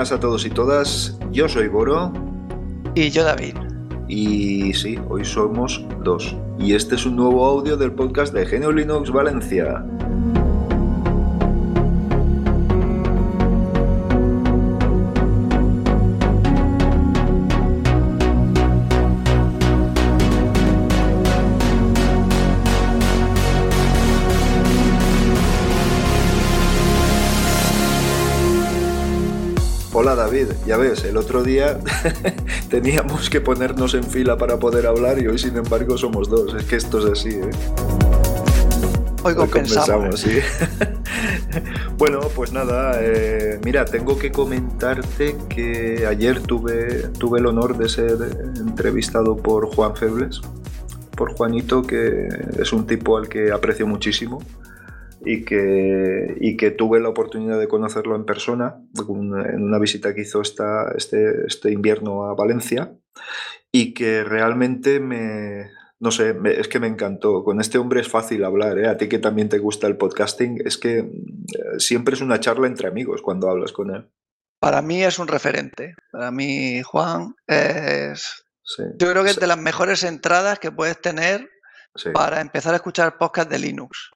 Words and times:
Buenas 0.00 0.12
a 0.12 0.20
todos 0.20 0.46
y 0.46 0.48
todas. 0.48 1.18
Yo 1.30 1.46
soy 1.46 1.68
Boro. 1.68 2.10
Y 2.94 3.10
yo 3.10 3.22
David. 3.22 3.54
Y 4.08 4.72
sí, 4.72 4.98
hoy 5.10 5.26
somos 5.26 5.84
dos. 6.02 6.34
Y 6.58 6.72
este 6.72 6.94
es 6.94 7.04
un 7.04 7.16
nuevo 7.16 7.44
audio 7.44 7.76
del 7.76 7.92
podcast 7.92 8.32
de 8.32 8.46
Genio 8.46 8.72
Linux 8.72 9.10
Valencia. 9.12 9.84
Hola 30.02 30.14
David, 30.14 30.46
ya 30.66 30.78
ves, 30.78 31.04
el 31.04 31.18
otro 31.18 31.42
día 31.42 31.78
teníamos 32.70 33.28
que 33.28 33.42
ponernos 33.42 33.92
en 33.92 34.02
fila 34.02 34.38
para 34.38 34.58
poder 34.58 34.86
hablar 34.86 35.18
y 35.18 35.26
hoy 35.26 35.38
sin 35.38 35.58
embargo 35.58 35.98
somos 35.98 36.30
dos. 36.30 36.54
Es 36.54 36.64
que 36.64 36.76
esto 36.76 37.00
es 37.00 37.04
así, 37.04 37.34
¿eh? 37.34 37.50
Hoy 39.22 39.34
compensamos. 39.34 40.20
sí. 40.20 40.38
bueno, 41.98 42.20
pues 42.34 42.50
nada, 42.50 42.94
eh, 42.98 43.60
mira, 43.62 43.84
tengo 43.84 44.18
que 44.18 44.32
comentarte 44.32 45.36
que 45.50 46.06
ayer 46.08 46.40
tuve, 46.40 47.08
tuve 47.18 47.40
el 47.40 47.44
honor 47.44 47.76
de 47.76 47.90
ser 47.90 48.16
entrevistado 48.56 49.36
por 49.36 49.66
Juan 49.66 49.94
Febles, 49.96 50.40
por 51.14 51.34
Juanito, 51.34 51.82
que 51.82 52.26
es 52.58 52.72
un 52.72 52.86
tipo 52.86 53.18
al 53.18 53.28
que 53.28 53.52
aprecio 53.52 53.86
muchísimo 53.86 54.42
y 55.24 55.44
que, 55.44 56.36
y 56.40 56.56
que 56.56 56.70
tuve 56.70 57.00
la 57.00 57.08
oportunidad 57.08 57.58
de 57.58 57.68
conocerlo 57.68 58.16
en 58.16 58.24
persona 58.24 58.82
en 58.98 59.62
una 59.62 59.78
visita 59.78 60.14
que 60.14 60.22
hizo 60.22 60.40
esta, 60.40 60.92
este, 60.96 61.46
este 61.46 61.70
invierno 61.72 62.24
a 62.24 62.34
Valencia 62.34 62.92
y 63.72 63.94
que 63.94 64.24
realmente 64.24 65.00
me, 65.00 65.70
no 66.00 66.10
sé, 66.10 66.34
es 66.44 66.68
que 66.68 66.80
me 66.80 66.86
encantó. 66.86 67.44
Con 67.44 67.60
este 67.60 67.78
hombre 67.78 68.00
es 68.00 68.08
fácil 68.08 68.44
hablar, 68.44 68.78
¿eh? 68.78 68.88
A 68.88 68.96
ti 68.96 69.08
que 69.08 69.18
también 69.18 69.48
te 69.48 69.58
gusta 69.58 69.86
el 69.86 69.96
podcasting, 69.96 70.62
es 70.64 70.78
que 70.78 70.98
eh, 70.98 71.78
siempre 71.78 72.14
es 72.14 72.22
una 72.22 72.40
charla 72.40 72.66
entre 72.66 72.88
amigos 72.88 73.20
cuando 73.22 73.50
hablas 73.50 73.72
con 73.72 73.94
él. 73.94 74.10
Para 74.58 74.82
mí 74.82 75.02
es 75.02 75.18
un 75.18 75.28
referente. 75.28 75.94
Para 76.10 76.30
mí, 76.30 76.82
Juan, 76.82 77.34
es... 77.46 78.44
Yo 78.98 79.10
creo 79.10 79.24
que 79.24 79.30
es 79.30 79.40
de 79.40 79.48
las 79.48 79.58
mejores 79.58 80.04
entradas 80.04 80.60
que 80.60 80.70
puedes 80.70 81.00
tener 81.00 81.48
para 82.14 82.40
empezar 82.40 82.72
a 82.72 82.76
escuchar 82.76 83.18
podcast 83.18 83.50
de 83.50 83.58
Linux. 83.58 84.10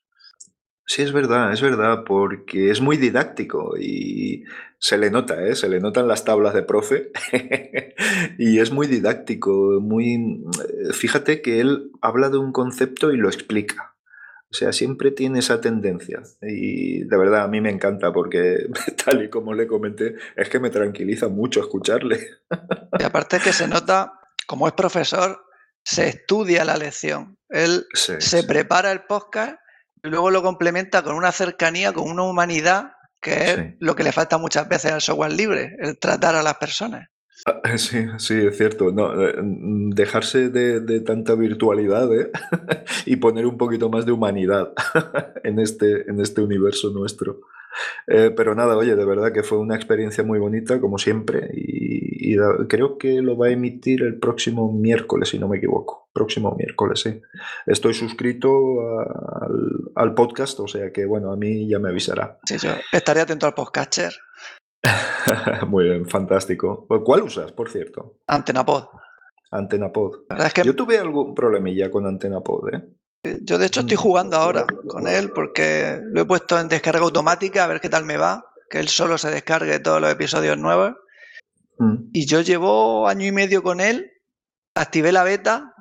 Sí, 0.86 1.02
es 1.02 1.12
verdad, 1.12 1.52
es 1.52 1.62
verdad, 1.62 2.04
porque 2.04 2.70
es 2.70 2.80
muy 2.80 2.98
didáctico 2.98 3.74
y 3.78 4.44
se 4.78 4.98
le 4.98 5.10
nota, 5.10 5.42
¿eh? 5.46 5.56
se 5.56 5.68
le 5.68 5.80
notan 5.80 6.06
las 6.06 6.24
tablas 6.24 6.52
de 6.52 6.62
profe 6.62 7.10
y 8.38 8.58
es 8.58 8.70
muy 8.70 8.86
didáctico, 8.86 9.80
muy... 9.80 10.14
Eh, 10.14 10.92
fíjate 10.92 11.40
que 11.40 11.60
él 11.60 11.90
habla 12.02 12.28
de 12.28 12.36
un 12.36 12.52
concepto 12.52 13.12
y 13.12 13.16
lo 13.16 13.28
explica. 13.28 13.94
O 14.50 14.56
sea, 14.56 14.72
siempre 14.72 15.10
tiene 15.10 15.38
esa 15.38 15.60
tendencia 15.60 16.22
y 16.42 17.02
de 17.04 17.16
verdad 17.16 17.44
a 17.44 17.48
mí 17.48 17.62
me 17.62 17.70
encanta 17.70 18.12
porque 18.12 18.66
tal 19.04 19.24
y 19.24 19.30
como 19.30 19.54
le 19.54 19.66
comenté, 19.66 20.16
es 20.36 20.50
que 20.50 20.60
me 20.60 20.68
tranquiliza 20.68 21.28
mucho 21.28 21.60
escucharle. 21.60 22.28
Y 22.98 23.02
aparte 23.02 23.40
que 23.40 23.54
se 23.54 23.66
nota, 23.66 24.20
como 24.46 24.68
es 24.68 24.74
profesor, 24.74 25.46
se 25.82 26.08
estudia 26.08 26.64
la 26.66 26.76
lección. 26.76 27.38
Él 27.48 27.86
se 27.94 28.44
prepara 28.44 28.92
el 28.92 29.04
podcast 29.04 29.56
luego 30.04 30.30
lo 30.30 30.42
complementa 30.42 31.02
con 31.02 31.16
una 31.16 31.32
cercanía, 31.32 31.92
con 31.92 32.10
una 32.10 32.22
humanidad, 32.22 32.92
que 33.20 33.50
es 33.50 33.58
lo 33.80 33.96
que 33.96 34.04
le 34.04 34.12
falta 34.12 34.38
muchas 34.38 34.68
veces 34.68 34.92
al 34.92 35.00
software 35.00 35.32
libre, 35.32 35.76
el 35.80 35.98
tratar 35.98 36.34
a 36.34 36.42
las 36.42 36.54
personas. 36.54 37.08
Ah, 37.46 37.76
sí, 37.76 38.06
sí, 38.18 38.34
es 38.46 38.56
cierto. 38.56 38.90
No, 38.90 39.20
eh, 39.20 39.34
mm, 39.42 39.90
dejarse 39.90 40.48
de, 40.48 41.00
tanta 41.00 41.34
virtualidad 41.34 42.12
¿eh? 42.14 42.30
y 43.06 43.16
poner 43.16 43.46
un 43.46 43.58
poquito 43.58 43.90
más 43.90 44.06
de 44.06 44.12
humanidad 44.12 44.72
en 45.44 45.58
este, 45.58 46.08
en 46.08 46.20
este 46.20 46.40
universo 46.40 46.90
nuestro. 46.90 47.40
Eh, 48.06 48.30
pero 48.36 48.54
nada, 48.54 48.76
oye, 48.76 48.94
de 48.94 49.04
verdad 49.04 49.32
que 49.32 49.42
fue 49.42 49.58
una 49.58 49.74
experiencia 49.76 50.24
muy 50.24 50.38
bonita, 50.38 50.80
como 50.80 50.98
siempre, 50.98 51.50
y, 51.52 52.36
creo 52.68 52.98
que 52.98 53.20
lo 53.20 53.36
va 53.36 53.46
a 53.48 53.50
emitir 53.50 54.02
el 54.02 54.18
próximo 54.18 54.72
miércoles, 54.72 55.28
si 55.28 55.38
no 55.38 55.48
me 55.48 55.58
equivoco. 55.58 56.03
Próximo 56.14 56.54
miércoles, 56.56 57.00
sí. 57.00 57.20
Estoy 57.66 57.92
suscrito 57.92 58.48
al, 59.96 60.14
podcast, 60.14 60.60
o 60.60 60.68
sea 60.68 60.92
que, 60.92 61.04
bueno, 61.06 61.32
a 61.32 61.36
mí 61.36 61.68
ya 61.68 61.80
me 61.80 61.88
avisará. 61.88 62.38
Sí, 62.44 62.56
yo 62.56 62.70
estaré 62.92 63.22
atento 63.22 63.46
al 63.46 63.54
podcaster. 63.54 64.14
muy 65.66 65.84
bien, 65.84 66.08
fantástico. 66.08 66.86
¿Cuál 67.04 67.22
usas, 67.22 67.50
por 67.50 67.68
cierto? 67.68 68.20
Antenapod. 68.28 68.84
Antenapod. 69.50 70.20
Yo 70.64 70.76
tuve 70.76 70.98
algún 70.98 71.34
problemilla 71.34 71.90
con 71.90 72.06
Antenapod, 72.06 72.72
¿eh? 72.72 72.84
Yo 73.42 73.58
de 73.58 73.66
hecho 73.66 73.80
estoy 73.80 73.96
jugando 73.96 74.36
ahora 74.36 74.66
con 74.86 75.08
él 75.08 75.32
porque 75.32 75.98
lo 76.12 76.20
he 76.20 76.24
puesto 76.26 76.60
en 76.60 76.68
descarga 76.68 77.00
automática 77.00 77.64
a 77.64 77.66
ver 77.66 77.80
qué 77.80 77.88
tal 77.88 78.04
me 78.04 78.18
va, 78.18 78.44
que 78.70 78.78
él 78.78 78.86
solo 78.86 79.18
se 79.18 79.32
descargue 79.32 79.80
todos 79.80 80.00
los 80.00 80.12
episodios 80.12 80.58
nuevos. 80.58 80.94
Mm. 81.78 82.10
Y 82.12 82.26
yo 82.26 82.40
llevo 82.42 83.08
año 83.08 83.26
y 83.26 83.32
medio 83.32 83.64
con 83.64 83.80
él, 83.80 84.12
activé 84.74 85.10
la 85.10 85.24
beta 85.24 85.73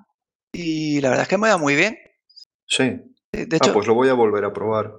y 0.54 1.02
la 1.02 1.10
verdad 1.10 1.24
es 1.24 1.30
que 1.30 1.38
me 1.38 1.50
va 1.50 1.58
muy 1.58 1.76
bien. 1.76 1.98
Sí. 2.66 3.02
De 3.32 3.58
hecho, 3.58 3.72
ah, 3.72 3.74
pues 3.74 3.88
lo 3.88 3.96
voy 3.96 4.10
a 4.10 4.14
volver 4.14 4.46
a 4.46 4.54
probar. 4.54 4.94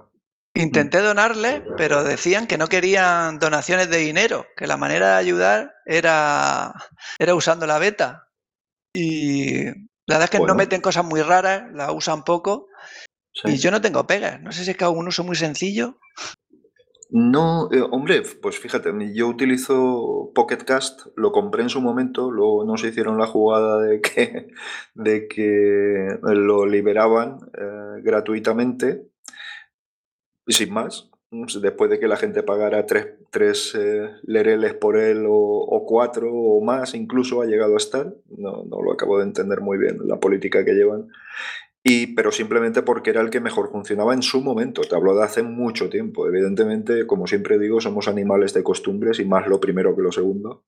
Intenté 0.53 0.99
donarle, 0.99 1.63
pero 1.77 2.03
decían 2.03 2.47
que 2.47 2.57
no 2.57 2.67
querían 2.67 3.39
donaciones 3.39 3.89
de 3.89 3.97
dinero, 3.97 4.45
que 4.55 4.67
la 4.67 4.77
manera 4.77 5.11
de 5.11 5.15
ayudar 5.15 5.73
era, 5.85 6.73
era 7.19 7.35
usando 7.35 7.65
la 7.65 7.77
beta. 7.77 8.29
Y 8.93 9.65
la 9.65 10.17
verdad 10.17 10.23
es 10.25 10.29
que 10.29 10.39
no 10.39 10.55
meten 10.55 10.81
cosas 10.81 11.03
muy 11.03 11.21
raras, 11.21 11.63
la 11.73 11.91
usan 11.91 12.23
poco. 12.23 12.67
Y 13.43 13.57
yo 13.57 13.69
no 13.69 13.81
tengo 13.81 14.07
pegas. 14.07 14.41
No 14.41 14.51
sé 14.53 14.63
si 14.63 14.71
es 14.71 14.77
que 14.77 14.85
hago 14.85 14.97
un 14.97 15.09
uso 15.09 15.23
muy 15.25 15.35
sencillo. 15.35 15.99
No, 17.09 17.69
eh, 17.71 17.81
hombre, 17.91 18.23
pues 18.41 18.59
fíjate, 18.59 18.91
yo 19.13 19.27
utilizo 19.27 20.31
Pocket 20.33 20.57
Cast, 20.65 21.07
lo 21.15 21.31
compré 21.31 21.63
en 21.63 21.69
su 21.69 21.79
momento, 21.79 22.31
luego 22.31 22.65
no 22.65 22.77
se 22.77 22.87
hicieron 22.87 23.17
la 23.17 23.27
jugada 23.27 23.79
de 23.81 24.01
que, 24.01 24.47
de 24.95 25.27
que 25.27 26.17
lo 26.21 26.65
liberaban 26.65 27.39
eh, 27.57 28.01
gratuitamente 28.01 29.07
y 30.47 30.53
sin 30.53 30.73
más 30.73 31.09
después 31.61 31.89
de 31.89 31.99
que 31.99 32.07
la 32.07 32.17
gente 32.17 32.43
pagara 32.43 32.85
tres, 32.85 33.07
tres 33.29 33.75
eh, 33.75 34.09
lereles 34.23 34.73
por 34.73 34.97
él 34.97 35.25
o, 35.27 35.85
cuatro 35.87 36.31
o 36.31 36.61
más, 36.63 36.95
incluso 36.95 37.41
ha 37.41 37.45
llegado 37.45 37.73
a 37.75 37.77
estar. 37.77 38.13
No, 38.37 38.63
no, 38.63 38.81
lo 38.81 38.93
acabo 38.93 39.17
de 39.17 39.25
entender 39.25 39.61
muy 39.61 39.77
bien, 39.77 39.99
la 40.05 40.19
política 40.19 40.63
que 40.63 40.73
llevan. 40.73 41.09
Y, 41.87 42.07
pero 42.15 42.31
simplemente 42.31 42.81
porque 42.81 43.11
era 43.11 43.21
el 43.21 43.29
que 43.29 43.39
mejor 43.39 43.69
funcionaba 43.69 44.15
en 44.15 44.23
su 44.23 44.41
momento. 44.41 44.81
Te 44.81 44.95
hablo 44.95 45.15
de 45.15 45.23
hace 45.23 45.43
mucho 45.43 45.87
tiempo. 45.87 46.27
Evidentemente, 46.27 47.05
como 47.05 47.27
siempre 47.27 47.59
digo, 47.59 47.79
somos 47.79 48.07
animales 48.07 48.55
de 48.55 48.63
costumbres 48.63 49.19
y 49.19 49.25
más 49.25 49.45
lo 49.45 49.59
primero 49.59 49.95
que 49.95 50.01
lo 50.01 50.11
segundo. 50.11 50.63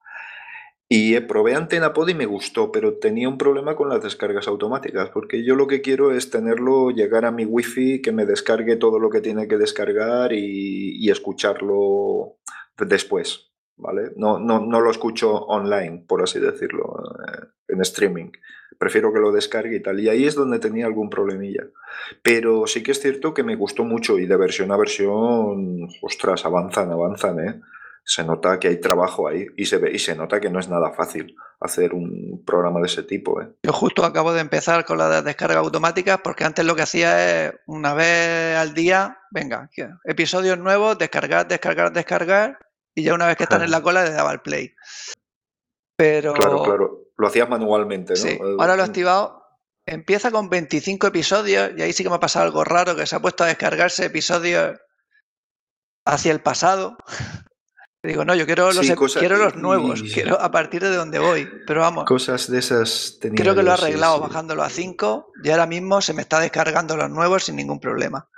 Y 0.87 1.19
probé 1.21 1.55
AntenaPod 1.55 2.07
y 2.09 2.13
me 2.13 2.27
gustó, 2.27 2.71
pero 2.71 2.99
tenía 2.99 3.27
un 3.27 3.39
problema 3.39 3.75
con 3.75 3.89
las 3.89 4.03
descargas 4.03 4.47
automáticas, 4.47 5.09
porque 5.09 5.43
yo 5.43 5.55
lo 5.55 5.65
que 5.65 5.81
quiero 5.81 6.11
es 6.11 6.29
tenerlo, 6.29 6.91
llegar 6.91 7.25
a 7.25 7.31
mi 7.31 7.45
wifi, 7.45 7.99
que 7.99 8.11
me 8.11 8.27
descargue 8.27 8.75
todo 8.75 8.99
lo 8.99 9.09
que 9.09 9.19
tiene 9.19 9.47
que 9.47 9.57
descargar 9.57 10.33
y, 10.33 11.09
escucharlo 11.09 12.37
después, 12.77 13.51
¿vale? 13.75 14.11
No, 14.15 14.37
no, 14.37 14.63
no, 14.63 14.81
lo 14.81 14.91
escucho 14.91 15.33
online, 15.33 16.05
por 16.07 16.21
así 16.21 16.39
decirlo, 16.39 17.01
eh, 17.27 17.47
en 17.69 17.81
streaming. 17.81 18.29
Prefiero 18.77 19.11
que 19.11 19.19
lo 19.19 19.31
descargue 19.31 19.77
y 19.77 19.81
tal. 19.81 19.99
Y 19.99 20.09
ahí 20.09 20.25
es 20.25 20.35
donde 20.35 20.59
tenía 20.59 20.85
algún 20.85 21.09
problemilla. 21.09 21.63
Pero 22.21 22.67
sí 22.67 22.83
que 22.83 22.91
es 22.91 23.01
cierto 23.01 23.33
que 23.33 23.43
me 23.43 23.55
gustó 23.55 23.83
mucho 23.83 24.19
y 24.19 24.25
de 24.25 24.37
versión 24.37 24.71
a 24.71 24.77
versión, 24.77 25.87
ostras, 26.01 26.45
avanzan, 26.45 26.91
avanzan, 26.91 27.39
¿eh? 27.39 27.61
se 28.07 28.23
nota 28.23 28.57
que 28.57 28.69
hay 28.69 28.79
trabajo 28.79 29.27
ahí 29.27 29.47
y 29.57 29.65
se 29.65 29.79
ve 29.79 29.91
y 29.91 29.99
se 29.99 30.15
nota 30.15 30.39
que 30.39 30.49
no 30.49 30.61
es 30.61 30.69
nada 30.69 30.93
fácil 30.93 31.35
hacer 31.59 31.93
un 31.93 32.41
programa 32.45 32.79
de 32.79 32.85
ese 32.85 33.03
tipo. 33.03 33.41
¿eh? 33.41 33.49
Yo 33.63 33.73
justo 33.73 34.05
acabo 34.05 34.31
de 34.31 34.39
empezar 34.39 34.85
con 34.85 34.97
la 34.97 35.21
descarga 35.21 35.59
automática 35.59 36.19
porque 36.23 36.45
antes 36.45 36.63
lo 36.63 36.73
que 36.73 36.83
hacía 36.83 37.47
es 37.47 37.53
una 37.65 37.93
vez 37.93 38.55
al 38.55 38.73
día, 38.73 39.19
venga, 39.29 39.69
episodios 40.05 40.57
nuevos, 40.57 40.97
descargar, 40.97 41.49
descargar, 41.49 41.91
descargar 41.91 42.57
y 42.95 43.03
ya 43.03 43.13
una 43.13 43.27
vez 43.27 43.35
que 43.35 43.43
están 43.43 43.61
en 43.61 43.71
la 43.71 43.81
cola 43.83 44.05
le 44.05 44.11
daba 44.11 44.31
el 44.31 44.39
play. 44.39 44.73
Pero 45.97 46.31
claro, 46.31 46.63
claro, 46.63 47.06
lo 47.17 47.27
hacías 47.27 47.49
manualmente, 47.49 48.13
¿no? 48.13 48.19
Sí. 48.19 48.37
Ahora 48.59 48.75
lo 48.75 48.83
he 48.83 48.85
activado. 48.85 49.43
Empieza 49.85 50.31
con 50.31 50.49
25 50.49 51.07
episodios 51.07 51.71
y 51.77 51.81
ahí 51.81 51.93
sí 51.93 52.03
que 52.03 52.09
me 52.09 52.15
ha 52.15 52.19
pasado 52.19 52.45
algo 52.45 52.63
raro 52.63 52.95
que 52.95 53.05
se 53.05 53.15
ha 53.15 53.21
puesto 53.21 53.43
a 53.43 53.47
descargarse 53.47 54.05
episodios 54.05 54.77
hacia 56.05 56.31
el 56.31 56.41
pasado. 56.41 56.97
Digo, 58.03 58.23
no, 58.23 58.35
yo 58.35 58.45
quiero 58.45 58.71
los, 58.71 59.15
quiero 59.15 59.37
los 59.37 59.55
nuevos, 59.55 60.01
quiero 60.01 60.39
a 60.39 60.51
partir 60.51 60.81
de 60.81 60.95
donde 60.95 61.19
voy. 61.19 61.49
Pero 61.65 61.81
vamos. 61.81 62.05
Cosas 62.05 62.49
de 62.49 62.59
esas 62.59 63.17
Creo 63.35 63.55
que 63.55 63.63
lo 63.63 63.71
he 63.71 63.73
arreglado 63.73 64.19
bajándolo 64.19 64.63
a 64.63 64.69
5 64.69 65.31
y 65.43 65.49
ahora 65.49 65.65
mismo 65.65 65.99
se 65.99 66.13
me 66.13 66.21
está 66.21 66.39
descargando 66.39 66.95
los 66.95 67.09
nuevos 67.09 67.45
sin 67.45 67.55
ningún 67.55 67.79
problema. 67.79 68.29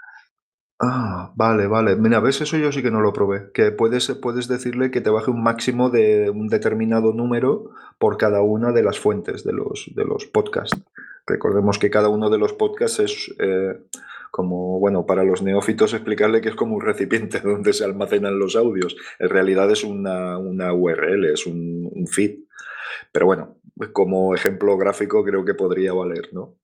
Ah, 0.82 1.34
vale, 1.36 1.68
vale. 1.68 1.98
Mira, 1.98 2.22
ves, 2.22 2.40
eso 2.40 2.58
yo 2.58 2.72
sí 2.72 2.82
que 2.82 2.92
no 2.92 3.02
lo 3.02 3.12
probé. 3.12 3.52
Que 3.54 3.72
puedes, 3.72 4.10
puedes 4.22 4.48
decirle 4.48 4.92
que 4.92 5.02
te 5.02 5.10
baje 5.10 5.30
un 5.30 5.44
máximo 5.44 5.90
de 5.90 6.30
un 6.30 6.48
determinado 6.48 7.12
número 7.12 7.72
por 7.98 8.18
cada 8.18 8.42
una 8.42 8.72
de 8.72 8.84
las 8.84 8.98
fuentes 8.98 9.44
de 9.44 9.52
los, 9.52 9.92
de 9.94 10.06
los 10.06 10.26
podcasts. 10.26 10.82
Recordemos 11.28 11.80
que 11.80 11.90
cada 11.90 12.08
uno 12.08 12.30
de 12.30 12.38
los 12.38 12.54
podcasts 12.54 13.00
es 13.00 13.36
eh, 13.40 13.78
como, 14.32 14.80
bueno, 14.80 15.06
para 15.06 15.26
los 15.26 15.42
neófitos 15.42 15.94
explicarle 15.94 16.40
que 16.40 16.50
es 16.50 16.56
como 16.56 16.76
un 16.76 16.82
recipiente 16.82 17.40
donde 17.44 17.74
se 17.74 17.84
almacenan 17.84 18.40
los 18.40 18.56
audios. 18.56 18.96
En 19.20 19.30
realidad 19.30 19.70
es 19.70 19.84
una, 19.84 20.38
una 20.38 20.74
URL, 20.74 21.26
es 21.26 21.46
un, 21.46 21.90
un 21.92 22.08
feed. 22.08 22.40
Pero 23.12 23.26
bueno, 23.26 23.58
como 23.92 24.34
ejemplo 24.34 24.78
gráfico 24.78 25.26
creo 25.26 25.44
que 25.44 25.56
podría 25.56 25.92
valer, 25.92 26.30
¿no? 26.32 26.56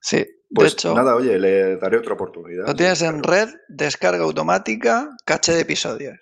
Sí, 0.00 0.26
Pues 0.54 0.72
de 0.72 0.72
hecho, 0.74 0.94
nada, 0.94 1.16
oye, 1.16 1.38
le 1.38 1.76
daré 1.76 1.98
otra 1.98 2.14
oportunidad. 2.14 2.66
lo 2.66 2.74
tienes 2.74 3.02
en 3.02 3.22
red, 3.22 3.48
descarga 3.68 4.22
automática, 4.22 5.10
caché 5.24 5.52
de 5.52 5.60
episodios. 5.60 6.18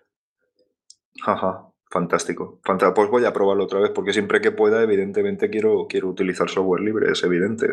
Ajá, 1.25 1.69
fantástico. 1.91 2.61
Pues 2.95 3.11
voy 3.11 3.25
a 3.27 3.33
probarlo 3.33 3.65
otra 3.65 3.81
vez 3.81 3.91
porque 3.91 4.13
siempre 4.13 4.41
que 4.41 4.51
pueda, 4.51 4.83
evidentemente 4.83 5.51
quiero, 5.51 5.87
quiero 5.87 6.09
utilizar 6.09 6.49
software 6.49 6.81
libre, 6.81 7.13
es 7.13 7.23
evidente. 7.23 7.69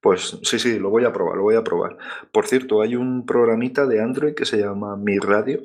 Pues 0.00 0.38
sí, 0.42 0.60
sí, 0.60 0.78
lo 0.78 0.90
voy 0.90 1.04
a 1.04 1.12
probar, 1.12 1.36
lo 1.36 1.42
voy 1.42 1.56
a 1.56 1.64
probar. 1.64 1.98
Por 2.30 2.46
cierto, 2.46 2.80
hay 2.80 2.94
un 2.94 3.26
programita 3.26 3.86
de 3.86 4.00
Android 4.00 4.34
que 4.34 4.44
se 4.44 4.58
llama 4.58 4.96
Mi 4.96 5.18
Radio, 5.18 5.60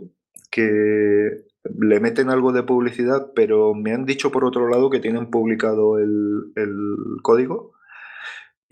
que 0.50 1.46
le 1.64 2.00
meten 2.00 2.32
algo 2.32 2.52
de 2.52 2.64
publicidad, 2.64 3.32
pero 3.36 3.76
me 3.76 3.94
han 3.94 4.06
dicho 4.06 4.32
por 4.32 4.44
otro 4.44 4.68
lado 4.68 4.90
que 4.90 5.00
tienen 5.00 5.30
publicado 5.30 6.00
el, 6.00 6.52
el 6.56 6.96
código 7.22 7.73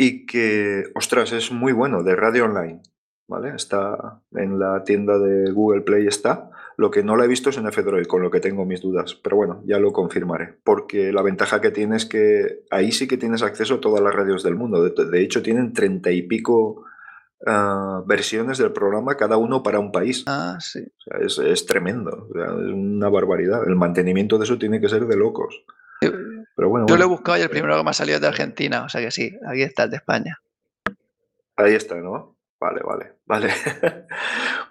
y 0.02 0.26
que, 0.26 0.86
ostras, 0.96 1.32
es 1.32 1.52
muy 1.52 1.74
bueno, 1.74 2.02
de 2.02 2.16
radio 2.16 2.46
online, 2.46 2.82
¿vale? 3.28 3.54
Está 3.56 4.20
en 4.34 4.58
la 4.58 4.84
tienda 4.84 5.20
de 5.20 5.52
Google 5.52 5.82
Play, 5.82 6.08
está. 6.08 6.50
Lo 6.76 6.90
que 6.90 7.04
no 7.04 7.16
la 7.16 7.26
he 7.26 7.28
visto 7.28 7.52
es 7.52 7.58
en 7.58 7.68
F-Droid, 7.68 8.08
con 8.08 8.24
lo 8.24 8.32
que 8.32 8.40
tengo 8.40 8.66
mis 8.66 8.82
dudas, 8.82 9.14
pero 9.14 9.36
bueno, 9.36 9.62
ya 9.64 9.78
lo 9.78 9.94
confirmaré, 9.94 10.56
porque 10.64 11.14
la 11.14 11.22
ventaja 11.22 11.62
que 11.62 11.70
tiene 11.70 11.98
es 11.98 12.08
que 12.08 12.64
ahí 12.72 12.92
sí 12.92 13.08
que 13.08 13.18
tienes 13.18 13.44
acceso 13.44 13.76
a 13.76 13.80
todas 13.80 14.02
las 14.02 14.16
radios 14.16 14.42
del 14.42 14.56
mundo. 14.56 14.84
De, 14.84 15.06
de 15.06 15.22
hecho, 15.22 15.44
tienen 15.44 15.72
treinta 15.72 16.10
y 16.10 16.24
pico 16.24 16.84
ah, 17.46 18.02
versiones 18.08 18.58
del 18.58 18.72
programa, 18.72 19.18
cada 19.18 19.38
uno 19.38 19.62
para 19.62 19.78
un 19.78 19.92
país. 19.92 20.24
Ah, 20.26 20.58
sí. 20.60 20.80
O 20.80 21.02
sea, 21.04 21.20
es, 21.24 21.38
es 21.38 21.68
tremendo, 21.68 22.28
o 22.28 22.34
sea, 22.34 22.46
es 22.46 22.74
una 22.74 23.10
barbaridad. 23.10 23.68
El 23.68 23.76
mantenimiento 23.76 24.40
de 24.40 24.46
eso 24.46 24.58
tiene 24.58 24.82
que 24.82 24.90
ser 24.90 25.06
de 25.06 25.16
locos. 25.16 25.64
Pero 26.62 26.70
bueno, 26.70 26.86
Yo 26.86 26.96
lo 26.96 27.06
he 27.06 27.08
buscado 27.08 27.40
y 27.40 27.42
el 27.42 27.50
primero 27.50 27.76
que 27.76 27.84
me 27.84 27.90
ha 27.90 27.94
salido 27.94 28.18
es 28.18 28.22
de 28.22 28.28
Argentina, 28.28 28.84
o 28.84 28.90
sea 28.90 29.02
que 29.02 29.10
sí, 29.10 29.36
aquí 29.48 29.64
está 29.64 29.86
el 29.86 29.90
de 29.90 29.98
España. 29.98 30.44
Ahí 31.56 31.74
está, 31.74 31.96
¿no? 31.96 32.38
Vale, 32.60 32.82
vale, 32.84 33.14
vale. 33.26 33.50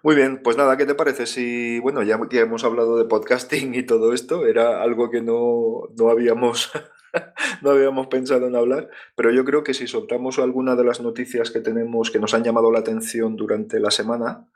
Muy 0.05 0.15
bien, 0.15 0.41
pues 0.41 0.57
nada, 0.57 0.77
¿qué 0.77 0.87
te 0.87 0.95
parece 0.95 1.27
si, 1.27 1.81
bueno, 1.81 2.05
ya 2.05 2.17
que 2.29 2.39
hemos 2.39 2.63
hablado 2.63 2.97
de 2.97 3.07
podcasting 3.07 3.75
y 3.75 3.83
todo 3.83 4.13
esto, 4.13 4.47
era 4.47 4.81
algo 4.85 5.11
que 5.11 5.21
no, 5.21 5.89
no 5.99 6.11
habíamos, 6.11 6.71
no 7.61 7.71
habíamos 7.71 8.07
pensado 8.07 8.47
en 8.47 8.55
hablar, 8.55 8.89
pero 9.17 9.33
yo 9.33 9.45
creo 9.45 9.65
que 9.65 9.75
si 9.75 9.89
soltamos 9.89 10.39
alguna 10.39 10.77
de 10.77 10.85
las 10.85 11.01
noticias 11.01 11.51
que 11.51 11.59
tenemos 11.59 12.13
que 12.13 12.21
nos 12.21 12.35
han 12.35 12.45
llamado 12.45 12.71
la 12.71 12.79
atención 12.79 13.35
durante 13.35 13.81
la 13.81 13.91
semana, 13.91 14.47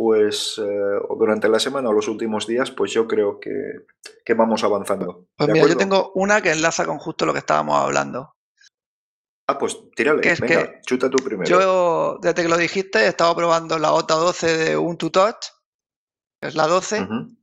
pues, 0.00 0.56
eh, 0.56 0.98
durante 1.18 1.46
la 1.46 1.58
semana 1.58 1.90
o 1.90 1.92
los 1.92 2.08
últimos 2.08 2.46
días, 2.46 2.70
pues 2.70 2.90
yo 2.90 3.06
creo 3.06 3.38
que, 3.38 3.84
que 4.24 4.32
vamos 4.32 4.64
avanzando. 4.64 5.26
Pues 5.36 5.46
¿De 5.46 5.52
mira, 5.52 5.68
yo 5.68 5.76
tengo 5.76 6.12
una 6.14 6.40
que 6.40 6.52
enlaza 6.52 6.86
con 6.86 6.98
justo 6.98 7.26
lo 7.26 7.34
que 7.34 7.40
estábamos 7.40 7.76
hablando. 7.76 8.34
Ah, 9.46 9.58
pues 9.58 9.76
tírale, 9.94 10.22
Que 10.22 10.30
es 10.30 10.40
venga, 10.40 10.72
que 10.72 10.80
chuta 10.86 11.10
tú 11.10 11.22
primero. 11.22 11.46
Yo, 11.46 12.18
desde 12.22 12.42
que 12.42 12.48
lo 12.48 12.56
dijiste, 12.56 13.00
he 13.00 13.08
estado 13.08 13.36
probando 13.36 13.78
la 13.78 13.92
OTA 13.92 14.14
12 14.14 14.56
de 14.56 14.76
Ubuntu 14.78 15.10
Touch, 15.10 15.48
que 16.40 16.48
es 16.48 16.54
la 16.54 16.66
12. 16.66 17.02
Ujú. 17.02 17.36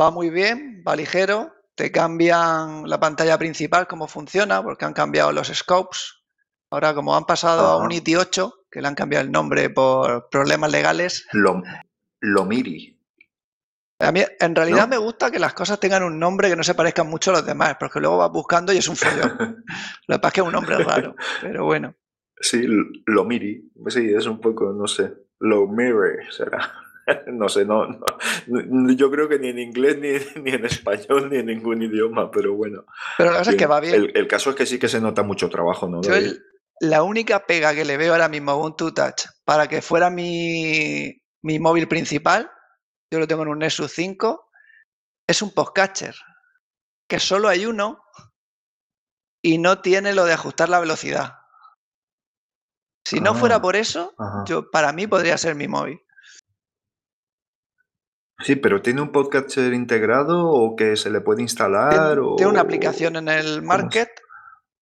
Va 0.00 0.12
muy 0.12 0.30
bien, 0.30 0.84
va 0.86 0.94
ligero. 0.94 1.52
Te 1.74 1.90
cambian 1.90 2.88
la 2.88 3.00
pantalla 3.00 3.36
principal, 3.38 3.88
cómo 3.88 4.06
funciona, 4.06 4.62
porque 4.62 4.84
han 4.84 4.92
cambiado 4.92 5.32
los 5.32 5.48
scopes. 5.48 6.14
Ahora, 6.70 6.94
como 6.94 7.16
han 7.16 7.24
pasado 7.24 7.66
a 7.66 7.74
Ajá. 7.74 7.84
Unity 7.86 8.14
8, 8.14 8.54
que 8.72 8.80
le 8.80 8.88
han 8.88 8.94
cambiado 8.94 9.24
el 9.24 9.30
nombre 9.30 9.68
por 9.70 10.28
problemas 10.30 10.72
legales, 10.72 11.26
Lo, 11.32 11.62
lo 12.20 12.44
miri. 12.46 12.98
a 13.98 14.10
mí 14.10 14.22
en 14.40 14.54
realidad 14.56 14.82
¿No? 14.82 14.88
me 14.88 14.96
gusta 14.96 15.30
que 15.30 15.38
las 15.38 15.52
cosas 15.52 15.78
tengan 15.78 16.02
un 16.02 16.18
nombre 16.18 16.48
que 16.48 16.56
no 16.56 16.62
se 16.64 16.74
parezcan 16.74 17.06
mucho 17.08 17.30
a 17.30 17.34
los 17.34 17.46
demás, 17.46 17.76
porque 17.78 18.00
luego 18.00 18.16
vas 18.16 18.30
buscando 18.32 18.72
y 18.72 18.78
es 18.78 18.88
un 18.88 18.96
follón. 18.96 19.62
Lo 20.08 20.16
que 20.16 20.18
pasa 20.20 20.28
es 20.28 20.32
que 20.34 20.40
es 20.40 20.46
un 20.46 20.52
nombre 20.52 20.78
raro, 20.78 21.14
pero 21.42 21.64
bueno. 21.66 21.94
Sí, 22.40 22.64
lo 23.06 23.24
miri. 23.24 23.70
Sí, 23.88 24.12
es 24.12 24.26
un 24.26 24.40
poco, 24.40 24.72
no 24.72 24.86
sé. 24.88 25.12
Lo 25.38 25.68
mire 25.68 26.30
será. 26.32 26.72
No 27.26 27.48
sé, 27.48 27.64
no, 27.64 27.84
no, 27.88 28.92
Yo 28.94 29.10
creo 29.10 29.28
que 29.28 29.36
ni 29.36 29.48
en 29.48 29.58
inglés, 29.58 29.98
ni, 29.98 30.40
ni 30.42 30.52
en 30.52 30.64
español, 30.64 31.28
ni 31.30 31.38
en 31.38 31.46
ningún 31.46 31.82
idioma, 31.82 32.30
pero 32.30 32.54
bueno. 32.54 32.84
Pero 33.18 33.32
la 33.32 33.38
cosa 33.38 33.50
es 33.50 33.56
que 33.56 33.66
Bien. 33.66 33.70
va 33.72 33.80
bien. 33.80 33.94
El, 33.96 34.12
el 34.16 34.28
caso 34.28 34.50
es 34.50 34.56
que 34.56 34.66
sí 34.66 34.78
que 34.78 34.86
se 34.88 35.00
nota 35.00 35.24
mucho 35.24 35.50
trabajo, 35.50 35.88
¿no? 35.88 36.00
Yo 36.00 36.14
el- 36.14 36.40
la 36.82 37.02
única 37.04 37.46
pega 37.46 37.74
que 37.74 37.84
le 37.84 37.96
veo 37.96 38.12
ahora 38.12 38.28
mismo 38.28 38.50
a 38.50 38.56
Ubuntu 38.56 38.92
Touch 38.92 39.26
para 39.44 39.68
que 39.68 39.82
fuera 39.82 40.10
mi, 40.10 41.12
mi 41.42 41.58
móvil 41.60 41.86
principal, 41.86 42.50
yo 43.12 43.20
lo 43.20 43.26
tengo 43.28 43.42
en 43.42 43.48
un 43.48 43.58
Nexus 43.60 43.92
5, 43.92 44.50
es 45.28 45.42
un 45.42 45.52
podcatcher, 45.52 46.14
que 47.08 47.20
solo 47.20 47.48
hay 47.48 47.66
uno 47.66 48.02
y 49.44 49.58
no 49.58 49.80
tiene 49.80 50.12
lo 50.12 50.24
de 50.24 50.32
ajustar 50.32 50.68
la 50.68 50.80
velocidad. 50.80 51.34
Si 53.06 53.20
no 53.20 53.34
fuera 53.34 53.56
Ah, 53.56 53.62
por 53.62 53.76
eso, 53.76 54.14
ajá. 54.18 54.44
yo 54.46 54.70
para 54.70 54.92
mí 54.92 55.06
podría 55.06 55.36
ser 55.38 55.54
mi 55.54 55.68
móvil. 55.68 56.00
Sí, 58.40 58.56
pero 58.56 58.82
¿tiene 58.82 59.02
un 59.02 59.12
podcatcher 59.12 59.72
integrado 59.72 60.48
o 60.48 60.74
que 60.74 60.96
se 60.96 61.10
le 61.10 61.20
puede 61.20 61.36
Tiene, 61.36 61.44
instalar? 61.44 62.18
tiene 62.36 62.50
una 62.50 62.60
O... 62.62 62.64
aplicación 62.64 63.16
en 63.16 63.28
el. 63.28 63.62
Market 63.62 64.08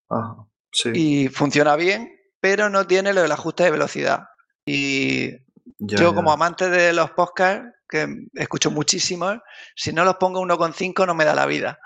Ajá, 0.09 0.47
sí, 0.71 0.91
y 0.93 1.27
funciona 1.29 1.75
bien, 1.75 2.11
pero 2.39 2.69
no 2.69 2.85
tiene 2.87 3.13
lo 3.13 3.21
del 3.21 3.31
ajuste 3.31 3.63
de 3.63 3.71
velocidad. 3.71 4.21
Y 4.65 5.31
ya, 5.79 5.97
Yo 5.97 6.15
como 6.15 6.31
amante 6.31 6.69
de 6.69 6.93
los 6.93 7.11
podcasts, 7.11 7.67
que 7.87 8.07
escucho 8.35 8.71
muchísimos, 8.71 9.37
si 9.75 9.91
no 9.93 10.05
los 10.05 10.15
pongo 10.15 10.41
1,5 10.41 11.05
no 11.05 11.13
me 11.15 11.25
da 11.25 11.35
la 11.35 11.45
vida, 11.45 11.77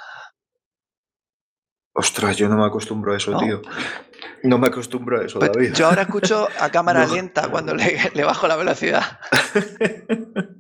Ostras, 1.98 2.36
yo 2.36 2.50
no 2.50 2.58
me 2.58 2.66
acostumbro 2.66 3.14
a 3.14 3.18
eso, 3.18 3.32
¿no? 3.32 3.40
tío. 3.40 3.62
No 4.44 4.58
me 4.58 4.68
acostumbro 4.68 5.22
a 5.22 5.26
eso, 5.26 5.40
Pues 5.40 5.50
David. 5.54 5.74
yo 5.74 5.88
ahora 5.88 6.02
escucho 6.02 6.50
a 6.60 6.70
cámara 6.72 7.06
No. 7.06 7.14
lenta 7.16 7.48
cuando 7.48 7.74
le, 7.74 8.12
le 8.14 8.24
bajo 8.26 8.48
la 8.50 8.58
velocidad. 8.58 9.18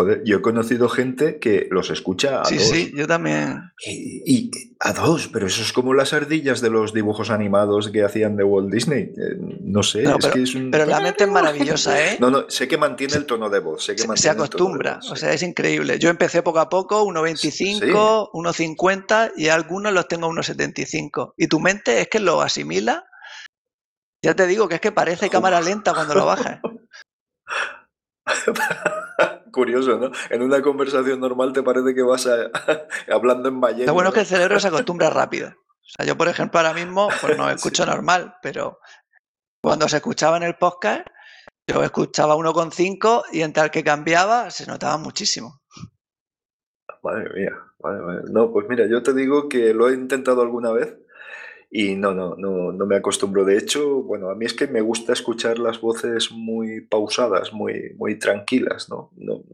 Joder, 0.00 0.22
yo 0.24 0.38
he 0.38 0.40
conocido 0.42 0.88
gente 0.88 1.38
que 1.38 1.68
los 1.70 1.90
escucha 1.90 2.40
a 2.40 2.44
Sí, 2.46 2.56
dos. 2.56 2.66
sí, 2.68 2.92
yo 2.96 3.06
también. 3.06 3.70
Y, 3.84 4.22
y- 4.26 4.50
a 4.80 4.94
dos, 4.94 5.28
pero 5.28 5.46
eso 5.46 5.60
es 5.60 5.74
como 5.74 5.92
las 5.92 6.14
ardillas 6.14 6.62
de 6.62 6.70
los 6.70 6.94
dibujos 6.94 7.28
animados 7.28 7.90
que 7.90 8.02
hacían 8.02 8.34
de 8.36 8.44
Walt 8.44 8.72
Disney. 8.72 9.02
Eh, 9.14 9.36
no 9.60 9.82
sé, 9.82 10.02
No, 10.04 10.12
es 10.12 10.16
pero, 10.22 10.32
que 10.32 10.42
es 10.44 10.54
un... 10.54 10.70
pero 10.70 10.86
la 10.86 11.00
mente 11.00 11.24
es 11.24 11.30
maravillosa, 11.30 12.02
¿eh? 12.02 12.16
No, 12.18 12.30
no, 12.30 12.48
sé 12.48 12.66
que 12.66 12.78
mantiene 12.78 13.14
el 13.16 13.26
tono 13.26 13.50
de 13.50 13.58
voz, 13.60 13.84
sé 13.84 13.94
que 13.94 14.02
se- 14.02 14.16
se 14.16 14.30
acostumbra, 14.30 14.94
voz, 14.96 15.10
o 15.10 15.16
sí. 15.16 15.20
sea, 15.20 15.34
es 15.34 15.42
increíble. 15.42 15.98
Yo 15.98 16.08
empecé 16.08 16.42
poco 16.42 16.60
a 16.60 16.70
poco, 16.70 17.02
Sí, 17.02 17.10
1,25, 17.10 18.30
1,50 18.32 19.32
y 19.36 19.48
algunos 19.48 19.92
los 19.92 20.08
tengo 20.08 20.28
a 20.28 20.30
1,75. 20.30 21.34
Y 21.36 21.46
tu 21.48 21.60
mente 21.60 22.00
es 22.00 22.08
que 22.08 22.20
lo 22.20 22.40
asimila. 22.40 23.04
Ya 24.24 24.34
te 24.34 24.46
digo 24.46 24.66
que 24.66 24.76
es 24.76 24.80
que 24.80 24.92
parece 24.92 25.28
cámara 25.28 25.60
lenta 25.60 25.92
cuando 25.92 26.14
lo 26.14 26.24
bajas. 26.24 26.58
Curioso, 29.52 29.98
¿no? 29.98 30.10
En 30.30 30.42
una 30.42 30.62
conversación 30.62 31.20
normal 31.20 31.52
te 31.52 31.62
parece 31.62 31.94
que 31.94 32.02
vas 32.02 32.26
a- 32.26 32.50
hablando 33.12 33.48
en 33.48 33.54
Lo 33.56 33.60
balleno, 33.60 33.94
bueno 33.94 34.08
es 34.10 34.14
que 34.14 34.20
el 34.20 34.26
cerebro 34.26 34.60
se 34.60 34.68
acostumbra 34.68 35.10
rápido. 35.10 35.48
O 35.48 35.92
sea, 35.96 36.06
yo, 36.06 36.16
por 36.16 36.28
ejemplo, 36.28 36.60
ahora 36.60 36.72
mismo, 36.74 37.08
pues 37.20 37.36
no 37.36 37.46
Sí. 37.48 37.54
escucho 37.56 37.86
normal, 37.86 38.34
pero 38.42 38.78
cuando 39.62 39.88
se 39.88 39.96
escuchaba 39.96 40.36
en 40.36 40.44
el 40.44 40.56
podcast, 40.56 41.06
yo 41.68 41.82
escuchaba 41.82 42.34
1,5 42.36 43.24
y 43.32 43.42
entre 43.42 43.62
el 43.64 43.70
que 43.70 43.84
cambiaba 43.84 44.50
se 44.50 44.66
notaba 44.66 44.96
muchísimo. 44.98 45.60
Madre 47.02 47.30
mía, 47.34 47.52
madre 47.82 48.02
mía. 48.02 48.20
No, 48.30 48.52
pues 48.52 48.66
mira, 48.68 48.86
yo 48.86 49.02
te 49.02 49.14
digo 49.14 49.48
que 49.48 49.72
lo 49.72 49.88
he 49.88 49.94
intentado 49.94 50.42
alguna 50.42 50.70
vez 50.72 50.96
y 51.70 51.94
no, 51.94 52.12
no, 52.12 52.34
no, 52.36 52.72
no 52.72 52.86
me 52.86 52.96
acostumbro. 52.96 53.44
De 53.44 53.56
hecho, 53.56 54.02
bueno, 54.02 54.30
a 54.30 54.34
mí 54.34 54.44
es 54.44 54.54
que 54.54 54.66
me 54.66 54.80
gusta 54.80 55.12
escuchar 55.12 55.58
las 55.58 55.80
voces 55.80 56.32
muy 56.32 56.80
pausadas, 56.80 57.52
muy, 57.52 57.94
muy 57.96 58.18
tranquilas, 58.18 58.88
¿no? 58.88 59.10
No, 59.16 59.44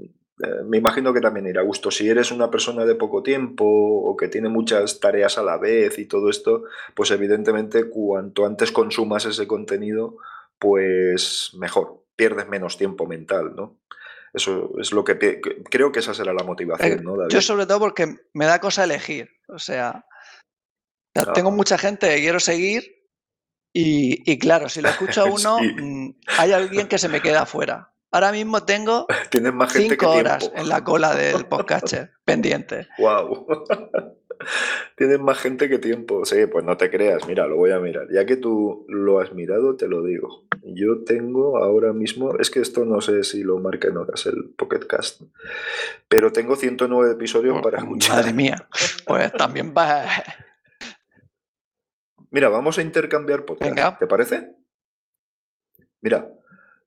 eh, 0.43 0.63
me 0.65 0.79
imagino 0.79 1.13
que 1.13 1.21
también 1.21 1.47
irá 1.47 1.61
a 1.61 1.65
gusto. 1.65 1.91
Si 1.91 2.09
eres 2.09 2.31
una 2.31 2.51
persona 2.51 2.87
de 2.87 2.95
poco 2.95 3.23
tiempo 3.23 3.65
o 3.67 4.17
que 4.17 4.29
tiene 4.29 4.49
muchas 4.49 4.99
tareas 4.99 5.37
a 5.37 5.43
la 5.43 5.59
vez 5.59 5.99
y 5.99 6.07
todo 6.07 6.31
esto, 6.31 6.65
pues 6.95 7.11
evidentemente 7.11 7.91
cuanto 7.91 8.47
antes 8.47 8.73
consumas 8.73 9.27
ese 9.27 9.47
contenido, 9.47 10.17
pues 10.59 11.53
mejor, 11.59 12.03
pierdes 12.17 12.49
menos 12.49 12.79
tiempo 12.79 13.07
mental, 13.07 13.55
¿no? 13.55 13.77
Eso 14.33 14.73
es 14.79 14.93
lo 14.93 15.05
que 15.05 15.41
creo 15.71 15.93
que 15.93 16.01
esa 16.01 16.13
será 16.13 16.35
la 16.35 16.43
Eh, 16.43 16.47
motivación, 16.47 17.05
¿no, 17.05 17.29
Yo 17.29 17.41
sobre 17.41 17.67
todo 17.67 17.79
porque 17.79 18.17
me 18.35 18.47
da 18.47 18.59
cosa 18.59 18.85
elegir. 18.85 19.31
O 19.49 19.59
sea, 19.59 20.05
tengo 21.35 21.51
mucha 21.51 21.79
gente 21.79 22.09
que 22.09 22.21
quiero 22.21 22.41
seguir 22.41 23.05
y, 23.73 24.31
y 24.31 24.39
claro, 24.39 24.69
si 24.69 24.81
lo 24.81 24.89
escucho 24.89 25.23
a 25.23 25.25
uno, 25.31 25.59
Sí. 25.59 25.73
mm, 25.83 26.15
hay 26.39 26.53
alguien 26.53 26.89
que 26.89 26.99
se 26.99 27.09
me 27.09 27.21
queda 27.21 27.43
afuera. 27.43 27.93
Ahora 28.13 28.33
mismo 28.33 28.63
tengo 28.63 29.07
Tienes 29.31 29.53
más 29.53 29.73
gente 29.73 29.91
cinco 29.91 30.13
que 30.13 30.19
horas 30.21 30.51
en 30.55 30.69
la 30.69 30.83
cola 30.85 31.15
del 31.15 31.45
podcast 31.49 31.95
pendiente. 32.25 32.87
Wow. 32.99 33.47
Tienes 34.97 35.19
más 35.19 35.39
gente 35.39 35.69
que 35.69 35.79
tiempo. 35.79 36.25
Sí, 36.25 36.47
pues 36.47 36.65
no 36.65 36.77
te 36.77 36.91
creas, 36.91 37.27
mira, 37.27 37.47
lo 37.47 37.57
voy 37.57 37.71
a 37.73 37.79
mirar. 37.81 38.07
Ya 38.13 38.25
que 38.27 38.37
tú 38.37 38.85
lo 38.89 39.19
has 39.21 39.33
mirado, 39.33 39.77
te 39.77 39.89
lo 39.89 40.03
digo. 40.03 40.45
Yo 40.63 41.05
tengo 41.05 41.59
ahora 41.59 41.93
mismo, 41.93 42.37
es 42.39 42.51
que 42.51 42.61
esto 42.61 42.85
no 42.85 43.01
sé 43.01 43.25
si 43.25 43.43
lo 43.43 43.59
marca 43.59 43.89
en 43.89 43.97
horas 43.97 44.27
el 44.27 44.51
Pocket 44.57 44.87
Cast, 44.87 45.23
pero 46.09 46.33
tengo 46.33 46.55
109 46.57 47.13
episodios 47.13 47.61
para 47.63 47.79
escuchar. 47.79 48.17
Madre 48.17 48.33
mía. 48.33 48.69
Pues 49.07 49.33
también 49.33 49.73
va. 49.77 50.05
Mira, 52.37 52.51
vamos 52.51 52.77
a 52.77 52.83
intercambiar 52.83 53.47
podcast. 53.47 53.71
Venga. 53.75 53.97
¿Te 53.99 54.07
parece? 54.07 54.51
Mira, 56.03 56.31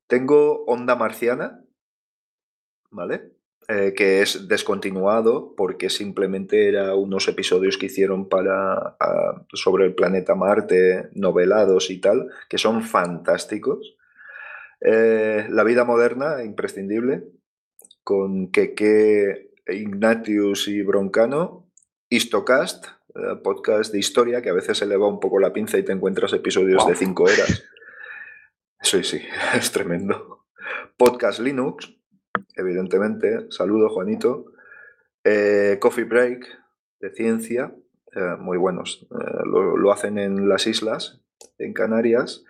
tengo 0.05 0.63
Onda 0.65 0.95
Marciana, 0.95 1.63
¿vale? 2.91 3.31
Eh, 3.67 3.95
que 3.97 4.21
es 4.21 4.47
descontinuado 4.47 5.55
porque 5.55 5.89
simplemente 5.89 6.69
era 6.69 6.93
unos 6.93 7.27
episodios 7.27 7.79
que 7.79 7.87
hicieron 7.87 8.29
para 8.29 8.95
a- 8.99 9.43
sobre 9.53 9.85
el 9.87 9.95
planeta 9.95 10.35
Marte, 10.35 11.09
novelados 11.13 11.89
y 11.89 11.99
tal, 11.99 12.29
que 12.47 12.59
son 12.59 12.83
fantásticos. 12.83 13.97
Eh, 14.81 15.47
La 15.49 15.63
vida 15.63 15.83
moderna, 15.83 16.43
imprescindible, 16.43 17.23
con 18.03 18.51
Keke, 18.51 19.49
Ignatius 19.65 20.67
y 20.67 20.83
Broncano. 20.83 21.65
Histocast, 22.07 22.85
podcast 23.43 23.91
de 23.91 23.99
historia, 23.99 24.41
que 24.41 24.49
a 24.49 24.53
veces 24.53 24.77
se 24.77 24.85
le 24.85 24.97
va 24.97 25.07
un 25.07 25.19
poco 25.19 25.39
la 25.39 25.51
pinza 25.51 25.77
y 25.77 25.83
te 25.83 25.91
encuentras 25.91 26.33
episodios 26.33 26.85
de 26.87 26.95
cinco 26.95 27.23
horas. 27.23 27.63
Sí, 28.81 29.03
sí, 29.03 29.21
es 29.55 29.71
tremendo. 29.71 30.45
Podcast 30.97 31.39
Linux, 31.39 31.93
evidentemente. 32.55 33.47
Saludo, 33.49 33.89
Juanito. 33.89 34.53
Eh, 35.23 35.77
Coffee 35.79 36.05
Break, 36.05 36.45
de 36.99 37.11
ciencia, 37.11 37.73
eh, 38.15 38.35
muy 38.39 38.57
buenos. 38.57 39.07
Eh, 39.11 39.41
lo, 39.45 39.77
lo 39.77 39.91
hacen 39.91 40.17
en 40.17 40.47
las 40.47 40.67
islas, 40.67 41.21
en 41.57 41.73
Canarias. 41.73 42.43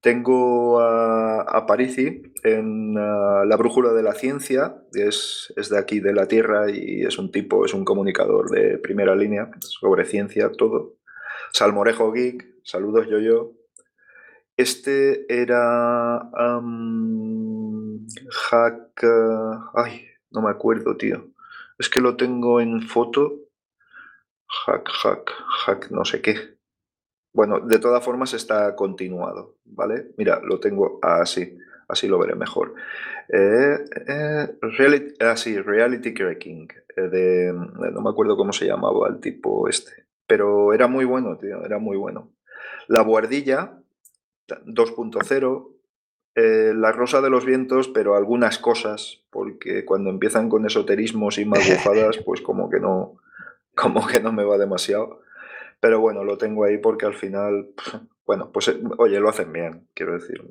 Tengo 0.00 0.80
a, 0.80 1.42
a 1.42 1.66
Parisi 1.66 2.22
en 2.44 2.96
ah, 2.96 3.44
La 3.46 3.56
Brújula 3.56 3.92
de 3.92 4.02
la 4.02 4.14
Ciencia, 4.14 4.76
es, 4.92 5.52
es 5.56 5.68
de 5.70 5.78
aquí, 5.78 6.00
de 6.00 6.12
la 6.12 6.28
Tierra, 6.28 6.70
y 6.70 7.02
es 7.04 7.18
un 7.18 7.32
tipo, 7.32 7.64
es 7.64 7.74
un 7.74 7.84
comunicador 7.84 8.50
de 8.50 8.78
primera 8.78 9.16
línea 9.16 9.50
sobre 9.60 10.04
ciencia, 10.04 10.52
todo. 10.52 10.94
Salmorejo 11.52 12.12
Geek, 12.12 12.46
saludos 12.62 13.08
yo-yo. 13.08 13.52
Este 14.56 15.24
era 15.32 16.30
Hack. 18.50 19.04
ah, 19.04 19.70
ay, 19.74 20.06
no 20.30 20.42
me 20.42 20.50
acuerdo, 20.50 20.96
tío. 20.96 21.28
Es 21.78 21.88
que 21.88 22.00
lo 22.00 22.16
tengo 22.16 22.60
en 22.60 22.82
foto. 22.82 23.36
Hack, 24.46 24.88
hack, 24.88 25.30
hack, 25.64 25.90
no 25.90 26.04
sé 26.04 26.20
qué. 26.20 26.57
Bueno, 27.32 27.60
de 27.60 27.78
todas 27.78 28.04
formas 28.04 28.34
está 28.34 28.74
continuado, 28.74 29.56
¿vale? 29.64 30.08
Mira, 30.16 30.40
lo 30.42 30.60
tengo 30.60 30.98
así, 31.02 31.58
así 31.88 32.08
lo 32.08 32.18
veré 32.18 32.34
mejor. 32.34 32.74
Eh, 33.28 33.78
eh, 34.06 34.56
reality, 34.60 35.14
ah, 35.20 35.36
sí, 35.36 35.60
Reality 35.60 36.14
Cracking, 36.14 36.68
eh, 36.96 37.02
de, 37.02 37.52
no 37.52 38.00
me 38.00 38.10
acuerdo 38.10 38.36
cómo 38.36 38.52
se 38.52 38.66
llamaba 38.66 39.08
el 39.08 39.20
tipo 39.20 39.68
este, 39.68 40.06
pero 40.26 40.72
era 40.72 40.88
muy 40.88 41.04
bueno, 41.04 41.36
tío, 41.36 41.64
era 41.64 41.78
muy 41.78 41.96
bueno. 41.96 42.30
La 42.86 43.02
Buhardilla 43.02 43.78
2.0, 44.48 45.68
eh, 46.34 46.72
La 46.74 46.92
Rosa 46.92 47.20
de 47.20 47.30
los 47.30 47.44
Vientos, 47.44 47.88
pero 47.88 48.16
algunas 48.16 48.58
cosas, 48.58 49.22
porque 49.30 49.84
cuando 49.84 50.10
empiezan 50.10 50.48
con 50.48 50.66
esoterismos 50.66 51.38
y 51.38 51.44
magufadas, 51.46 52.18
pues 52.18 52.40
como 52.40 52.70
que 52.70 52.80
no, 52.80 53.16
como 53.74 54.06
que 54.06 54.20
no 54.20 54.32
me 54.32 54.44
va 54.44 54.58
demasiado. 54.58 55.22
Pero 55.80 56.00
bueno, 56.00 56.24
lo 56.24 56.36
tengo 56.38 56.64
ahí 56.64 56.78
porque 56.78 57.06
al 57.06 57.14
final, 57.14 57.70
bueno, 58.26 58.50
pues 58.52 58.68
eh, 58.68 58.80
oye, 58.98 59.20
lo 59.20 59.28
hacen 59.28 59.52
bien, 59.52 59.88
quiero 59.94 60.14
decir, 60.14 60.42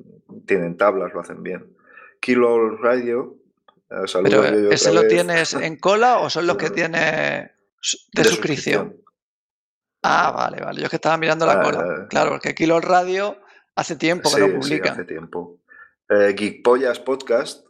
tienen 0.46 0.76
tablas, 0.76 1.12
lo 1.12 1.20
hacen 1.20 1.42
bien. 1.42 1.76
Kilo 2.20 2.70
Radio, 2.76 3.36
eh, 3.90 4.06
saludos 4.06 4.46
Pero 4.50 4.70
¿ese 4.70 4.92
lo 4.92 5.02
vez. 5.02 5.08
tienes 5.10 5.54
en 5.54 5.76
cola 5.80 6.18
o 6.18 6.30
son 6.30 6.46
los 6.46 6.56
que 6.56 6.66
Eh, 6.66 6.70
tiene 6.70 7.52
de, 8.12 8.24
suscripción? 8.24 8.96
Ah, 10.02 10.32
vale, 10.32 10.62
vale. 10.62 10.78
Yo 10.80 10.84
es 10.84 10.90
que 10.90 10.96
estaba 10.96 11.16
mirando 11.16 11.44
la 11.46 11.60
Ah, 11.60 11.62
cola. 11.62 12.06
Claro, 12.08 12.30
porque 12.30 12.54
Kilo 12.54 12.80
Radio 12.80 13.38
hace 13.74 13.96
tiempo 13.96 14.30
que 14.30 14.36
Sí, 14.36 14.40
no 14.40 14.46
sí, 14.62 14.68
publican. 14.70 14.92
hace 14.92 15.04
tiempo. 15.04 15.58
Eh, 16.08 16.34
Geekpollas 16.36 17.00
Podcast, 17.00 17.66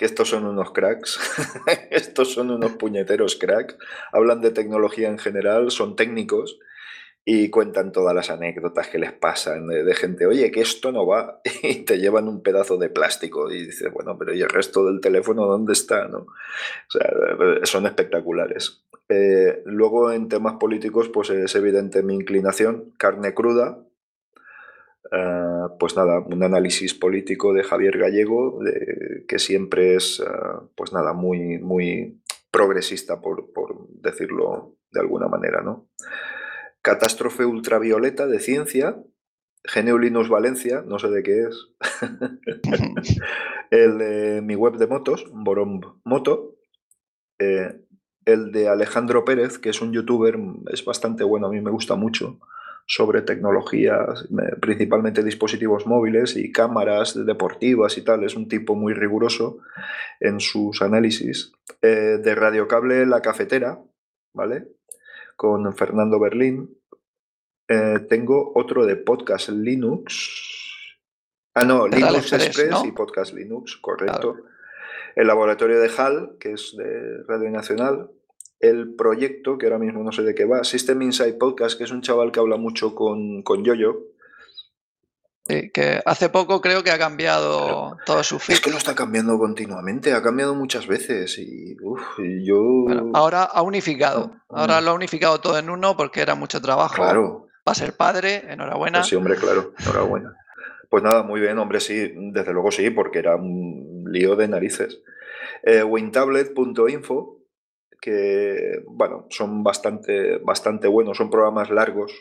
que 0.00 0.06
estos 0.06 0.30
son 0.30 0.46
unos 0.46 0.72
cracks. 0.72 1.20
estos 1.90 2.32
son 2.32 2.50
unos 2.50 2.72
puñeteros 2.76 3.36
cracks. 3.36 3.76
Hablan 4.12 4.40
de 4.40 4.50
tecnología 4.50 5.10
en 5.10 5.18
general, 5.18 5.70
son 5.70 5.94
técnicos 5.94 6.58
y 7.22 7.50
cuentan 7.50 7.92
todas 7.92 8.14
las 8.14 8.30
anécdotas 8.30 8.88
que 8.88 8.98
les 8.98 9.12
pasan 9.12 9.66
de, 9.68 9.94
gente, 9.94 10.24
oye, 10.24 10.50
que 10.50 10.62
esto 10.62 10.90
no 10.90 11.06
va, 11.06 11.42
y 11.62 11.84
te 11.84 11.98
llevan 11.98 12.28
un 12.28 12.42
pedazo 12.42 12.78
de 12.78 12.88
plástico 12.88 13.50
y 13.52 13.66
dices, 13.66 13.92
bueno, 13.92 14.16
pero 14.18 14.32
¿y 14.32 14.40
el 14.40 14.48
resto 14.48 14.86
del 14.86 15.02
teléfono 15.02 15.44
dónde 15.44 15.74
está? 15.74 16.08
¿no? 16.08 16.20
O 16.20 16.90
sea, 16.90 17.12
son 17.64 17.84
espectaculares. 17.84 18.82
Eh, 19.10 19.60
luego 19.66 20.12
en 20.12 20.30
temas 20.30 20.54
políticos, 20.54 21.10
pues 21.10 21.28
es 21.28 21.54
evidente 21.56 22.02
mi 22.02 22.14
inclinación, 22.14 22.94
carne 22.96 23.34
cruda, 23.34 23.84
Uh, 25.12 25.76
pues 25.78 25.96
nada, 25.96 26.20
un 26.20 26.40
análisis 26.44 26.94
político 26.94 27.52
de 27.52 27.64
Javier 27.64 27.98
Gallego, 27.98 28.62
de, 28.62 29.24
que 29.26 29.40
siempre 29.40 29.96
es, 29.96 30.20
uh, 30.20 30.68
pues 30.76 30.92
nada, 30.92 31.14
muy, 31.14 31.58
muy 31.58 32.22
progresista, 32.52 33.20
por, 33.20 33.52
por, 33.52 33.88
decirlo 33.88 34.76
de 34.92 35.00
alguna 35.00 35.26
manera, 35.26 35.62
¿no? 35.62 35.88
Catástrofe 36.80 37.44
ultravioleta 37.44 38.28
de 38.28 38.38
ciencia, 38.38 39.02
Geneulinus 39.64 40.28
Valencia, 40.28 40.84
no 40.86 41.00
sé 41.00 41.08
de 41.08 41.22
qué 41.24 41.42
es. 41.42 41.68
el 43.70 43.98
de 43.98 44.42
mi 44.42 44.54
web 44.54 44.76
de 44.76 44.86
motos, 44.86 45.26
Boromb 45.32 45.84
Moto. 46.04 46.56
Eh, 47.40 47.80
el 48.26 48.52
de 48.52 48.68
Alejandro 48.68 49.24
Pérez, 49.24 49.58
que 49.58 49.70
es 49.70 49.82
un 49.82 49.92
youtuber, 49.92 50.38
es 50.72 50.84
bastante 50.84 51.24
bueno, 51.24 51.48
a 51.48 51.50
mí 51.50 51.60
me 51.60 51.70
gusta 51.70 51.96
mucho 51.96 52.38
sobre 52.86 53.22
tecnologías, 53.22 54.28
principalmente 54.60 55.22
dispositivos 55.22 55.86
móviles 55.86 56.36
y 56.36 56.50
cámaras 56.50 57.24
deportivas 57.24 57.96
y 57.98 58.02
tal. 58.02 58.24
Es 58.24 58.34
un 58.34 58.48
tipo 58.48 58.74
muy 58.74 58.94
riguroso 58.94 59.58
en 60.18 60.40
sus 60.40 60.82
análisis. 60.82 61.52
Eh, 61.82 62.18
de 62.22 62.34
Radiocable 62.34 63.06
La 63.06 63.22
Cafetera, 63.22 63.80
¿vale? 64.34 64.68
Con 65.36 65.74
Fernando 65.74 66.18
Berlín. 66.18 66.76
Eh, 67.68 68.00
tengo 68.08 68.52
otro 68.54 68.84
de 68.84 68.96
Podcast 68.96 69.48
Linux. 69.48 70.90
Ah, 71.54 71.64
no, 71.64 71.86
Linux 71.86 72.32
Express, 72.32 72.46
Express 72.46 72.70
¿no? 72.70 72.84
y 72.86 72.92
Podcast 72.92 73.32
Linux, 73.32 73.76
correcto. 73.76 74.36
El 75.16 75.26
laboratorio 75.26 75.80
de 75.80 75.90
HAL, 75.96 76.36
que 76.38 76.52
es 76.52 76.76
de 76.76 77.22
Radio 77.26 77.50
Nacional, 77.50 78.10
el 78.60 78.94
proyecto, 78.94 79.58
que 79.58 79.66
ahora 79.66 79.78
mismo 79.78 80.02
no 80.02 80.12
sé 80.12 80.22
de 80.22 80.34
qué 80.34 80.44
va, 80.44 80.62
System 80.64 81.02
Inside 81.02 81.34
Podcast, 81.34 81.76
que 81.76 81.84
es 81.84 81.90
un 81.90 82.02
chaval 82.02 82.30
que 82.30 82.40
habla 82.40 82.56
mucho 82.56 82.94
con, 82.94 83.42
con 83.42 83.64
Yoyo. 83.64 84.06
Sí, 85.48 85.70
que 85.70 86.00
hace 86.04 86.28
poco 86.28 86.60
creo 86.60 86.84
que 86.84 86.90
ha 86.90 86.98
cambiado 86.98 87.96
todo 88.04 88.22
su 88.22 88.38
feed. 88.38 88.54
Es 88.54 88.60
que 88.60 88.70
lo 88.70 88.76
está 88.76 88.94
cambiando 88.94 89.38
continuamente, 89.38 90.12
ha 90.12 90.22
cambiado 90.22 90.54
muchas 90.54 90.86
veces 90.86 91.38
y, 91.38 91.76
uf, 91.82 92.00
y 92.18 92.44
yo... 92.44 92.60
Bueno, 92.84 93.10
ahora 93.14 93.44
ha 93.44 93.62
unificado, 93.62 94.36
ahora 94.48 94.80
lo 94.80 94.90
ha 94.90 94.94
unificado 94.94 95.40
todo 95.40 95.58
en 95.58 95.70
uno 95.70 95.96
porque 95.96 96.20
era 96.20 96.34
mucho 96.34 96.60
trabajo. 96.60 96.96
Claro. 96.96 97.48
Va 97.66 97.72
a 97.72 97.74
ser 97.74 97.94
padre, 97.94 98.44
enhorabuena. 98.48 99.00
Pues 99.00 99.08
sí, 99.08 99.16
hombre, 99.16 99.36
claro, 99.36 99.72
enhorabuena. 99.80 100.36
Pues 100.88 101.02
nada, 101.02 101.22
muy 101.22 101.40
bien, 101.40 101.58
hombre, 101.58 101.80
sí, 101.80 102.12
desde 102.32 102.52
luego 102.52 102.70
sí, 102.70 102.90
porque 102.90 103.20
era 103.20 103.36
un 103.36 104.04
lío 104.10 104.36
de 104.36 104.48
narices. 104.48 105.00
Eh, 105.62 105.82
wintablet.info, 105.82 107.39
que, 108.00 108.82
bueno, 108.86 109.26
son 109.30 109.62
bastante, 109.62 110.38
bastante 110.38 110.88
buenos, 110.88 111.18
son 111.18 111.30
programas 111.30 111.70
largos, 111.70 112.12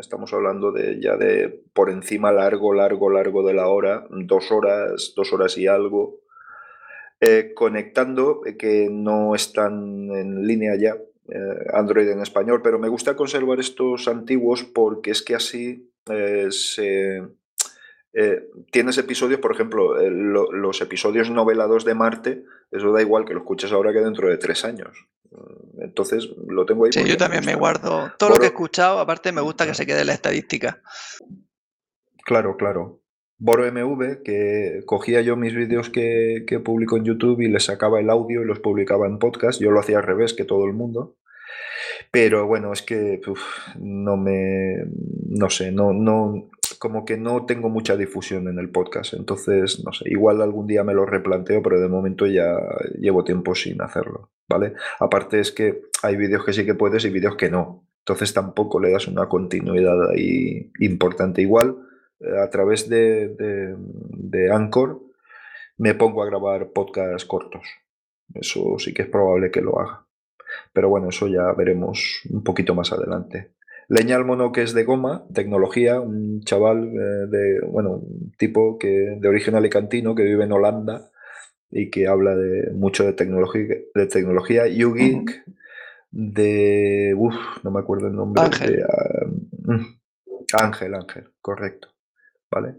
estamos 0.00 0.32
hablando 0.32 0.72
de 0.72 1.00
ya 1.00 1.16
de 1.16 1.62
por 1.72 1.90
encima 1.90 2.32
largo, 2.32 2.72
largo, 2.72 3.10
largo 3.10 3.46
de 3.46 3.54
la 3.54 3.68
hora, 3.68 4.06
dos 4.10 4.50
horas, 4.50 5.12
dos 5.16 5.32
horas 5.32 5.56
y 5.58 5.66
algo, 5.66 6.20
eh, 7.20 7.52
conectando, 7.54 8.42
eh, 8.46 8.56
que 8.56 8.88
no 8.90 9.34
están 9.34 10.10
en 10.12 10.46
línea 10.46 10.76
ya, 10.76 10.96
eh, 11.28 11.66
Android 11.72 12.08
en 12.08 12.20
español, 12.20 12.60
pero 12.62 12.78
me 12.78 12.88
gusta 12.88 13.16
conservar 13.16 13.58
estos 13.58 14.06
antiguos 14.06 14.62
porque 14.62 15.10
es 15.10 15.22
que 15.22 15.34
así 15.34 15.90
se... 16.50 17.22
Eh, 18.20 18.50
tienes 18.72 18.98
episodios, 18.98 19.38
por 19.38 19.52
ejemplo, 19.52 20.00
eh, 20.00 20.10
lo, 20.10 20.50
los 20.50 20.80
episodios 20.80 21.30
novelados 21.30 21.84
de 21.84 21.94
Marte, 21.94 22.42
eso 22.72 22.90
da 22.90 23.00
igual 23.00 23.24
que 23.24 23.32
lo 23.32 23.40
escuches 23.40 23.70
ahora 23.70 23.92
que 23.92 24.00
dentro 24.00 24.28
de 24.28 24.38
tres 24.38 24.64
años. 24.64 25.06
Entonces 25.80 26.28
lo 26.48 26.66
tengo 26.66 26.84
ahí. 26.84 26.92
Sí, 26.92 27.04
yo 27.04 27.16
también 27.16 27.44
me, 27.44 27.52
me 27.52 27.58
guardo 27.58 28.10
todo 28.18 28.30
lo 28.30 28.36
que 28.36 28.46
he 28.46 28.48
escuchado, 28.48 28.98
aparte 28.98 29.30
me 29.30 29.40
gusta 29.40 29.66
que 29.66 29.74
se 29.74 29.86
quede 29.86 30.04
la 30.04 30.14
estadística. 30.14 30.82
Claro, 32.24 32.56
claro. 32.56 33.02
Boro 33.36 33.70
MV, 33.70 34.24
que 34.24 34.82
cogía 34.84 35.20
yo 35.20 35.36
mis 35.36 35.54
vídeos 35.54 35.88
que, 35.88 36.42
que 36.44 36.58
publico 36.58 36.96
en 36.96 37.04
YouTube 37.04 37.40
y 37.40 37.48
les 37.48 37.66
sacaba 37.66 38.00
el 38.00 38.10
audio 38.10 38.42
y 38.42 38.46
los 38.46 38.58
publicaba 38.58 39.06
en 39.06 39.20
podcast. 39.20 39.60
Yo 39.60 39.70
lo 39.70 39.78
hacía 39.78 39.98
al 39.98 40.02
revés 40.02 40.34
que 40.34 40.44
todo 40.44 40.64
el 40.64 40.72
mundo. 40.72 41.16
Pero 42.10 42.46
bueno, 42.46 42.72
es 42.72 42.82
que 42.82 43.20
no 43.78 44.16
me. 44.16 44.86
No 45.28 45.50
sé, 45.50 45.70
no, 45.70 45.92
no. 45.92 46.50
Como 46.78 47.04
que 47.04 47.16
no 47.16 47.46
tengo 47.46 47.68
mucha 47.68 47.96
difusión 47.96 48.48
en 48.48 48.58
el 48.58 48.70
podcast. 48.70 49.14
Entonces, 49.14 49.82
no 49.84 49.92
sé, 49.92 50.04
igual 50.10 50.40
algún 50.42 50.66
día 50.66 50.84
me 50.84 50.94
lo 50.94 51.06
replanteo, 51.06 51.62
pero 51.62 51.80
de 51.80 51.88
momento 51.88 52.26
ya 52.26 52.56
llevo 52.98 53.24
tiempo 53.24 53.54
sin 53.54 53.82
hacerlo. 53.82 54.30
¿Vale? 54.48 54.74
Aparte 54.98 55.40
es 55.40 55.52
que 55.52 55.82
hay 56.02 56.16
vídeos 56.16 56.44
que 56.44 56.52
sí 56.52 56.64
que 56.64 56.74
puedes 56.74 57.04
y 57.04 57.10
vídeos 57.10 57.36
que 57.36 57.50
no. 57.50 57.86
Entonces 58.00 58.32
tampoco 58.32 58.80
le 58.80 58.90
das 58.90 59.06
una 59.08 59.28
continuidad 59.28 60.10
ahí 60.10 60.72
importante. 60.78 61.42
Igual, 61.42 61.76
eh, 62.20 62.38
a 62.38 62.48
través 62.48 62.88
de, 62.88 63.28
de, 63.28 63.76
de 63.76 64.50
Anchor, 64.50 65.02
me 65.76 65.94
pongo 65.94 66.22
a 66.22 66.26
grabar 66.26 66.70
podcasts 66.72 67.26
cortos. 67.26 67.66
Eso 68.34 68.78
sí 68.78 68.94
que 68.94 69.02
es 69.02 69.08
probable 69.08 69.50
que 69.50 69.60
lo 69.60 69.78
haga. 69.78 70.06
Pero 70.72 70.88
bueno, 70.88 71.08
eso 71.08 71.28
ya 71.28 71.52
veremos 71.52 72.22
un 72.30 72.42
poquito 72.42 72.74
más 72.74 72.92
adelante. 72.92 73.52
Leña 73.88 74.22
mono 74.22 74.52
que 74.52 74.62
es 74.62 74.74
de 74.74 74.84
goma, 74.84 75.24
tecnología, 75.32 75.98
un 76.00 76.42
chaval 76.42 76.84
eh, 76.84 77.26
de, 77.28 77.60
bueno, 77.66 77.92
un 77.96 78.32
tipo 78.36 78.78
que, 78.78 79.16
de 79.18 79.28
origen 79.28 79.54
alicantino 79.54 80.14
que 80.14 80.24
vive 80.24 80.44
en 80.44 80.52
Holanda 80.52 81.10
y 81.70 81.90
que 81.90 82.06
habla 82.06 82.36
de 82.36 82.70
mucho 82.72 83.04
de 83.04 83.14
tecnología, 83.14 83.76
de 83.94 84.06
tecnología. 84.06 84.68
YouGeek, 84.68 85.42
de, 86.10 87.14
uff, 87.16 87.34
no 87.64 87.70
me 87.70 87.80
acuerdo 87.80 88.08
el 88.08 88.14
nombre. 88.14 88.42
Ángel. 88.42 88.76
De, 88.76 88.84
uh, 89.72 89.86
Ángel, 90.52 90.94
Ángel, 90.94 91.30
correcto. 91.40 91.88
¿Vale? 92.50 92.74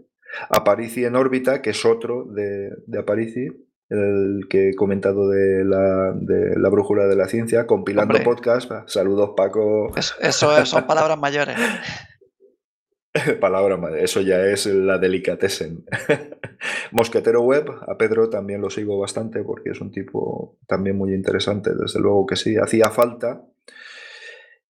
Aparici 0.48 1.04
en 1.04 1.16
órbita, 1.16 1.60
que 1.60 1.70
es 1.70 1.84
otro 1.84 2.24
de, 2.24 2.70
de 2.86 2.98
Aparici, 2.98 3.48
el 3.90 4.46
que 4.48 4.70
he 4.70 4.74
comentado 4.74 5.28
de 5.28 5.64
la, 5.64 6.12
de 6.14 6.56
la 6.58 6.68
brújula 6.68 7.06
de 7.06 7.16
la 7.16 7.26
ciencia, 7.28 7.66
compilando 7.66 8.14
Hombre. 8.14 8.24
podcast. 8.24 8.70
Saludos, 8.86 9.32
Paco. 9.36 9.94
Eso, 9.96 10.14
eso 10.20 10.56
es- 10.56 10.68
son 10.68 10.86
palabras 10.86 11.18
mayores. 11.18 11.56
Palabra 13.40 13.76
madre, 13.76 14.04
eso 14.04 14.20
ya 14.20 14.40
es 14.46 14.66
la 14.66 14.98
delicatessen. 14.98 15.84
Mosquetero 16.92 17.40
Web, 17.42 17.68
a 17.88 17.98
Pedro 17.98 18.30
también 18.30 18.60
lo 18.60 18.70
sigo 18.70 19.00
bastante 19.00 19.42
porque 19.42 19.70
es 19.70 19.80
un 19.80 19.90
tipo 19.90 20.58
también 20.68 20.96
muy 20.96 21.12
interesante, 21.12 21.70
desde 21.74 21.98
luego 21.98 22.24
que 22.26 22.36
sí, 22.36 22.56
hacía 22.56 22.90
falta. 22.90 23.42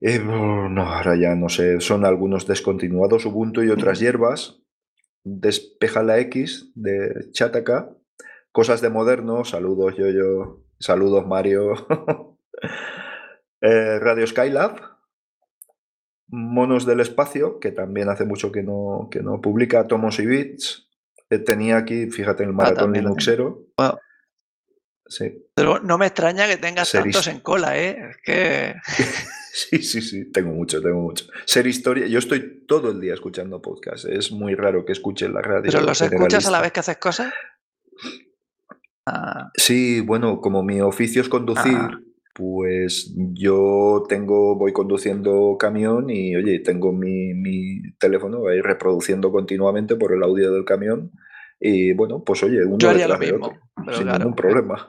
Eh, 0.00 0.18
no, 0.20 0.82
ahora 0.88 1.16
ya 1.16 1.34
no 1.34 1.50
sé, 1.50 1.80
son 1.80 2.06
algunos 2.06 2.46
descontinuados, 2.46 3.26
Ubuntu 3.26 3.62
y 3.62 3.68
otras 3.68 4.00
hierbas. 4.00 4.62
Despeja 5.22 6.02
la 6.02 6.18
X 6.20 6.72
de 6.74 7.30
Chataka. 7.32 7.90
Cosas 8.52 8.80
de 8.80 8.90
moderno, 8.90 9.44
saludos 9.44 9.94
yo, 9.96 10.08
yo, 10.08 10.64
saludos 10.78 11.26
Mario. 11.26 11.74
Eh, 13.62 13.98
Radio 13.98 14.26
Skylab, 14.26 14.80
Monos 16.28 16.86
del 16.86 17.00
Espacio, 17.00 17.60
que 17.60 17.72
también 17.72 18.08
hace 18.08 18.24
mucho 18.24 18.50
que 18.50 18.62
no, 18.62 19.08
que 19.10 19.20
no 19.20 19.42
publica, 19.42 19.86
Tomos 19.86 20.18
y 20.18 20.24
Bits. 20.24 20.88
Eh, 21.28 21.40
tenía 21.40 21.76
aquí, 21.76 22.10
fíjate, 22.10 22.42
el 22.44 22.54
maratón 22.54 22.84
también 22.84 23.04
lo 23.04 23.10
Linuxero. 23.10 23.66
Sí, 25.06 25.44
pero 25.54 25.80
no 25.80 25.98
me 25.98 26.06
extraña 26.06 26.46
que 26.46 26.56
tengas 26.56 26.92
tantos 26.92 27.26
en 27.26 27.40
cola, 27.40 27.76
¿eh? 27.76 28.10
Es 28.10 28.16
que 28.24 28.74
sí, 29.52 29.82
sí, 29.82 30.00
sí, 30.00 30.30
tengo 30.30 30.52
mucho, 30.52 30.80
tengo 30.80 31.00
mucho. 31.00 31.26
Ser 31.44 31.66
historia, 31.66 32.06
yo 32.06 32.20
estoy 32.20 32.64
todo 32.64 32.92
el 32.92 33.00
día 33.00 33.12
escuchando 33.12 33.60
podcast, 33.60 34.04
es 34.04 34.30
muy 34.30 34.54
raro 34.54 34.84
que 34.84 34.92
escuche 34.92 35.28
la 35.28 35.42
radio. 35.42 35.70
¿Pero 35.70 35.82
los 35.82 36.00
escuchas 36.00 36.46
a 36.46 36.50
la 36.52 36.60
vez 36.60 36.70
que 36.70 36.80
haces 36.80 36.98
cosas? 36.98 37.34
Ah, 39.12 39.50
Sí, 39.56 40.00
bueno, 40.00 40.40
como 40.40 40.62
mi 40.62 40.80
oficio 40.80 41.20
es 41.22 41.28
conducir, 41.28 41.76
Ah. 41.76 42.00
pues 42.34 43.12
yo 43.34 44.04
tengo, 44.08 44.56
voy 44.56 44.72
conduciendo 44.72 45.56
camión 45.58 46.08
y 46.10 46.36
oye, 46.36 46.60
tengo 46.60 46.92
mi, 46.92 47.34
mi 47.34 47.82
teléfono 47.98 48.46
ahí 48.48 48.60
reproduciendo 48.60 49.30
continuamente 49.32 49.96
por 49.96 50.12
el 50.12 50.22
audio 50.22 50.52
del 50.52 50.64
camión. 50.64 51.10
Y 51.58 51.92
bueno, 51.92 52.22
pues 52.24 52.42
oye, 52.42 52.64
uno 52.64 52.78
yo 52.78 52.90
haría 52.90 53.08
lo 53.08 53.18
mismo. 53.18 53.46
otro, 53.48 53.60
Pero 53.84 53.96
sin 53.96 54.04
claro, 54.04 54.18
ningún 54.20 54.34
problema. 54.36 54.86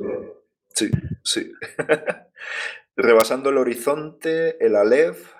Sí, 0.74 0.90
sí. 1.24 1.52
Rebasando 2.96 3.50
el 3.50 3.58
horizonte, 3.58 4.64
el 4.66 4.76
Aleph, 4.76 5.34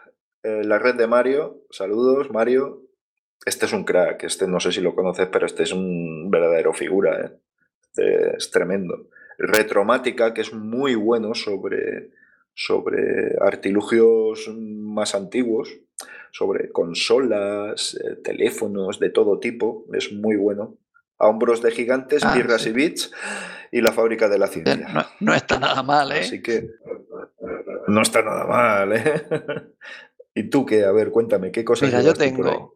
eh, 0.44 0.64
la 0.64 0.80
red 0.80 0.96
de 0.96 1.08
Mario. 1.08 1.62
Saludos, 1.70 2.32
Mario. 2.32 2.82
Este 3.46 3.66
es 3.66 3.74
un 3.74 3.84
crack, 3.86 4.24
este 4.24 4.48
no 4.48 4.60
sé 4.60 4.72
si 4.72 4.82
lo 4.82 4.94
conoces, 4.96 5.28
pero 5.32 5.46
este 5.46 5.64
es 5.64 5.72
un 5.74 6.30
verdadero 6.30 6.74
figura, 6.74 7.20
¿eh? 7.26 7.32
Este 7.94 8.38
es 8.38 8.52
tremendo. 8.52 9.10
Retromática, 9.38 10.34
que 10.34 10.42
es 10.42 10.54
muy 10.54 10.96
bueno 10.96 11.34
sobre, 11.36 12.12
sobre 12.54 13.36
artilugios 13.42 14.48
más 14.56 15.14
antiguos, 15.16 15.70
sobre 16.32 16.72
consolas, 16.72 17.96
eh, 17.96 18.16
teléfonos 18.24 19.00
de 19.00 19.10
todo 19.10 19.40
tipo, 19.40 19.86
es 19.94 20.12
muy 20.14 20.36
bueno. 20.38 20.78
A 21.18 21.28
hombros 21.28 21.62
de 21.62 21.72
gigantes, 21.72 22.24
Ah, 22.24 22.34
birras 22.34 22.64
sí. 22.64 22.70
y 22.70 22.74
bits 22.74 23.12
y 23.72 23.82
la 23.82 23.92
fábrica 23.92 24.28
de 24.30 24.40
la 24.40 24.48
ciencia. 24.48 24.76
no, 24.76 25.06
no 25.20 25.34
está 25.36 25.60
nada 25.60 25.84
mal, 25.84 26.12
¿eh? 26.14 26.22
Así 26.22 26.42
que 26.42 26.68
no 27.88 28.02
está 28.02 28.22
nada 28.22 28.46
mal, 28.46 28.94
¿eh? 28.94 29.24
¿Y 30.34 30.50
tú 30.50 30.66
qué? 30.66 30.86
A 30.86 30.92
ver, 30.92 31.12
cuéntame, 31.12 31.52
¿qué 31.52 31.66
cosas 31.66 31.90
Mira, 31.90 32.02
yo 32.02 32.14
tengo 32.14 32.76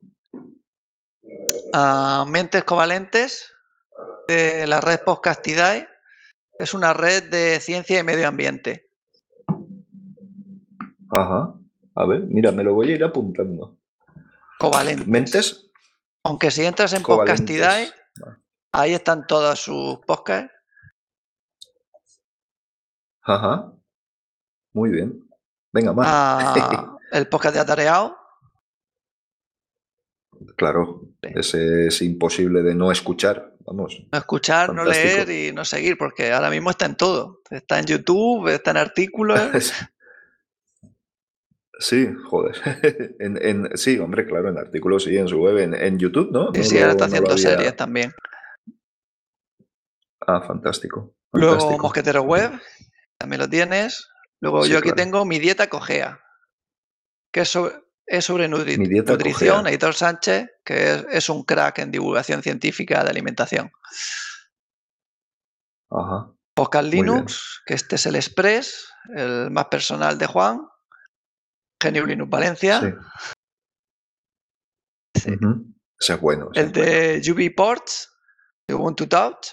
a 1.73 2.25
Mentes 2.29 2.63
Covalentes 2.65 3.54
de 4.27 4.67
la 4.67 4.81
red 4.81 5.01
Podcastidae. 5.05 5.87
Es 6.57 6.73
una 6.73 6.93
red 6.93 7.29
de 7.29 7.59
ciencia 7.59 7.99
y 7.99 8.03
medio 8.03 8.27
ambiente. 8.27 8.89
Ajá. 11.09 11.53
A 11.95 12.05
ver, 12.05 12.21
mira, 12.21 12.51
me 12.51 12.63
lo 12.63 12.73
voy 12.73 12.91
a 12.91 12.95
ir 12.95 13.03
apuntando. 13.03 13.77
Covalentes. 14.59 15.07
¿Mentes? 15.07 15.71
Aunque 16.23 16.51
si 16.51 16.65
entras 16.65 16.93
en 16.93 17.03
Covalentes. 17.03 17.41
Podcastidae, 17.41 17.91
ahí 18.71 18.93
están 18.93 19.27
todos 19.27 19.59
sus 19.59 19.99
podcasts. 20.05 20.51
Ajá. 23.21 23.73
Muy 24.73 24.91
bien. 24.91 25.27
Venga, 25.71 25.93
más. 25.93 26.07
Ah, 26.09 26.97
el 27.11 27.27
podcast 27.27 27.55
de 27.55 27.61
Atareado. 27.61 28.17
Claro, 30.57 31.01
ese 31.21 31.87
es 31.87 32.01
imposible 32.01 32.61
de 32.61 32.75
no 32.75 32.91
escuchar. 32.91 33.54
Vamos. 33.65 33.97
No 34.11 34.17
escuchar, 34.19 34.73
no 34.73 34.85
leer 34.85 35.29
y 35.29 35.51
no 35.51 35.65
seguir, 35.65 35.97
porque 35.97 36.31
ahora 36.31 36.49
mismo 36.51 36.69
está 36.69 36.85
en 36.85 36.95
todo. 36.95 37.41
Está 37.49 37.79
en 37.79 37.85
YouTube, 37.85 38.47
está 38.49 38.71
en 38.71 38.77
artículos. 38.77 39.39
Sí, 41.77 42.07
joder. 42.29 42.55
En, 43.19 43.37
en- 43.41 43.77
sí, 43.77 43.99
hombre, 43.99 44.25
claro, 44.25 44.47
en 44.49 44.57
artículos 44.57 45.03
sí, 45.03 45.17
en 45.17 45.27
su 45.27 45.39
web, 45.41 45.57
en, 45.57 45.73
en 45.73 45.99
YouTube, 45.99 46.31
¿no? 46.31 46.51
Y 46.53 46.59
No 46.59 46.63
sí, 46.63 46.77
ahora 46.77 46.91
está 46.91 47.05
no 47.05 47.11
haciendo 47.11 47.31
había- 47.33 47.49
series 47.49 47.75
también. 47.75 48.13
Ah, 50.25 50.41
fantástico. 50.41 51.13
Luego 51.33 51.55
fantástico. 51.55 51.83
Mosquetero 51.83 52.21
Web, 52.21 52.51
también 53.17 53.41
lo 53.41 53.49
tienes. 53.49 54.07
Luego 54.39 54.63
Sí, 54.63 54.71
yo 54.71 54.77
aquí 54.77 54.83
claro. 54.91 54.95
tengo 54.95 55.25
mi 55.25 55.37
dieta 55.39 55.67
cojea, 55.69 56.21
que 57.33 57.41
es 57.41 57.49
sobre, 57.49 57.73
es 58.07 58.25
sobre 58.25 58.49
nutri- 58.49 58.77
nutrición. 59.05 59.67
Editor 59.67 59.93
Sánchez, 59.93 60.47
que 60.63 60.93
es, 60.93 61.05
es 61.11 61.29
un 61.29 61.43
crack 61.43 61.79
en 61.79 61.91
divulgación 61.91 62.41
científica 62.43 63.03
de 63.03 63.09
alimentación. 63.09 63.71
Ajá. 65.91 66.31
Podcast. 66.53 66.87
Linux, 66.87 67.61
que 67.65 67.73
este 67.73 67.95
es 67.95 68.05
el 68.05 68.15
Express, 68.15 68.87
el 69.15 69.51
más 69.51 69.65
personal 69.65 70.17
de 70.17 70.25
Juan. 70.27 70.61
Genio 71.81 72.05
Linux 72.05 72.29
Valencia. 72.29 72.79
Sí. 72.81 72.87
Sí. 75.21 75.31
Ese 75.99 76.13
es 76.13 76.21
bueno. 76.21 76.49
ese 76.53 76.61
El 76.61 76.67
es 76.67 76.73
bueno. 76.73 76.91
de 76.91 77.31
UB 77.49 77.55
Ports, 77.55 78.09
de 78.67 78.73
Ubuntu 78.75 79.07
Touch. 79.07 79.47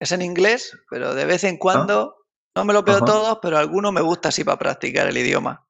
Es 0.00 0.12
en 0.12 0.22
inglés, 0.22 0.76
pero 0.90 1.14
de 1.14 1.24
vez 1.24 1.44
en 1.44 1.56
cuando, 1.56 2.16
no 2.56 2.64
me 2.64 2.72
lo 2.72 2.82
veo 2.82 2.94
Ah. 2.96 2.98
Ajá. 2.98 3.06
todos, 3.06 3.38
pero 3.42 3.58
alguno 3.58 3.90
me 3.92 4.00
gusta 4.00 4.28
así 4.28 4.44
para 4.44 4.58
practicar 4.58 5.06
el 5.08 5.16
idioma. 5.16 5.66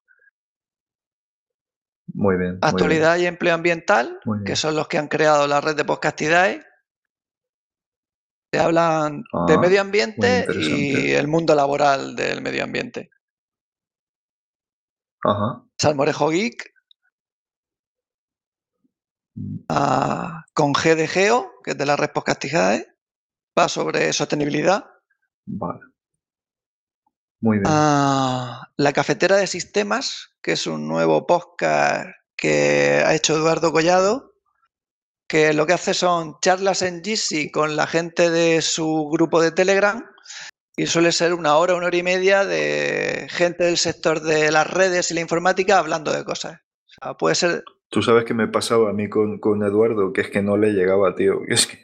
Muy 2.12 2.36
bien. 2.36 2.52
muy 2.52 2.58
bien. 2.58 2.58
Actualidad 2.62 3.16
y 3.16 3.26
empleo 3.26 3.54
ambiental, 3.54 4.18
que 4.44 4.56
son 4.56 4.76
los 4.76 4.88
que 4.88 4.98
han 4.98 5.08
creado 5.08 5.46
la 5.46 5.60
red 5.60 5.76
de 5.76 5.84
Podcastidae. 5.84 6.62
Se 8.52 8.60
hablan 8.60 9.24
de 9.48 9.54
Ah, 9.54 9.58
medio 9.58 9.80
ambiente 9.80 10.46
y 10.52 11.10
el 11.12 11.26
mundo 11.26 11.54
laboral 11.54 12.14
del 12.14 12.40
medio 12.40 12.62
ambiente. 12.62 13.10
Ajá. 15.24 15.64
Salmorejo 15.76 16.28
Geek, 16.30 16.72
ah, 19.68 20.44
con 20.52 20.72
G 20.74 20.94
de 20.94 21.08
Geo, 21.08 21.52
que 21.64 21.72
es 21.72 21.78
de 21.78 21.86
la 21.86 21.96
red 21.96 22.10
Podcastidae, 22.10 22.86
va 23.58 23.68
sobre 23.68 24.12
sostenibilidad. 24.12 24.84
Vale. 25.46 25.80
Muy 27.44 27.58
bien. 27.58 27.66
Ah, 27.68 28.70
la 28.78 28.94
cafetera 28.94 29.36
de 29.36 29.46
sistemas, 29.46 30.30
que 30.40 30.52
es 30.52 30.66
un 30.66 30.88
nuevo 30.88 31.26
podcast 31.26 32.08
que 32.38 33.02
ha 33.04 33.14
hecho 33.14 33.36
Eduardo 33.36 33.70
Collado, 33.70 34.32
que 35.28 35.52
lo 35.52 35.66
que 35.66 35.74
hace 35.74 35.92
son 35.92 36.36
charlas 36.40 36.80
en 36.80 37.02
GC 37.02 37.50
con 37.52 37.76
la 37.76 37.86
gente 37.86 38.30
de 38.30 38.62
su 38.62 39.10
grupo 39.12 39.42
de 39.42 39.52
Telegram 39.52 40.02
y 40.74 40.86
suele 40.86 41.12
ser 41.12 41.34
una 41.34 41.58
hora, 41.58 41.74
una 41.74 41.88
hora 41.88 41.96
y 41.98 42.02
media 42.02 42.46
de 42.46 43.26
gente 43.28 43.64
del 43.64 43.76
sector 43.76 44.22
de 44.22 44.50
las 44.50 44.72
redes 44.72 45.10
y 45.10 45.14
la 45.14 45.20
informática 45.20 45.78
hablando 45.78 46.14
de 46.14 46.24
cosas. 46.24 46.62
O 46.62 47.04
sea, 47.04 47.14
puede 47.14 47.34
ser 47.34 47.62
Tú 47.90 48.02
sabes 48.02 48.24
que 48.24 48.34
me 48.34 48.48
pasaba 48.48 48.90
a 48.90 48.92
mí 48.92 49.08
con, 49.08 49.38
con 49.38 49.62
Eduardo, 49.62 50.12
que 50.12 50.22
es 50.22 50.28
que 50.28 50.42
no 50.42 50.56
le 50.56 50.72
llegaba, 50.72 51.14
tío. 51.14 51.42
Es 51.48 51.66
que 51.66 51.78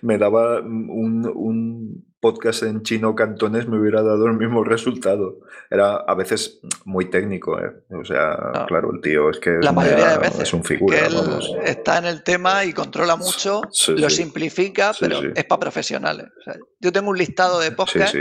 me 0.00 0.16
daba 0.16 0.60
un, 0.60 1.30
un 1.34 2.15
podcast 2.20 2.62
en 2.62 2.82
chino 2.82 3.14
cantonés, 3.14 3.68
me 3.68 3.78
hubiera 3.78 4.02
dado 4.02 4.26
el 4.26 4.34
mismo 4.34 4.64
resultado. 4.64 5.38
Era 5.70 5.96
a 5.96 6.14
veces 6.14 6.60
muy 6.84 7.10
técnico, 7.10 7.58
¿eh? 7.60 7.72
O 7.90 8.04
sea, 8.04 8.36
No. 8.54 8.66
claro, 8.66 8.90
el 8.94 9.00
tío 9.00 9.30
es 9.30 9.38
que 9.38 9.58
la 9.60 9.72
mayoría 9.72 10.10
de 10.12 10.18
veces 10.18 10.40
es 10.40 10.52
un 10.52 10.64
figura, 10.64 10.98
él 11.06 11.14
vamos. 11.14 11.52
está 11.64 11.98
en 11.98 12.06
el 12.06 12.22
tema 12.22 12.64
y 12.64 12.72
controla 12.72 13.16
mucho, 13.16 13.62
Sí, 13.70 13.92
lo 13.96 14.08
sí. 14.10 14.16
simplifica, 14.16 14.92
Sí, 14.92 15.00
pero 15.02 15.20
es 15.34 15.44
para 15.44 15.60
profesionales. 15.60 16.26
O 16.40 16.42
sea, 16.42 16.54
yo 16.80 16.92
tengo 16.92 17.10
un 17.10 17.18
listado 17.18 17.60
de 17.60 17.72
podcasts 17.72 18.16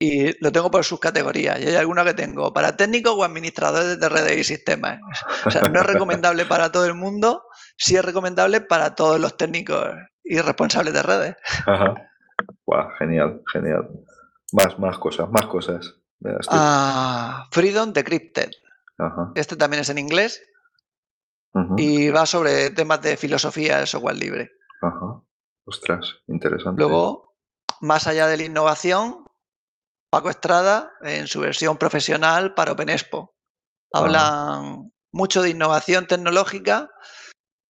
y 0.00 0.32
lo 0.42 0.52
tengo 0.52 0.70
por 0.70 0.84
sus 0.84 1.00
categorías. 1.00 1.60
Y 1.60 1.66
hay 1.66 1.74
algunos 1.74 2.04
que 2.04 2.14
tengo 2.14 2.52
para 2.52 2.76
técnicos 2.76 3.14
o 3.16 3.24
administradores 3.24 3.98
de 3.98 4.08
redes 4.08 4.38
y 4.38 4.44
sistemas. 4.44 5.00
O 5.44 5.50
sea, 5.50 5.62
no 5.62 5.80
es 5.80 5.86
recomendable 5.86 6.44
para 6.46 6.70
todo 6.70 6.86
el 6.86 6.94
mundo, 6.94 7.42
sí 7.76 7.96
es 7.96 8.04
recomendable 8.04 8.60
para 8.60 8.94
todos 8.94 9.18
los 9.18 9.36
técnicos 9.36 9.86
y 10.22 10.38
responsables 10.40 10.94
de 10.94 11.02
redes. 11.02 11.34
Ajá. 11.66 11.94
Genial, 12.98 13.42
genial. 13.52 13.88
Más, 14.52 14.78
más 14.78 14.98
cosas, 14.98 15.30
más 15.30 15.46
cosas. 15.46 15.94
Ah, 16.48 17.48
Freedom 17.50 17.92
Decrypted. 17.92 18.50
Ajá. 18.98 19.32
Este 19.34 19.56
también 19.56 19.82
es 19.82 19.90
en 19.90 19.98
inglés 19.98 20.42
y 21.76 22.10
va 22.10 22.26
sobre 22.26 22.70
temas 22.70 23.00
de 23.02 23.16
filosofía 23.16 23.78
del 23.78 23.86
software 23.86 24.16
libre. 24.16 24.50
Ajá. 24.82 25.22
Ostras, 25.64 26.16
interesante. 26.26 26.80
Luego, 26.80 27.36
más 27.80 28.06
allá 28.06 28.26
de 28.26 28.36
la 28.36 28.44
innovación, 28.44 29.24
Paco 30.10 30.30
Estrada 30.30 30.92
en 31.02 31.26
su 31.26 31.40
versión 31.40 31.76
profesional 31.76 32.54
para 32.54 32.72
OpenExpo. 32.72 33.34
Hablan 33.92 34.92
mucho 35.12 35.42
de 35.42 35.50
innovación 35.50 36.06
tecnológica 36.06 36.90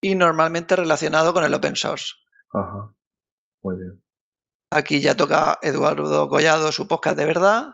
y 0.01 0.15
normalmente 0.15 0.77
relacionado 0.77 1.33
con 1.33 1.45
el 1.45 1.55
open 1.55 1.77
source. 1.77 2.15
Ajá. 2.53 2.93
Muy 3.63 3.77
bien. 3.77 4.03
Aquí 4.71 5.01
ya 5.01 5.17
toca 5.17 5.59
Eduardo 5.63 6.29
Collado 6.29 6.73
su 6.73 6.87
podcast 6.87 7.17
de 7.17 7.25
verdad. 7.25 7.73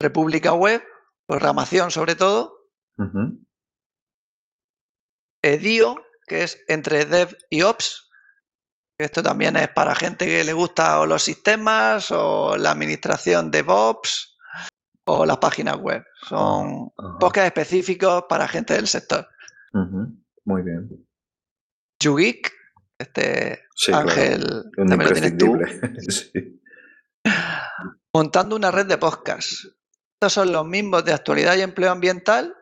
República 0.00 0.52
Web, 0.52 0.82
programación 1.26 1.90
sobre 1.90 2.14
todo. 2.14 2.68
Edio, 5.42 5.96
que 6.26 6.44
es 6.44 6.62
entre 6.68 7.06
Dev 7.06 7.36
y 7.50 7.62
Ops. 7.62 8.10
Esto 8.98 9.22
también 9.22 9.56
es 9.56 9.68
para 9.68 9.94
gente 9.94 10.26
que 10.26 10.44
le 10.44 10.52
gusta 10.52 11.00
o 11.00 11.06
los 11.06 11.22
sistemas 11.22 12.10
o 12.10 12.56
la 12.56 12.70
administración 12.70 13.50
de 13.50 13.58
DevOps 13.58 14.36
o 15.06 15.26
las 15.26 15.38
páginas 15.38 15.76
web. 15.76 16.04
Son 16.28 16.92
ajá. 16.96 17.18
podcasts 17.18 17.46
específicos 17.46 18.24
para 18.28 18.46
gente 18.46 18.74
del 18.74 18.86
sector. 18.86 19.26
Muy 20.44 20.62
bien. 20.62 21.06
YouGeek, 22.00 22.52
este 22.98 23.64
Sí, 23.74 23.92
claro. 23.92 24.08
Ángel, 24.10 24.62
Un 24.76 24.88
también 24.88 25.08
lo 25.10 25.14
tienes 25.14 25.36
tú. 25.38 25.58
Sí. 26.10 26.60
Montando 28.12 28.54
una 28.56 28.70
red 28.70 28.86
de 28.86 28.98
podcasts. 28.98 29.68
Estos 30.14 30.32
son 30.32 30.52
los 30.52 30.66
mismos 30.66 31.04
de 31.04 31.12
actualidad 31.12 31.56
y 31.56 31.62
empleo 31.62 31.90
ambiental 31.90 32.54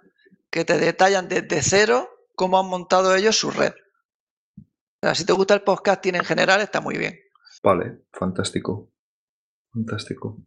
que 0.50 0.64
te 0.64 0.78
detallan 0.78 1.28
desde 1.28 1.62
cero 1.62 2.08
cómo 2.34 2.58
han 2.58 2.66
montado 2.66 3.14
ellos 3.14 3.36
su 3.36 3.50
red. 3.50 3.72
O 4.58 4.62
sea, 5.06 5.14
si 5.14 5.26
te 5.26 5.32
gusta 5.32 5.54
el 5.54 5.62
podcasting 5.62 6.14
en 6.14 6.24
general, 6.24 6.60
está 6.60 6.80
muy 6.80 6.96
bien. 6.96 7.18
Vale, 7.62 8.02
fantástico. 8.12 8.90
Fantástico. 9.72 10.38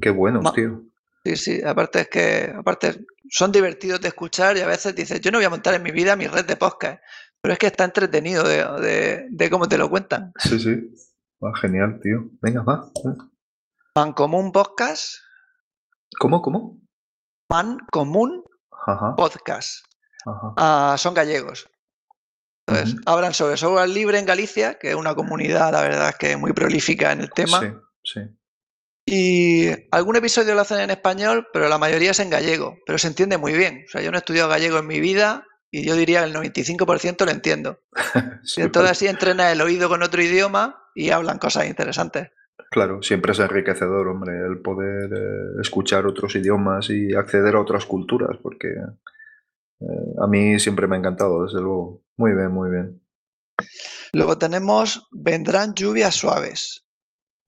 Qué 0.00 0.10
buenos, 0.10 0.42
Ma- 0.42 0.52
tío. 0.52 0.82
Sí, 1.24 1.36
sí, 1.36 1.62
aparte 1.62 2.00
es 2.00 2.08
que 2.08 2.52
aparte 2.56 3.04
son 3.28 3.52
divertidos 3.52 4.00
de 4.00 4.08
escuchar 4.08 4.56
y 4.56 4.60
a 4.60 4.66
veces 4.66 4.94
dices, 4.94 5.20
yo 5.20 5.30
no 5.30 5.38
voy 5.38 5.44
a 5.44 5.50
montar 5.50 5.74
en 5.74 5.82
mi 5.82 5.90
vida 5.90 6.16
mi 6.16 6.26
red 6.26 6.44
de 6.46 6.56
podcast, 6.56 7.02
pero 7.40 7.52
es 7.52 7.58
que 7.58 7.66
está 7.68 7.84
entretenido 7.84 8.42
de, 8.46 8.64
de- 8.80 9.26
de 9.30 9.50
cómo 9.50 9.68
te 9.68 9.78
lo 9.78 9.88
cuentan. 9.90 10.32
Sí, 10.38 10.58
sí. 10.58 10.74
Va, 11.44 11.56
genial, 11.60 12.00
tío. 12.02 12.30
Venga, 12.40 12.62
va. 12.62 12.90
Mancomún 13.94 14.52
Podcast, 14.52 15.14
¿Cómo, 16.18 16.40
cómo? 16.42 16.80
Mancomún 17.50 18.42
Ajá, 18.86 19.14
Podcast. 19.16 19.84
ajá. 20.24 20.54
Ah, 20.56 20.96
son 20.98 21.14
gallegos. 21.14 21.68
Entonces, 22.66 22.96
hablan 23.06 23.32
sobre 23.34 23.56
software 23.56 23.88
libre 23.88 24.18
en 24.18 24.26
Galicia, 24.26 24.78
que 24.78 24.90
es 24.90 24.94
una 24.94 25.14
comunidad, 25.14 25.72
la 25.72 25.80
verdad, 25.82 26.10
es 26.10 26.16
que 26.16 26.36
muy 26.36 26.52
prolífica 26.52 27.12
en 27.12 27.20
el 27.22 27.30
tema. 27.30 27.60
Sí, 27.60 27.66
sí. 28.04 28.20
Y 29.06 29.68
algún 29.90 30.16
episodio 30.16 30.54
lo 30.54 30.60
hacen 30.60 30.80
en 30.80 30.90
español, 30.90 31.46
pero 31.52 31.68
la 31.68 31.78
mayoría 31.78 32.10
es 32.10 32.20
en 32.20 32.28
gallego, 32.28 32.76
pero 32.84 32.98
se 32.98 33.08
entiende 33.08 33.38
muy 33.38 33.54
bien. 33.54 33.84
O 33.86 33.90
sea, 33.90 34.02
yo 34.02 34.10
no 34.10 34.18
he 34.18 34.20
estudiado 34.20 34.50
gallego 34.50 34.78
en 34.78 34.86
mi 34.86 35.00
vida 35.00 35.44
y 35.70 35.84
yo 35.86 35.94
diría 35.96 36.20
que 36.20 36.30
el 36.30 36.34
95% 36.34 37.24
lo 37.24 37.30
entiendo. 37.30 37.80
Sí, 38.42 38.60
Y 38.60 38.64
entonces 38.64 38.92
así 38.92 39.06
entrena 39.06 39.50
el 39.52 39.60
oído 39.60 39.88
con 39.88 40.02
otro 40.02 40.22
idioma 40.22 40.82
y 40.94 41.10
hablan 41.10 41.38
cosas 41.38 41.66
interesantes. 41.66 42.30
Claro, 42.70 43.02
siempre 43.02 43.32
es 43.32 43.38
enriquecedor, 43.38 44.08
hombre, 44.08 44.32
el 44.46 44.60
poder 44.60 45.10
eh, 45.12 45.60
escuchar 45.60 46.06
otros 46.06 46.34
idiomas 46.36 46.90
y 46.90 47.14
acceder 47.14 47.56
a 47.56 47.60
otras 47.60 47.86
culturas, 47.86 48.36
porque 48.42 48.68
eh, 48.68 50.14
a 50.20 50.26
mí 50.26 50.58
siempre 50.60 50.86
me 50.86 50.96
ha 50.96 50.98
encantado, 50.98 51.44
desde 51.44 51.60
luego. 51.60 52.02
Muy 52.16 52.32
bien, 52.34 52.50
muy 52.50 52.70
bien. 52.70 53.00
Luego 54.12 54.38
tenemos 54.38 55.08
Vendrán 55.12 55.74
lluvias 55.74 56.14
suaves, 56.14 56.84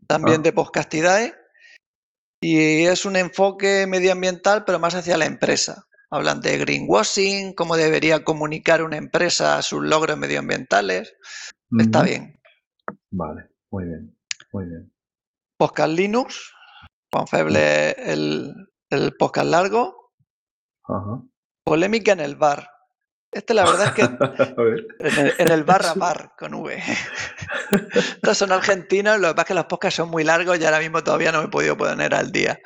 también 0.07 0.41
Ah. 0.41 0.43
de 0.45 0.53
Podcastidae, 0.53 1.35
y 2.43 2.85
es 2.87 3.05
un 3.05 3.17
enfoque 3.17 3.87
medioambiental, 3.87 4.65
pero 4.65 4.79
más 4.79 4.95
hacia 4.95 5.19
la 5.19 5.27
empresa. 5.27 5.87
Hablan 6.11 6.41
de 6.41 6.59
greenwashing, 6.59 7.55
cómo 7.55 7.77
debería 7.77 8.25
comunicar 8.25 8.83
una 8.83 8.97
empresa 8.97 9.63
sus 9.63 9.83
logros 9.83 10.19
medioambientales. 10.19 11.15
Está 11.79 12.03
bien. 12.03 12.41
Vale, 13.11 13.49
muy 13.71 13.85
bien, 13.85 14.19
muy 14.53 14.65
bien. 14.67 14.93
Podcast 15.57 15.93
Linux, 15.93 16.53
Juan 17.13 17.27
Feble, 17.29 17.91
el, 17.93 18.53
el 18.91 19.17
podcast 19.17 19.49
largo. 19.49 20.13
Ajá. 20.85 21.23
Polémica 21.65 22.13
en 22.13 22.21
el 22.21 22.35
bar. 22.35 22.69
Este, 23.33 23.55
la 23.55 23.65
verdad 23.65 23.87
es 23.87 23.93
que 23.93 24.03
A 24.03 24.09
en 24.99 25.27
el, 25.27 25.35
en 25.39 25.49
el 25.49 25.65
barra 25.65 25.95
bar 25.97 26.33
con 26.37 26.55
V. 26.55 26.83
Estos 27.95 28.39
son 28.39 28.53
argentinos, 28.53 29.21
lo 29.21 29.29
que 29.29 29.35
pasa 29.35 29.43
es 29.43 29.49
que 29.49 29.55
los 29.55 29.67
podcasts 29.67 29.97
son 29.97 30.11
muy 30.11 30.25
largos 30.25 30.59
y 30.59 30.65
ahora 30.65 30.81
mismo 30.81 31.05
todavía 31.05 31.31
no 31.31 31.41
me 31.41 31.45
he 31.47 31.51
podido 31.51 31.77
poner 31.77 32.15
al 32.15 32.33
día. 32.33 32.59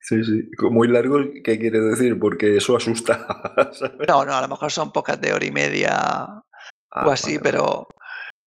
Sí, 0.00 0.24
sí. 0.24 0.50
Muy 0.70 0.88
largo, 0.88 1.18
¿qué 1.44 1.58
quiere 1.58 1.80
decir? 1.80 2.18
Porque 2.18 2.56
eso 2.56 2.76
asusta. 2.76 3.26
¿sabes? 3.72 4.08
No, 4.08 4.24
no, 4.24 4.34
a 4.34 4.40
lo 4.40 4.48
mejor 4.48 4.72
son 4.72 4.92
podcasts 4.92 5.20
de 5.22 5.32
hora 5.32 5.44
y 5.44 5.50
media 5.52 5.90
Ah, 5.92 7.06
o 7.06 7.10
así, 7.10 7.36
vale, 7.36 7.40
pero 7.42 7.88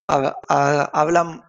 ha- 0.10 0.36
ha- 0.50 0.90
hablan 0.94 1.42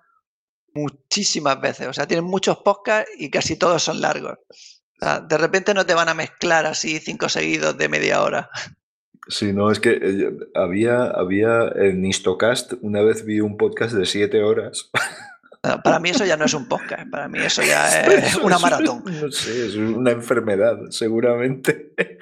muchísimas 0.75 1.61
veces. 1.61 1.89
O 1.89 1.93
sea, 1.93 2.07
tienen 2.07 2.25
muchos 2.25 2.59
podcasts 2.59 3.11
y 3.19 3.31
casi 3.31 3.57
todos 3.59 3.83
son 3.83 4.01
largos. 4.01 4.39
O 4.51 5.05
sea, 5.05 5.21
de 5.21 5.39
repente 5.39 5.75
no 5.75 5.85
te 5.87 5.95
van 5.95 6.09
a 6.09 6.15
mezclar 6.15 6.67
así 6.67 6.99
cinco 7.01 7.29
seguidos 7.29 7.77
de 7.79 7.89
media 7.89 8.23
hora. 8.23 8.51
Sí, 9.27 9.55
no, 9.55 9.71
es 9.71 9.81
que 9.81 9.93
eh, 10.03 10.31
había, 10.55 11.05
había 11.05 11.69
en 11.77 12.05
Istocast, 12.05 12.75
una 12.83 13.01
vez 13.01 13.25
vi 13.25 13.41
un 13.41 13.57
podcast 13.57 13.95
de 13.95 14.05
siete 14.05 14.43
horas. 14.43 14.91
Para 15.83 15.99
mí 15.99 16.11
eso 16.11 16.25
ya 16.25 16.37
no 16.37 16.45
es 16.45 16.55
un 16.55 16.67
podcast, 16.67 17.09
para 17.11 17.29
mí 17.29 17.39
eso 17.39 17.63
ya 17.63 18.03
es 18.07 18.37
una 18.37 18.59
maratón. 18.59 19.03
No 19.25 19.31
sé, 19.31 19.67
es 19.67 19.77
una 19.77 20.11
enfermedad, 20.11 20.79
seguramente. 20.91 21.95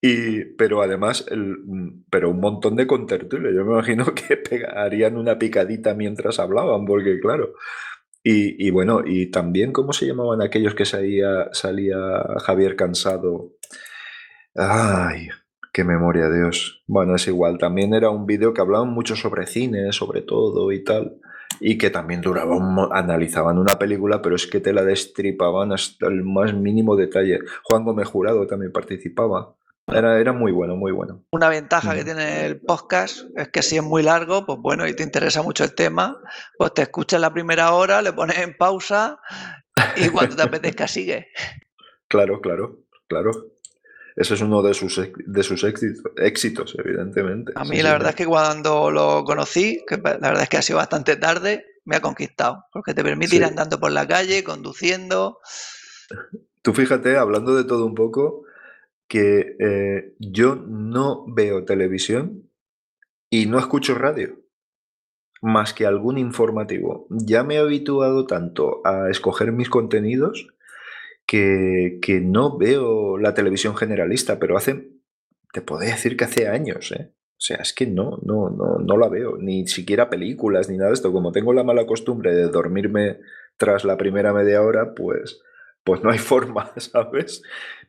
Y, 0.00 0.44
pero 0.56 0.82
además, 0.82 1.26
el, 1.30 1.56
pero 2.10 2.30
un 2.30 2.38
montón 2.38 2.76
de 2.76 2.86
contertulios. 2.86 3.54
Yo 3.54 3.64
me 3.64 3.72
imagino 3.72 4.14
que 4.14 4.64
harían 4.74 5.16
una 5.16 5.38
picadita 5.38 5.94
mientras 5.94 6.38
hablaban, 6.38 6.84
porque 6.86 7.18
claro. 7.18 7.54
Y, 8.22 8.66
y 8.66 8.70
bueno, 8.70 9.02
y 9.04 9.30
también, 9.30 9.72
¿cómo 9.72 9.92
se 9.92 10.06
llamaban 10.06 10.42
aquellos 10.42 10.74
que 10.74 10.84
salía, 10.84 11.48
salía 11.52 11.98
Javier 12.44 12.76
Cansado? 12.76 13.52
Ay, 14.54 15.28
qué 15.72 15.84
memoria, 15.84 16.30
Dios. 16.30 16.82
Bueno, 16.86 17.16
es 17.16 17.26
igual. 17.28 17.58
También 17.58 17.92
era 17.92 18.08
un 18.10 18.26
vídeo 18.26 18.54
que 18.54 18.60
hablaban 18.60 18.88
mucho 18.88 19.16
sobre 19.16 19.46
cine, 19.46 19.92
sobre 19.92 20.22
todo 20.22 20.72
y 20.72 20.84
tal. 20.84 21.20
Y 21.60 21.78
que 21.78 21.90
también 21.90 22.20
duraba 22.20 22.54
un 22.56 22.88
analizaban 22.92 23.58
una 23.58 23.78
película, 23.78 24.20
pero 24.20 24.36
es 24.36 24.46
que 24.46 24.60
te 24.60 24.72
la 24.72 24.84
destripaban 24.84 25.72
hasta 25.72 26.06
el 26.06 26.22
más 26.22 26.52
mínimo 26.54 26.96
detalle. 26.96 27.40
Juan 27.64 27.84
Gómez 27.84 28.08
Jurado 28.08 28.46
también 28.46 28.72
participaba. 28.72 29.54
Era, 29.88 30.18
era 30.18 30.32
muy 30.32 30.50
bueno, 30.50 30.74
muy 30.76 30.90
bueno. 30.90 31.22
Una 31.30 31.48
ventaja 31.48 31.94
que 31.94 32.02
Mm. 32.02 32.04
tiene 32.04 32.46
el 32.46 32.60
podcast 32.60 33.20
es 33.36 33.48
que 33.48 33.62
si 33.62 33.76
es 33.76 33.82
muy 33.84 34.02
largo, 34.02 34.44
pues 34.44 34.58
bueno, 34.60 34.86
y 34.86 34.94
te 34.96 35.04
interesa 35.04 35.42
mucho 35.42 35.62
el 35.62 35.74
tema, 35.76 36.20
pues 36.58 36.74
te 36.74 36.82
escuchas 36.82 37.20
la 37.20 37.32
primera 37.32 37.72
hora, 37.72 38.02
le 38.02 38.12
pones 38.12 38.36
en 38.38 38.56
pausa 38.56 39.20
y 39.96 40.08
cuando 40.08 40.34
te 40.36 40.42
apetezca 40.42 40.88
sigue. 40.88 41.28
Claro, 42.08 42.40
claro, 42.40 42.84
claro. 43.08 43.32
Ese 44.16 44.32
es 44.32 44.40
uno 44.40 44.62
de 44.62 44.72
sus, 44.72 44.98
de 45.14 45.42
sus 45.42 45.62
éxitos, 45.62 46.74
evidentemente. 46.78 47.52
A 47.54 47.64
mí 47.64 47.82
la 47.82 47.92
verdad 47.92 48.10
es 48.10 48.16
que 48.16 48.24
cuando 48.24 48.90
lo 48.90 49.22
conocí, 49.24 49.84
que 49.86 49.98
la 49.98 50.16
verdad 50.16 50.42
es 50.42 50.48
que 50.48 50.56
ha 50.56 50.62
sido 50.62 50.78
bastante 50.78 51.16
tarde, 51.16 51.66
me 51.84 51.96
ha 51.96 52.00
conquistado, 52.00 52.64
porque 52.72 52.94
te 52.94 53.04
permite 53.04 53.36
ir 53.36 53.44
andando 53.44 53.78
por 53.78 53.92
la 53.92 54.08
calle, 54.08 54.42
conduciendo. 54.42 55.38
Tú 56.62 56.72
fíjate, 56.72 57.18
hablando 57.18 57.54
de 57.54 57.64
todo 57.64 57.84
un 57.84 57.94
poco, 57.94 58.44
que 59.06 59.54
eh, 59.60 60.14
yo 60.18 60.56
no 60.56 61.26
veo 61.28 61.66
televisión 61.66 62.50
y 63.28 63.44
no 63.44 63.58
escucho 63.58 63.94
radio, 63.94 64.40
más 65.42 65.74
que 65.74 65.84
algún 65.84 66.16
informativo. 66.16 67.06
Ya 67.10 67.44
me 67.44 67.56
he 67.56 67.58
habituado 67.58 68.26
tanto 68.26 68.80
a 68.86 69.10
escoger 69.10 69.52
mis 69.52 69.68
contenidos 69.68 70.48
que, 71.26 71.98
que 72.00 72.20
no 72.20 72.56
veo 72.56 73.18
la 73.18 73.34
televisión 73.34 73.76
generalista, 73.76 74.38
pero 74.38 74.56
hace, 74.56 74.90
te 75.52 75.60
podría 75.60 75.94
decir 75.94 76.16
que 76.16 76.24
hace 76.24 76.48
años, 76.48 76.92
¿eh? 76.92 77.12
O 77.38 77.40
sea, 77.46 77.58
es 77.58 77.74
que 77.74 77.86
no, 77.86 78.18
no, 78.22 78.48
no, 78.48 78.78
no 78.78 78.96
la 78.96 79.10
veo, 79.10 79.36
ni 79.36 79.66
siquiera 79.66 80.08
películas 80.08 80.70
ni 80.70 80.78
nada 80.78 80.88
de 80.88 80.94
esto. 80.94 81.12
Como 81.12 81.32
tengo 81.32 81.52
la 81.52 81.64
mala 81.64 81.86
costumbre 81.86 82.34
de 82.34 82.48
dormirme 82.48 83.18
tras 83.58 83.84
la 83.84 83.98
primera 83.98 84.32
media 84.32 84.62
hora, 84.62 84.94
pues, 84.94 85.42
pues 85.84 86.02
no 86.02 86.10
hay 86.10 86.18
forma, 86.32 86.72
¿sabes? 86.78 87.42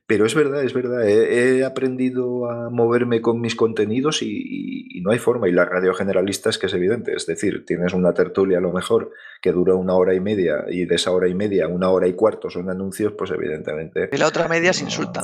Pero 0.07 0.25
es 0.25 0.33
verdad, 0.33 0.63
es 0.63 0.73
verdad, 0.73 1.05
he, 1.05 1.65
aprendido 1.65 2.49
a 2.49 2.69
moverme 2.69 3.21
con 3.21 3.41
mis 3.41 3.55
contenidos 3.55 4.21
y, 4.21 5.01
no 5.03 5.11
hay 5.11 5.19
forma. 5.19 5.49
Y 5.49 5.51
la 5.51 5.65
radio 5.65 5.93
generalista 5.93 6.49
es 6.49 6.57
que 6.57 6.67
es 6.67 6.73
evidente, 6.73 7.13
es 7.13 7.25
decir, 7.25 7.65
tienes 7.65 7.93
una 7.93 8.13
tertulia 8.13 8.57
a 8.57 8.61
lo 8.61 8.71
mejor 8.71 9.11
que 9.41 9.51
dura 9.51 9.75
una 9.75 9.95
hora 9.95 10.13
y 10.13 10.21
media 10.21 10.63
y 10.69 10.85
de 10.85 10.95
esa 10.95 11.11
hora 11.11 11.27
y 11.27 11.35
media, 11.35 11.67
una 11.67 11.89
hora 11.89 12.07
y 12.07 12.13
cuarto 12.13 12.49
son 12.49 12.69
anuncios, 12.69 13.13
pues 13.17 13.31
evidentemente... 13.31 14.09
Y 14.11 14.17
la 14.17 14.27
otra 14.27 14.47
media 14.47 14.71
se 14.71 14.85
insulta. 14.85 15.23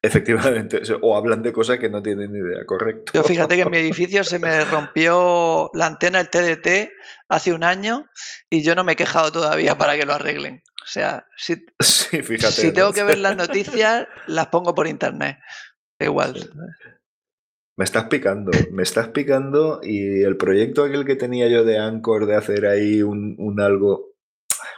Efectivamente, 0.00 0.82
o 1.00 1.16
hablan 1.16 1.42
de 1.42 1.52
cosas 1.52 1.78
que 1.78 1.88
no 1.88 2.02
tienen 2.02 2.32
ni 2.32 2.38
idea, 2.38 2.64
correcto. 2.66 3.12
Yo 3.14 3.22
fíjate 3.22 3.56
que 3.56 3.62
en 3.62 3.70
mi 3.70 3.78
edificio 3.78 4.24
se 4.24 4.38
me 4.38 4.64
rompió 4.64 5.70
la 5.74 5.86
antena, 5.86 6.20
el 6.20 6.28
TDT, 6.28 6.90
hace 7.28 7.52
un 7.52 7.64
año 7.64 8.08
y 8.50 8.62
yo 8.62 8.74
no 8.74 8.84
me 8.84 8.92
he 8.92 8.96
quejado 8.96 9.30
todavía 9.30 9.76
para 9.78 9.96
que 9.96 10.04
lo 10.04 10.14
arreglen. 10.14 10.62
O 10.82 10.86
sea, 10.86 11.26
si, 11.36 11.64
si 11.80 12.72
tengo 12.72 12.92
que 12.92 13.04
ver 13.04 13.18
las 13.18 13.36
noticias, 13.36 14.08
las 14.26 14.46
pongo 14.48 14.74
por 14.74 14.86
internet. 14.86 15.38
Igual. 15.98 16.50
Me 17.76 17.84
estás 17.84 18.04
picando, 18.04 18.50
me 18.70 18.82
estás 18.82 19.08
picando 19.08 19.80
y 19.82 20.22
el 20.22 20.36
proyecto 20.36 20.84
aquel 20.84 21.04
que 21.04 21.16
tenía 21.16 21.48
yo 21.48 21.64
de 21.64 21.78
Anchor 21.78 22.26
de 22.26 22.36
hacer 22.36 22.66
ahí 22.66 23.02
un, 23.02 23.56
algo, 23.60 24.14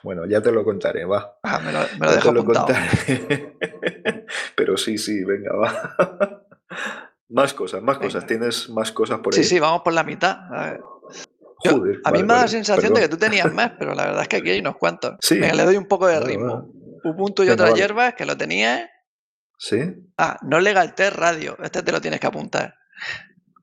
bueno, 0.02 0.26
ya 0.26 0.40
te 0.42 0.52
lo 0.52 0.62
contaré, 0.64 1.04
va. 1.04 1.38
Ah, 1.42 1.58
me 1.58 1.72
lo, 1.72 1.80
me 1.98 2.06
lo 2.06 2.12
dejo 2.14 2.30
apuntado. 2.30 2.68
Pero 4.56 4.76
sí, 4.76 4.98
sí, 4.98 5.24
venga, 5.24 5.54
va. 5.54 6.46
Más 7.30 7.52
cosas, 7.54 7.82
más 7.82 7.98
cosas. 7.98 8.26
¿Tienes 8.26 8.68
más 8.68 8.92
cosas 8.92 9.18
por 9.18 9.34
ahí? 9.34 9.42
Sí, 9.42 9.48
sí, 9.48 9.58
vamos 9.58 9.80
por 9.82 9.92
la 9.92 10.04
mitad. 10.04 10.36
A 10.52 10.78
a 12.04 12.10
mí 12.10 12.22
me 12.22 12.34
da 12.34 12.42
la 12.42 12.48
sensación 12.48 12.94
de 12.94 13.00
que 13.00 13.08
tú 13.08 13.16
tenías 13.16 13.52
más, 13.52 13.72
pero 13.78 13.94
la 13.94 14.06
verdad 14.06 14.22
es 14.22 14.28
que 14.28 14.36
aquí 14.36 14.50
hay 14.50 14.60
unos 14.60 14.76
cuantos. 14.76 15.16
Sí. 15.20 15.38
le 15.38 15.64
doy 15.64 15.76
un 15.76 15.86
poco 15.86 16.06
de 16.06 16.20
ritmo. 16.20 16.70
Un 17.04 17.16
punto 17.16 17.44
y 17.44 17.50
otra 17.50 17.66
hierba 17.66 17.78
hierbas 17.78 18.14
que 18.14 18.24
lo 18.24 18.36
tenías. 18.36 18.88
Sí. 19.58 19.78
Ah, 20.18 20.38
no 20.42 20.60
legal 20.60 20.94
test 20.94 21.16
radio. 21.16 21.56
Este 21.62 21.82
te 21.82 21.92
lo 21.92 22.00
tienes 22.00 22.20
que 22.20 22.26
apuntar. 22.26 22.74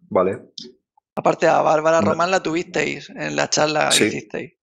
Vale. 0.10 0.40
Aparte, 1.16 1.48
a 1.48 1.62
Bárbara 1.62 2.02
Román 2.02 2.32
la 2.32 2.42
tuvisteis 2.42 3.10
en 3.10 3.36
la 3.36 3.50
charla 3.50 3.90
que 3.90 4.08
hicisteis. 4.08 4.54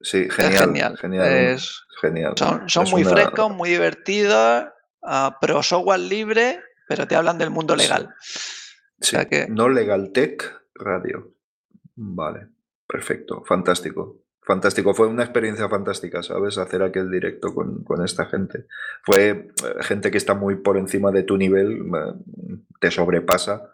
Sí, 0.00 0.28
genial. 0.30 0.96
genial. 0.98 1.58
genial. 2.00 2.34
Son, 2.66 2.90
muy 2.90 3.04
frescos, 3.04 3.50
muy 3.50 3.70
divertidos, 3.70 4.66
uh, 5.02 5.30
pero 5.40 5.62
software 5.62 6.00
libre, 6.00 6.60
pero 6.88 7.06
te 7.06 7.16
hablan 7.16 7.38
del 7.38 7.50
mundo 7.50 7.74
legal. 7.74 8.14
Sí. 9.00 9.16
No 9.48 9.68
Legal 9.68 10.12
Tech 10.12 10.62
Radio. 10.74 11.32
Vale. 11.96 12.48
Perfecto, 12.88 13.44
fantástico. 13.46 14.22
Fantástico, 14.48 14.94
fue 14.94 15.06
una 15.06 15.24
experiencia 15.24 15.68
fantástica, 15.68 16.22
¿sabes? 16.22 16.56
Hacer 16.56 16.82
aquel 16.82 17.10
directo 17.10 17.54
con, 17.54 18.02
esta 18.02 18.24
gente. 18.24 18.64
Fue 19.02 19.28
eh, 19.28 19.48
gente 19.82 20.10
que 20.10 20.16
está 20.16 20.32
muy 20.32 20.56
por 20.56 20.78
encima 20.78 21.12
de 21.12 21.22
tu 21.22 21.36
nivel, 21.36 21.82
te 22.80 22.90
sobrepasa, 22.90 23.70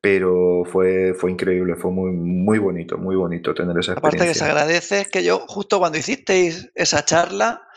pero 0.00 0.62
fue, 0.64 1.12
fue 1.12 1.30
increíble, 1.30 1.76
fue 1.76 1.90
muy, 1.90 2.12
muy 2.12 2.58
bonito, 2.58 2.96
muy 2.96 3.14
bonito 3.14 3.52
tener 3.52 3.76
esa 3.76 3.92
experiencia. 3.92 3.98
Aparte 3.98 4.26
que 4.26 4.34
se 4.34 4.44
agradece, 4.44 5.00
es 5.02 5.08
que 5.08 5.22
yo 5.22 5.40
justo 5.46 5.78
cuando 5.78 5.98
hicisteis 5.98 6.70
esa 6.74 7.04
charla, 7.04 7.68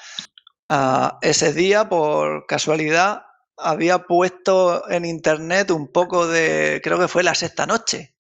ah, 0.70 1.20
ese 1.22 1.52
día, 1.52 1.90
por 1.90 2.46
casualidad, 2.46 3.24
había 3.58 4.00
puesto 4.00 4.90
en 4.90 5.04
internet 5.04 5.72
un 5.72 5.92
poco 5.92 6.26
de, 6.26 6.80
creo 6.82 6.98
que 6.98 7.10
fue 7.10 7.24
la 7.24 7.36
sexta 7.36 7.66
noche 7.66 8.13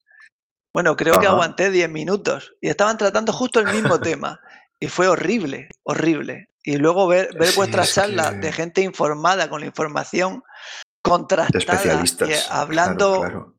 bueno, 0.73 0.95
creo 0.95 1.19
que 1.19 1.27
aguanté 1.27 1.69
10 1.69 1.89
minutos 1.89 2.53
y 2.59 2.69
estaban 2.69 2.97
tratando 2.97 3.31
justo 3.31 3.59
el 3.59 3.67
mismo 3.67 3.99
tema 4.01 4.39
y 4.79 4.87
fue 4.87 5.07
horrible, 5.07 5.69
horrible. 5.83 6.49
Y 6.63 6.77
luego 6.77 7.07
ver, 7.07 7.29
ver 7.37 7.53
vuestras 7.55 7.93
charlas 7.93 8.39
de 8.39 8.51
gente 8.51 8.81
informada 8.81 9.49
con 9.49 9.61
la 9.61 9.67
información 9.67 10.43
contrastada, 11.01 12.03
y 12.27 12.33
hablando 12.49 13.53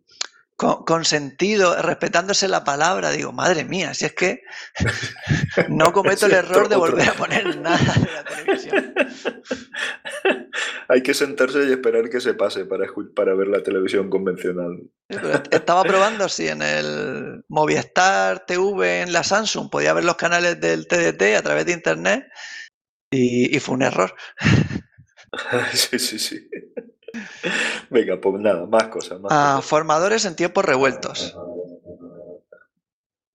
con, 0.57 1.05
sentido, 1.05 1.81
respetándose 1.83 2.47
la 2.47 2.63
palabra, 2.63 3.11
digo, 3.11 3.33
madre 3.33 3.65
mía, 3.65 3.93
si 3.93 4.05
es 4.05 4.13
que 4.15 4.43
no 5.69 5.93
cometo 5.93 6.27
el 6.27 6.33
error 6.33 6.69
de 6.69 6.77
volver 6.77 7.09
a 7.09 7.15
poner 7.15 7.57
nada 7.59 7.95
de 7.95 8.13
la 8.13 8.25
televisión. 8.25 8.95
Hay 10.89 11.03
que 11.03 11.15
sentarse 11.15 11.65
y 11.65 11.73
esperar 11.73 12.09
que 12.09 12.21
se 12.21 12.35
pase 12.35 12.67
para, 12.67 12.87
para 13.17 13.35
ver 13.35 13.49
la 13.49 13.63
televisión 13.63 14.09
convencional. 14.11 14.81
estaba 15.51 15.83
probando 15.83 16.29
si 16.29 16.49
en 16.49 16.63
el 16.63 17.45
Movistar 17.49 18.45
TV 18.47 19.01
en 19.01 19.13
la 19.13 19.25
Samsung 19.25 19.71
podía 19.71 19.93
ver 19.93 20.05
los 20.05 20.17
canales 20.17 20.61
del 20.61 20.87
TDT 20.87 21.37
a 21.37 21.43
través 21.43 21.67
de 21.67 21.73
internet 21.73 22.27
y, 23.11 23.59
fue 23.61 23.75
un 23.75 23.83
error. 23.83 24.15
sí, 25.73 25.99
sí, 25.99 26.19
sí. 26.19 26.49
Venga, 27.91 28.21
pues 28.21 28.41
nada, 28.41 28.67
más 28.67 28.89
cosas. 28.89 29.21
Más 29.21 29.65
Formadores 29.65 30.25
en 30.25 30.37
tiempos 30.37 30.65
revueltos. 30.65 31.37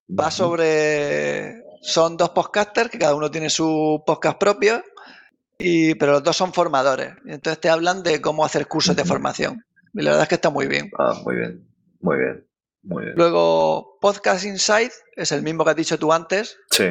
Va 0.09 0.31
sobre. 0.31 1.63
Son 1.81 2.17
dos 2.17 2.29
podcasters 2.31 2.89
que 2.89 2.99
cada 2.99 3.15
uno 3.15 3.31
tiene 3.31 3.49
su 3.49 4.03
podcast 4.05 4.37
propio, 4.37 4.83
y, 5.57 5.95
pero 5.95 6.13
los 6.13 6.23
dos 6.23 6.35
son 6.35 6.53
formadores. 6.53 7.13
Entonces 7.25 7.59
te 7.59 7.69
hablan 7.69 8.03
de 8.03 8.19
cómo 8.19 8.43
hacer 8.43 8.67
cursos 8.67 8.95
de 8.95 9.05
formación. 9.05 9.65
Y 9.93 10.01
la 10.01 10.11
verdad 10.11 10.23
es 10.23 10.29
que 10.29 10.35
está 10.35 10.49
muy 10.49 10.67
bien. 10.67 10.91
Ah, 10.97 11.19
muy 11.23 11.35
bien, 11.35 11.65
muy 12.01 12.17
bien, 12.17 12.45
muy 12.83 13.03
bien. 13.05 13.15
Luego, 13.15 13.97
Podcast 14.01 14.45
Insight 14.45 14.91
es 15.15 15.31
el 15.31 15.41
mismo 15.41 15.63
que 15.63 15.71
has 15.71 15.75
dicho 15.75 15.97
tú 15.97 16.11
antes. 16.11 16.57
Sí. 16.69 16.85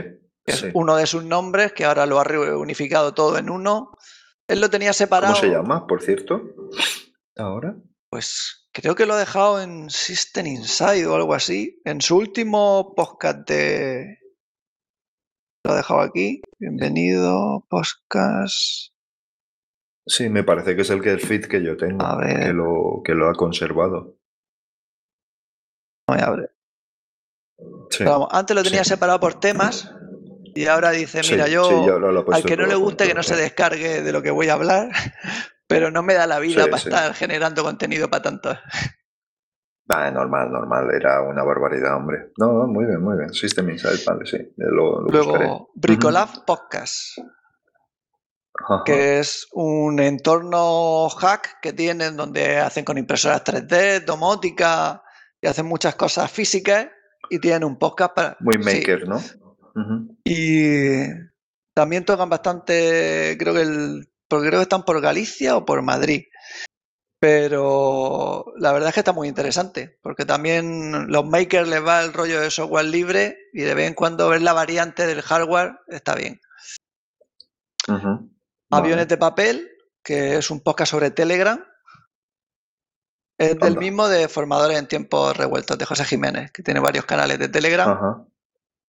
Es 0.46 0.64
uno 0.72 0.96
de 0.96 1.06
sus 1.06 1.24
nombres, 1.24 1.72
que 1.74 1.84
ahora 1.84 2.06
lo 2.06 2.18
ha 2.18 2.24
reunificado 2.24 3.12
todo 3.12 3.36
en 3.36 3.50
uno. 3.50 3.92
Él 4.48 4.62
lo 4.62 4.70
tenía 4.70 4.94
separado. 4.94 5.34
¿Cómo 5.34 5.44
se 5.46 5.50
llama, 5.50 5.86
por 5.86 6.02
cierto? 6.02 6.42
Ahora. 7.36 7.76
Pues 8.10 8.66
creo 8.72 8.94
que 8.94 9.04
lo 9.04 9.12
ha 9.12 9.18
dejado 9.18 9.60
en 9.60 9.90
System 9.90 10.46
Inside 10.46 11.06
o 11.06 11.14
algo 11.14 11.34
así. 11.34 11.80
En 11.84 12.00
su 12.00 12.16
último 12.16 12.94
podcast 12.96 13.46
de. 13.46 14.18
Lo 15.64 15.72
ha 15.72 15.76
dejado 15.76 16.00
aquí. 16.00 16.40
Bienvenido, 16.58 17.66
podcast. 17.68 18.94
Sí, 20.06 20.30
me 20.30 20.42
parece 20.42 20.74
que 20.74 20.80
es 20.80 20.88
el 20.88 21.02
que 21.02 21.10
el 21.10 21.20
feed 21.20 21.44
que 21.44 21.62
yo 21.62 21.76
tengo. 21.76 22.02
A 22.02 22.16
ver. 22.16 22.38
Que 22.38 22.52
lo, 22.54 23.02
que 23.04 23.12
lo 23.12 23.28
ha 23.28 23.34
conservado. 23.34 24.16
Voy 26.08 26.20
a 26.22 26.30
ver. 26.30 26.54
antes 28.30 28.56
lo 28.56 28.62
tenía 28.62 28.84
separado 28.84 29.20
por 29.20 29.38
temas 29.38 29.92
y 30.58 30.66
ahora 30.66 30.90
dice, 30.90 31.20
mira, 31.30 31.46
yo, 31.46 31.62
al 32.32 32.42
que 32.42 32.56
no 32.56 32.66
le 32.66 32.74
guste 32.74 33.06
que 33.06 33.14
no 33.14 33.22
se 33.22 33.36
descargue 33.36 34.02
de 34.02 34.10
lo 34.10 34.22
que 34.22 34.32
voy 34.32 34.48
a 34.48 34.54
hablar, 34.54 34.88
pero 35.68 35.92
no 35.92 36.02
me 36.02 36.14
da 36.14 36.26
la 36.26 36.40
vida 36.40 36.64
para 36.64 36.78
estar 36.78 37.14
generando 37.14 37.62
contenido 37.62 38.10
para 38.10 38.24
tanto. 38.24 38.58
normal, 39.88 40.50
normal, 40.50 40.90
era 40.92 41.22
una 41.22 41.44
barbaridad, 41.44 41.94
hombre. 41.94 42.32
No, 42.38 42.66
muy 42.66 42.86
bien, 42.86 43.00
muy 43.00 43.16
bien. 43.16 43.32
System 43.32 43.70
Insight, 43.70 44.04
vale, 44.04 44.26
sí. 44.26 44.52
Luego, 44.56 45.70
Bricolab 45.76 46.44
Podcast, 46.44 47.18
que 48.84 49.20
es 49.20 49.46
un 49.52 50.00
entorno 50.00 51.08
hack 51.08 51.60
que 51.62 51.72
tienen 51.72 52.16
donde 52.16 52.58
hacen 52.58 52.84
con 52.84 52.98
impresoras 52.98 53.44
3D, 53.44 54.04
domótica 54.04 55.04
y 55.40 55.46
hacen 55.46 55.66
muchas 55.66 55.94
cosas 55.94 56.28
físicas 56.32 56.88
y 57.30 57.38
tienen 57.38 57.62
un 57.62 57.78
podcast 57.78 58.12
para... 58.12 58.36
Muy 58.40 58.58
maker, 58.58 59.06
¿no? 59.06 59.20
Y 60.30 61.08
también 61.74 62.04
tocan 62.04 62.28
bastante, 62.28 63.36
creo 63.38 63.54
que 63.54 63.62
el, 63.62 64.12
porque 64.28 64.48
creo 64.48 64.60
que 64.60 64.64
están 64.64 64.84
por 64.84 65.00
Galicia 65.00 65.56
o 65.56 65.64
por 65.64 65.80
Madrid. 65.82 66.24
Pero 67.20 68.44
la 68.58 68.72
verdad 68.72 68.90
es 68.90 68.94
que 68.94 69.00
está 69.00 69.12
muy 69.12 69.26
interesante, 69.26 69.98
porque 70.02 70.24
también 70.24 71.10
los 71.10 71.24
makers 71.24 71.66
les 71.68 71.84
va 71.84 72.02
el 72.02 72.12
rollo 72.12 72.40
de 72.40 72.50
software 72.50 72.84
libre 72.84 73.38
y 73.52 73.62
de 73.62 73.74
vez 73.74 73.88
en 73.88 73.94
cuando 73.94 74.28
ver 74.28 74.42
la 74.42 74.52
variante 74.52 75.06
del 75.06 75.22
hardware 75.22 75.78
está 75.88 76.14
bien. 76.14 76.40
Aviones 78.70 79.08
de 79.08 79.16
papel, 79.16 79.68
que 80.04 80.36
es 80.36 80.50
un 80.50 80.60
podcast 80.60 80.92
sobre 80.92 81.10
Telegram, 81.10 81.64
Es 83.38 83.58
del 83.58 83.78
mismo 83.78 84.08
de 84.08 84.28
Formadores 84.28 84.78
en 84.78 84.88
Tiempos 84.88 85.36
Revueltos, 85.36 85.78
de 85.78 85.86
José 85.86 86.04
Jiménez, 86.04 86.52
que 86.52 86.62
tiene 86.62 86.80
varios 86.80 87.06
canales 87.06 87.38
de 87.38 87.48
Telegram. 87.48 88.28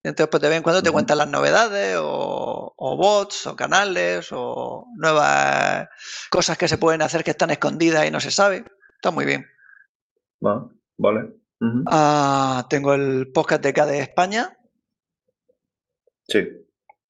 Entonces, 0.03 0.29
pues 0.31 0.41
de 0.41 0.49
vez 0.49 0.57
en 0.57 0.63
cuando 0.63 0.81
te 0.81 0.91
cuentan 0.91 1.17
las 1.17 1.27
novedades 1.27 1.97
o, 1.99 2.73
bots 2.77 3.47
o 3.47 3.55
canales 3.55 4.29
o 4.31 4.87
nuevas 4.95 5.89
cosas 6.29 6.57
que 6.57 6.69
se 6.69 6.77
pueden 6.77 7.01
hacer 7.01 7.23
que 7.23 7.31
están 7.31 7.49
escondidas 7.49 8.07
y 8.07 8.11
no 8.11 8.19
se 8.19 8.31
sabe. 8.31 8.63
Está 8.95 9.11
muy 9.11 9.25
bien. 9.25 9.45
vale. 10.97 11.33
Ah, 11.87 12.65
tengo 12.69 12.93
el 12.93 13.31
podcast 13.33 13.61
de 13.61 13.73
KD 13.73 13.99
España. 13.99 14.57
Sí. 16.29 16.47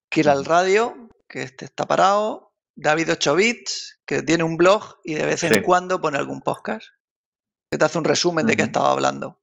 Kiral 0.10 0.46
Radio, 0.46 1.10
que 1.28 1.44
este 1.44 1.66
está 1.66 1.86
parado. 1.86 2.56
David 2.76 3.12
8 3.12 3.36
bits, 3.36 4.00
que 4.06 4.24
tiene 4.24 4.44
un 4.44 4.58
blog 4.58 5.00
y 5.04 5.14
de 5.14 5.26
vez 5.26 5.44
en 5.44 5.62
cuando 5.62 6.02
pone 6.02 6.18
algún 6.18 6.42
podcast. 6.42 6.88
Que 7.70 7.78
te 7.78 7.86
hace 7.86 8.00
un 8.00 8.06
resumen 8.06 8.48
de 8.48 8.56
qué 8.56 8.64
estaba 8.64 8.92
hablando. 8.92 9.40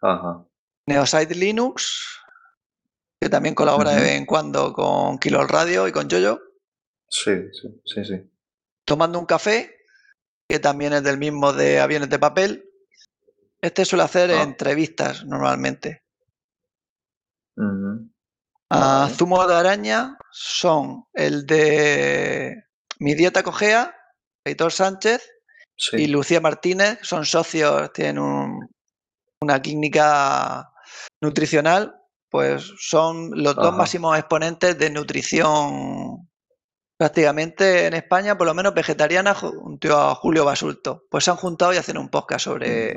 Ajá. 0.00 0.44
Neosite 0.86 1.34
Linux, 1.34 2.20
que 3.20 3.28
también 3.28 3.54
colabora 3.54 3.92
de 3.92 4.00
vez 4.00 4.12
en 4.12 4.26
cuando 4.26 4.72
con 4.72 5.18
Kilo 5.18 5.46
Radio 5.46 5.86
y 5.86 5.92
con 5.92 6.10
Jojo. 6.10 6.40
Sí, 7.08 7.32
sí, 7.52 7.80
sí, 7.84 8.04
sí. 8.04 8.30
Tomando 8.84 9.18
un 9.18 9.26
café, 9.26 9.76
que 10.48 10.58
también 10.58 10.92
es 10.92 11.02
del 11.02 11.18
mismo 11.18 11.52
de 11.52 11.80
aviones 11.80 12.10
de 12.10 12.18
papel. 12.18 12.68
Este 13.60 13.84
suele 13.84 14.04
hacer 14.04 14.30
ah. 14.32 14.42
entrevistas 14.42 15.24
normalmente. 15.24 16.02
A 18.70 19.08
Zumo 19.10 19.46
de 19.46 19.54
Araña 19.54 20.16
son 20.30 21.04
el 21.12 21.46
de 21.46 22.64
Mi 22.98 23.14
Dieta 23.14 23.42
Cogea, 23.42 23.94
Heitor 24.44 24.72
Sánchez 24.72 25.30
y 25.92 26.06
Lucía 26.06 26.40
Martínez, 26.40 26.98
son 27.02 27.24
socios, 27.24 27.92
tienen 27.92 28.18
una 29.40 29.60
clínica 29.60 30.71
nutricional, 31.20 31.94
pues 32.30 32.72
son 32.78 33.30
los 33.34 33.54
dos 33.54 33.76
máximos 33.76 34.18
exponentes 34.18 34.78
de 34.78 34.90
nutrición 34.90 36.28
prácticamente 36.96 37.86
en 37.86 37.94
España, 37.94 38.38
por 38.38 38.46
lo 38.46 38.54
menos 38.54 38.74
vegetariana, 38.74 39.34
junto 39.34 39.98
a 39.98 40.14
Julio 40.14 40.44
Basulto. 40.44 41.04
Pues 41.10 41.24
se 41.24 41.30
han 41.30 41.36
juntado 41.36 41.74
y 41.74 41.76
hacen 41.76 41.98
un 41.98 42.08
podcast 42.08 42.44
sobre, 42.44 42.94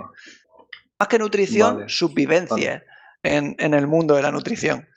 más 0.99 1.07
que 1.09 1.19
nutrición, 1.19 1.89
subvivencia 1.89 2.83
En, 3.23 3.73
el 3.73 3.87
mundo 3.87 4.15
de 4.15 4.21
la 4.21 4.31
nutrición. 4.31 4.87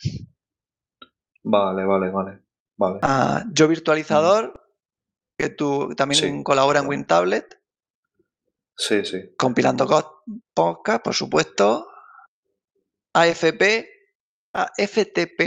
Vale, 1.43 1.85
vale, 1.87 2.11
vale. 2.11 2.43
vale. 2.77 2.99
Ah, 3.03 3.45
yo 3.51 3.67
virtualizador, 3.67 4.69
que 5.39 5.49
tú 5.49 5.95
también 5.97 6.45
colabora 6.45 6.81
en 6.81 6.89
WinTablet. 6.89 7.59
Sí, 8.77 9.05
sí. 9.05 9.35
Compilando 9.37 10.23
podcast, 10.55 11.03
por 11.03 11.15
supuesto. 11.15 11.88
AFP, 13.23 13.89
AFTP, 14.53 15.41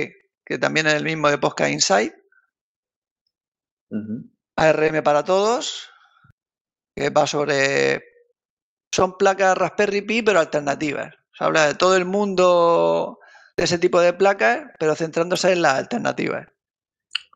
que 0.45 0.57
también 0.59 0.87
es 0.87 0.93
el 0.95 1.03
mismo 1.03 1.29
de 1.29 1.37
Podcast 1.37 1.71
Insight. 1.71 2.13
ARM 4.55 5.03
para 5.03 5.23
todos, 5.23 5.89
que 6.95 7.09
va 7.09 7.27
sobre. 7.27 8.03
Son 8.93 9.17
placas 9.17 9.57
Raspberry 9.57 10.01
Pi, 10.01 10.21
pero 10.21 10.39
alternativas. 10.39 11.15
Se 11.33 11.43
habla 11.43 11.67
de 11.67 11.75
todo 11.75 11.95
el 11.95 12.05
mundo 12.05 13.19
de 13.55 13.63
ese 13.63 13.77
tipo 13.77 14.01
de 14.01 14.13
placas, 14.13 14.69
pero 14.77 14.95
centrándose 14.95 15.53
en 15.53 15.61
las 15.61 15.75
alternativas. 15.75 16.47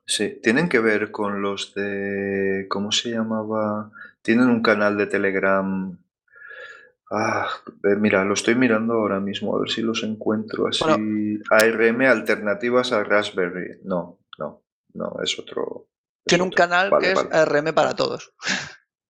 Sí, 0.05 0.39
tienen 0.43 0.69
que 0.69 0.79
ver 0.79 1.11
con 1.11 1.41
los 1.41 1.73
de. 1.73 2.67
¿Cómo 2.69 2.91
se 2.91 3.11
llamaba? 3.11 3.91
Tienen 4.21 4.49
un 4.49 4.61
canal 4.61 4.97
de 4.97 5.07
Telegram 5.07 5.97
Ah, 7.11 7.47
eh, 7.83 7.95
mira, 7.97 8.25
lo 8.25 8.33
estoy 8.33 8.55
mirando 8.55 8.93
ahora 8.93 9.19
mismo, 9.19 9.55
a 9.55 9.59
ver 9.59 9.69
si 9.69 9.81
los 9.81 10.03
encuentro 10.03 10.67
así. 10.67 10.83
ARM 11.51 12.01
alternativas 12.01 12.91
a 12.91 13.03
Raspberry. 13.03 13.81
No, 13.83 14.19
no, 14.39 14.63
no, 14.93 15.15
es 15.23 15.37
otro. 15.37 15.87
Tiene 16.25 16.43
un 16.43 16.49
canal 16.49 16.91
que 16.99 17.11
es 17.11 17.27
ARM 17.31 17.73
para 17.75 17.95
todos. 17.95 18.33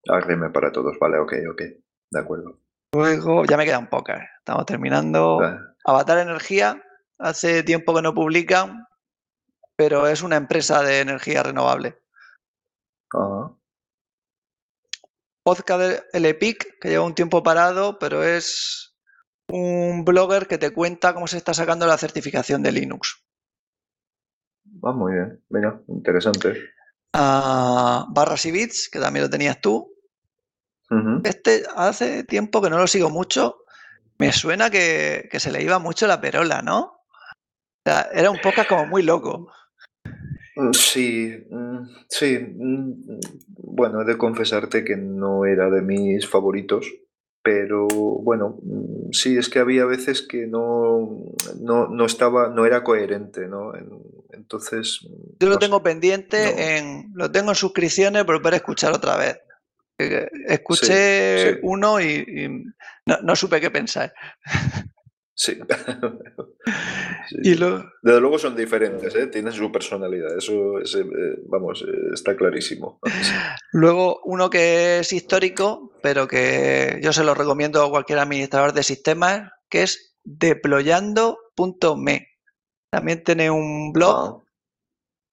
ARM 0.10 0.52
para 0.52 0.72
todos, 0.72 0.98
vale, 1.00 1.20
ok, 1.20 1.34
ok. 1.52 1.62
De 2.12 2.20
acuerdo. 2.20 2.60
Luego, 2.94 3.46
ya 3.46 3.58
me 3.58 3.66
quedan 3.66 3.90
pocas. 3.90 4.22
Estamos 4.40 4.66
terminando. 4.66 5.40
Avatar 5.86 6.18
Energía, 6.18 6.84
hace 7.18 7.64
tiempo 7.64 7.96
que 7.96 8.02
no 8.02 8.14
publican, 8.14 8.88
pero 9.78 10.08
es 10.08 10.22
una 10.22 10.36
empresa 10.36 10.84
de 10.84 11.00
energía 11.00 11.44
renovable. 11.44 12.02
Ajá 13.14 13.56
podcast 15.46 16.04
El 16.12 16.26
Epic, 16.26 16.80
que 16.82 16.90
lleva 16.90 17.06
un 17.06 17.14
tiempo 17.14 17.44
parado, 17.44 18.00
pero 18.00 18.24
es 18.24 18.98
un 19.48 20.04
blogger 20.04 20.48
que 20.48 20.58
te 20.58 20.74
cuenta 20.74 21.14
cómo 21.14 21.28
se 21.28 21.38
está 21.38 21.54
sacando 21.54 21.86
la 21.86 22.00
certificación 22.00 22.64
de 22.64 22.72
Linux. 22.72 23.24
Va 24.84 24.92
muy 24.92 25.14
bien, 25.14 25.44
mira, 25.50 25.80
interesante. 25.88 26.72
Ah, 27.14 28.08
barras 28.10 28.44
y 28.48 28.52
bits, 28.52 28.90
que 28.92 29.00
también 29.00 29.24
lo 29.24 29.30
tenías 29.30 29.62
tú. 29.62 29.94
Este 31.24 31.64
hace 31.76 32.24
tiempo 32.24 32.62
que 32.62 32.70
no 32.70 32.78
lo 32.80 32.88
sigo 32.88 33.10
mucho. 33.12 33.58
Me 34.18 34.32
suena 34.32 34.70
que, 34.72 35.28
que 35.32 35.40
se 35.40 35.52
le 35.52 35.62
iba 35.62 35.78
mucho 35.78 36.08
la 36.08 36.22
perola, 36.22 36.62
¿no? 36.62 37.02
era 38.14 38.32
un 38.32 38.40
podcast 38.42 38.68
como 38.68 38.88
muy 38.88 39.04
loco. 39.04 39.52
Mm, 40.56 40.72
sí, 40.74 41.46
mm, 41.50 41.80
sí. 42.10 42.40
Mm, 42.40 43.20
bueno, 43.48 44.02
he 44.02 44.06
de 44.06 44.18
confesarte 44.18 44.84
que 44.84 44.96
no 44.96 45.46
era 45.46 45.70
de 45.70 45.82
mis 45.82 46.28
favoritos, 46.28 46.92
pero 47.44 47.88
bueno, 47.88 48.58
sí, 49.12 49.38
es 49.38 49.50
que 49.50 49.60
había 49.60 49.86
veces 49.86 50.22
que 50.22 50.48
no, 50.48 51.36
no, 51.60 52.06
estaba, 52.06 52.50
no 52.50 52.66
era 52.66 52.84
coherente, 52.84 53.48
¿no? 53.48 53.74
Entonces. 54.32 55.02
Yo 55.40 55.50
lo 55.50 55.60
tengo 55.60 55.84
pendiente 55.84 56.78
en. 56.78 57.12
Lo 57.14 57.32
tengo 57.32 57.52
en 57.52 57.56
suscripciones 57.56 58.24
por 58.24 58.42
poder 58.42 58.56
escuchar 58.56 58.94
otra 58.94 59.18
vez. 59.18 59.38
Eh, 59.98 60.28
escuché 60.48 61.60
uno 61.62 62.02
y, 62.02 62.64
no, 63.06 63.36
supe 63.36 63.62
qué 63.62 63.70
pensar. 63.70 64.14
Sí. 67.28 67.38
Y 67.44 67.56
lo... 67.56 67.92
Desde 68.04 68.22
luego 68.22 68.38
son 68.38 68.56
diferentes, 68.56 69.16
¿eh? 69.16 69.28
tienen 69.28 69.52
su 69.52 69.72
personalidad, 69.72 70.38
eso 70.38 70.80
eh, 70.80 71.40
vamos, 71.48 71.84
eh, 71.88 72.14
está 72.14 72.36
clarísimo. 72.36 73.00
Luego, 73.72 74.22
uno 74.26 74.50
que 74.50 75.00
es 75.00 75.12
histórico, 75.12 75.92
pero 76.04 76.28
que 76.28 77.00
yo 77.02 77.12
se 77.12 77.24
lo 77.24 77.34
recomiendo 77.34 77.84
a 77.84 77.90
cualquier 77.90 78.20
administrador 78.20 78.74
de 78.74 78.84
sistemas, 78.84 79.52
que 79.70 79.84
es 79.84 80.16
deployando.me. 80.24 82.28
También 82.92 83.24
tiene 83.24 83.50
un 83.50 83.92
blog 83.92 84.44
ah. 84.44 84.46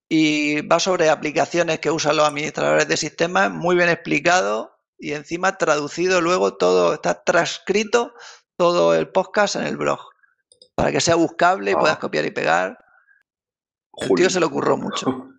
y 0.08 0.62
va 0.62 0.80
sobre 0.80 1.10
aplicaciones 1.10 1.78
que 1.78 1.90
usan 1.90 2.16
los 2.16 2.26
administradores 2.26 2.88
de 2.88 2.96
sistemas, 2.96 3.52
muy 3.52 3.76
bien 3.76 3.90
explicado 3.90 4.72
y 4.98 5.12
encima 5.12 5.58
traducido 5.58 6.20
luego 6.20 6.56
todo, 6.56 6.94
está 6.94 7.22
transcrito 7.24 8.14
todo 8.62 8.94
el 8.94 9.08
podcast 9.08 9.56
en 9.56 9.64
el 9.64 9.76
blog 9.76 9.98
para 10.76 10.92
que 10.92 11.00
sea 11.00 11.16
buscable 11.16 11.72
y 11.72 11.74
puedas 11.74 11.96
ah. 11.96 11.98
copiar 11.98 12.24
y 12.24 12.30
pegar. 12.30 12.78
El 13.96 14.08
tío 14.14 14.30
se 14.30 14.38
le 14.38 14.46
ocurrió 14.46 14.76
mucho. 14.76 15.30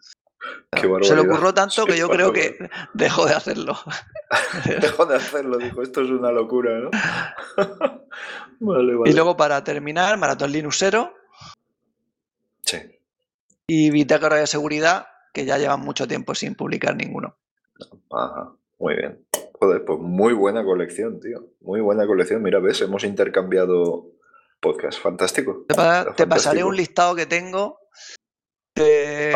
se 1.03 1.15
le 1.15 1.21
ocurrió 1.21 1.53
tanto 1.53 1.85
que 1.85 1.97
yo 1.97 2.09
creo 2.09 2.33
que 2.33 2.57
dejó 2.93 3.25
de 3.25 3.33
hacerlo. 3.33 3.77
dejó 4.81 5.05
de 5.05 5.15
hacerlo, 5.15 5.57
dijo, 5.57 5.81
esto 5.81 6.01
es 6.01 6.09
una 6.09 6.33
locura, 6.33 6.81
¿no? 6.81 6.91
Y 9.05 9.13
luego 9.13 9.37
para 9.37 9.63
terminar, 9.63 10.17
Maratón 10.17 10.51
Linuxero. 10.51 11.15
Sí. 12.65 12.77
Y 13.67 13.89
Bitácora 13.89 14.35
de 14.35 14.47
Seguridad, 14.47 15.07
que 15.33 15.45
ya 15.45 15.57
llevan 15.57 15.79
mucho 15.79 16.09
tiempo 16.09 16.35
sin 16.35 16.55
publicar 16.55 16.93
ninguno. 16.97 17.37
Ajá, 18.11 18.51
muy 18.79 18.95
bien. 18.95 19.25
Joder, 19.63 19.85
pues 19.85 19.97
muy 19.97 20.33
buena 20.33 20.61
colección, 20.65 21.21
tío. 21.21 21.47
Muy 21.61 21.79
buena 21.79 22.05
colección. 22.05 22.43
Mira, 22.43 22.59
ves, 22.59 22.81
hemos 22.81 23.05
intercambiado 23.05 24.11
podcast. 24.59 24.99
Fantástico. 25.01 25.65
Te, 26.17 26.27
pasaré 26.27 26.65
un 26.65 26.75
listado 26.75 27.15
que 27.15 27.25
tengo 27.25 27.79
de 28.75 29.33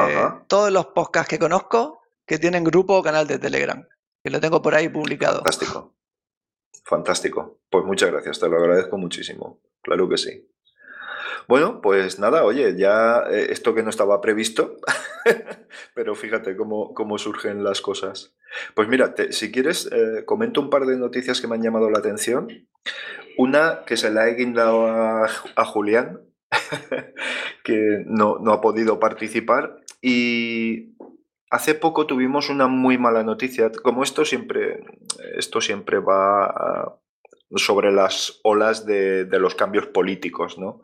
todos 0.47 0.69
los 0.69 0.87
podcasts 0.87 1.29
que 1.29 1.39
conozco 1.39 2.01
que 2.25 2.37
tienen 2.37 2.65
grupo 2.65 2.97
o 2.97 3.01
canal 3.01 3.25
de 3.25 3.39
Telegram. 3.39 3.87
Que 4.21 4.29
lo 4.29 4.41
tengo 4.41 4.61
por 4.61 4.75
ahí 4.75 4.89
publicado. 4.89 5.37
Fantástico. 5.37 5.95
Fantástico. 6.83 7.61
Pues 7.69 7.85
muchas 7.85 8.11
gracias, 8.11 8.41
te 8.41 8.49
lo 8.49 8.57
agradezco 8.57 8.97
muchísimo. 8.97 9.61
Claro 9.81 10.09
que 10.09 10.17
sí. 10.17 10.45
Bueno, 11.47 11.79
pues 11.79 12.19
nada, 12.19 12.43
oye, 12.43 12.75
ya 12.75 13.23
eh, 13.31 13.47
esto 13.51 13.73
que 13.73 13.81
no 13.81 13.89
estaba 13.89 14.19
previsto, 14.19 14.75
pero 15.95 16.15
fíjate 16.15 16.57
cómo, 16.57 16.93
cómo, 16.93 17.17
surgen 17.17 17.63
las 17.63 17.79
cosas. 17.79 18.35
Pues 18.73 18.87
mira, 18.87 19.13
si 19.31 19.51
quieres, 19.51 19.89
eh, 19.91 20.25
comento 20.25 20.61
un 20.61 20.69
par 20.69 20.85
de 20.85 20.97
noticias 20.97 21.41
que 21.41 21.47
me 21.47 21.55
han 21.55 21.63
llamado 21.63 21.89
la 21.89 21.99
atención. 21.99 22.67
Una 23.37 23.83
que 23.85 23.97
se 23.97 24.09
la 24.09 24.27
he 24.27 24.35
guindado 24.35 24.87
a, 24.87 25.65
Julián, 25.65 26.21
que 27.63 28.03
no, 28.05 28.39
no, 28.39 28.51
ha 28.53 28.61
podido 28.61 28.99
participar, 28.99 29.81
y 30.01 30.95
hace 31.49 31.75
poco 31.75 32.07
tuvimos 32.07 32.49
una 32.49 32.67
muy 32.67 32.97
mala 32.97 33.23
noticia. 33.23 33.71
Como 33.71 34.03
esto 34.03 34.25
siempre, 34.25 34.83
esto 35.35 35.61
siempre 35.61 35.99
va 35.99 36.99
sobre 37.55 37.91
las 37.91 38.39
olas 38.43 38.85
de, 38.85 39.27
los 39.31 39.55
cambios 39.55 39.87
políticos, 39.87 40.57
¿no? 40.57 40.81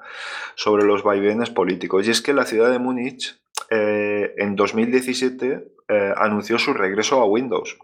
Sobre 0.56 0.86
los 0.86 1.04
vaivenes 1.04 1.50
políticos. 1.50 2.08
Y 2.08 2.12
es 2.12 2.22
que 2.22 2.34
la 2.34 2.46
ciudad 2.46 2.72
de 2.72 2.80
Múnich 2.80 3.42
eh, 3.70 4.34
en 4.38 4.56
2017 4.56 5.73
eh, 5.88 6.14
anunció 6.18 6.58
su 6.58 6.74
regreso 6.74 7.22
a 7.22 7.26
Windows 7.26 7.78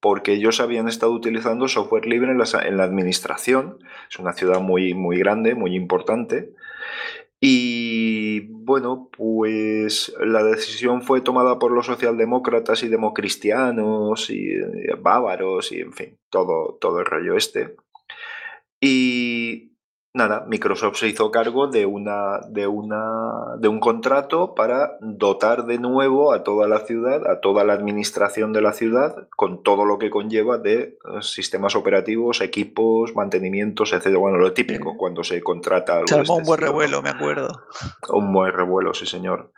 porque 0.00 0.32
ellos 0.32 0.60
habían 0.60 0.88
estado 0.88 1.12
utilizando 1.12 1.68
software 1.68 2.06
libre 2.06 2.30
en 2.30 2.38
la, 2.76 2.84
administración. 2.84 3.78
Es 4.08 4.18
una 4.18 4.32
ciudad 4.32 4.60
muy, 4.60 4.94
muy 4.94 5.18
grande, 5.18 5.54
muy 5.54 5.74
importante. 5.74 6.52
Y 7.40 8.48
bueno, 8.50 9.10
pues 9.16 10.14
la 10.20 10.42
decisión 10.42 11.02
fue 11.02 11.20
tomada 11.20 11.58
por 11.58 11.72
los 11.72 11.86
socialdemócratas 11.86 12.82
y 12.82 12.88
democristianos 12.88 14.30
y, 14.30 14.52
y 14.52 14.86
bávaros 15.00 15.72
y 15.72 15.80
en 15.80 15.92
fin, 15.92 16.18
todo, 16.30 16.78
todo 16.80 17.00
el 17.00 17.06
rollo 17.06 17.36
este. 17.36 17.76
Y 18.80 19.67
nada, 20.18 20.44
Microsoft 20.46 20.98
se 20.98 21.08
hizo 21.08 21.30
cargo 21.30 21.68
de, 21.68 21.86
una, 21.86 22.40
de, 22.48 22.66
una, 22.66 23.56
de 23.58 23.68
un 23.68 23.80
contrato 23.80 24.54
para 24.54 24.98
dotar 25.00 25.64
de 25.64 25.78
nuevo 25.78 26.34
a 26.34 26.42
toda 26.42 26.68
la 26.68 26.80
ciudad, 26.80 27.26
a 27.26 27.40
toda 27.40 27.64
la 27.64 27.72
administración 27.72 28.52
de 28.52 28.60
la 28.60 28.74
ciudad, 28.74 29.28
con 29.34 29.62
todo 29.62 29.86
lo 29.86 29.98
que 29.98 30.10
conlleva 30.10 30.58
de 30.58 30.80
eh, 30.80 31.22
sistemas 31.22 31.74
operativos, 31.74 32.42
equipos, 32.42 33.14
mantenimientos, 33.14 33.94
etc. 33.94 34.16
Bueno, 34.18 34.36
lo 34.36 34.52
típico 34.52 34.96
cuando 34.98 35.24
se 35.24 35.40
contrata 35.40 35.94
algo. 35.94 36.08
Se 36.08 36.20
este 36.20 36.32
un 36.32 36.42
buen 36.42 36.60
revuelo, 36.60 37.00
me 37.00 37.10
acuerdo. 37.10 37.62
Un 38.10 38.32
buen 38.32 38.52
revuelo, 38.52 38.92
sí, 38.92 39.06
señor. 39.06 39.52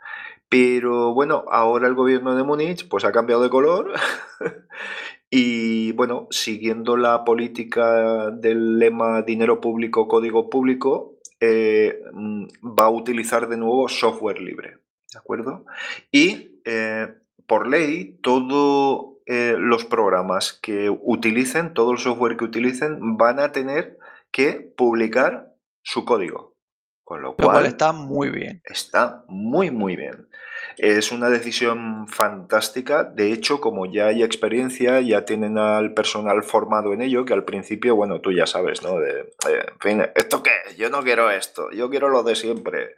Pero 0.47 1.13
bueno, 1.13 1.45
ahora 1.49 1.87
el 1.87 1.95
gobierno 1.95 2.35
de 2.35 2.43
Múnich 2.43 2.87
pues 2.87 3.05
ha 3.05 3.11
cambiado 3.11 3.41
de 3.41 3.49
color 3.49 3.93
Y 5.33 5.93
bueno, 5.93 6.27
siguiendo 6.29 6.97
la 6.97 7.23
política 7.23 8.31
del 8.31 8.77
lema 8.77 9.21
dinero 9.21 9.61
público, 9.61 10.09
código 10.09 10.49
público, 10.49 11.19
eh, 11.39 12.01
mm, 12.11 12.47
va 12.77 12.85
a 12.85 12.89
utilizar 12.89 13.47
de 13.47 13.55
nuevo 13.55 13.87
software 13.87 14.41
libre. 14.41 14.79
¿De 15.13 15.17
acuerdo? 15.17 15.65
Y 16.11 16.59
eh, 16.65 17.07
por 17.47 17.67
ley, 17.67 18.19
todos 18.21 19.19
eh, 19.25 19.55
los 19.57 19.85
programas 19.85 20.51
que 20.61 20.89
utilicen, 20.89 21.73
todo 21.73 21.93
el 21.93 21.97
software 21.97 22.35
que 22.35 22.43
utilicen, 22.43 23.15
van 23.15 23.39
a 23.39 23.53
tener 23.53 23.97
que 24.31 24.73
publicar 24.75 25.55
su 25.81 26.03
código. 26.03 26.57
Con 27.05 27.21
lo 27.21 27.37
cual, 27.37 27.65
está 27.65 27.93
muy 27.93 28.29
bien. 28.29 28.61
Está 28.65 29.23
muy, 29.29 29.71
muy 29.71 29.95
bien. 29.95 30.27
Es 30.77 31.11
una 31.11 31.29
decisión 31.29 32.07
fantástica. 32.07 33.03
De 33.03 33.31
hecho, 33.31 33.61
como 33.61 33.85
ya 33.85 34.07
hay 34.07 34.23
experiencia, 34.23 35.01
ya 35.01 35.25
tienen 35.25 35.57
al 35.57 35.93
personal 35.93 36.43
formado 36.43 36.93
en 36.93 37.01
ello, 37.01 37.25
que 37.25 37.33
al 37.33 37.43
principio, 37.43 37.95
bueno, 37.95 38.21
tú 38.21 38.31
ya 38.31 38.45
sabes, 38.45 38.81
¿no? 38.83 38.99
De, 38.99 39.21
eh, 39.49 39.65
en 39.67 39.79
fin, 39.79 40.05
¿esto 40.15 40.43
qué? 40.43 40.51
Yo 40.77 40.89
no 40.89 41.03
quiero 41.03 41.29
esto, 41.29 41.71
yo 41.71 41.89
quiero 41.89 42.09
lo 42.09 42.23
de 42.23 42.35
siempre. 42.35 42.95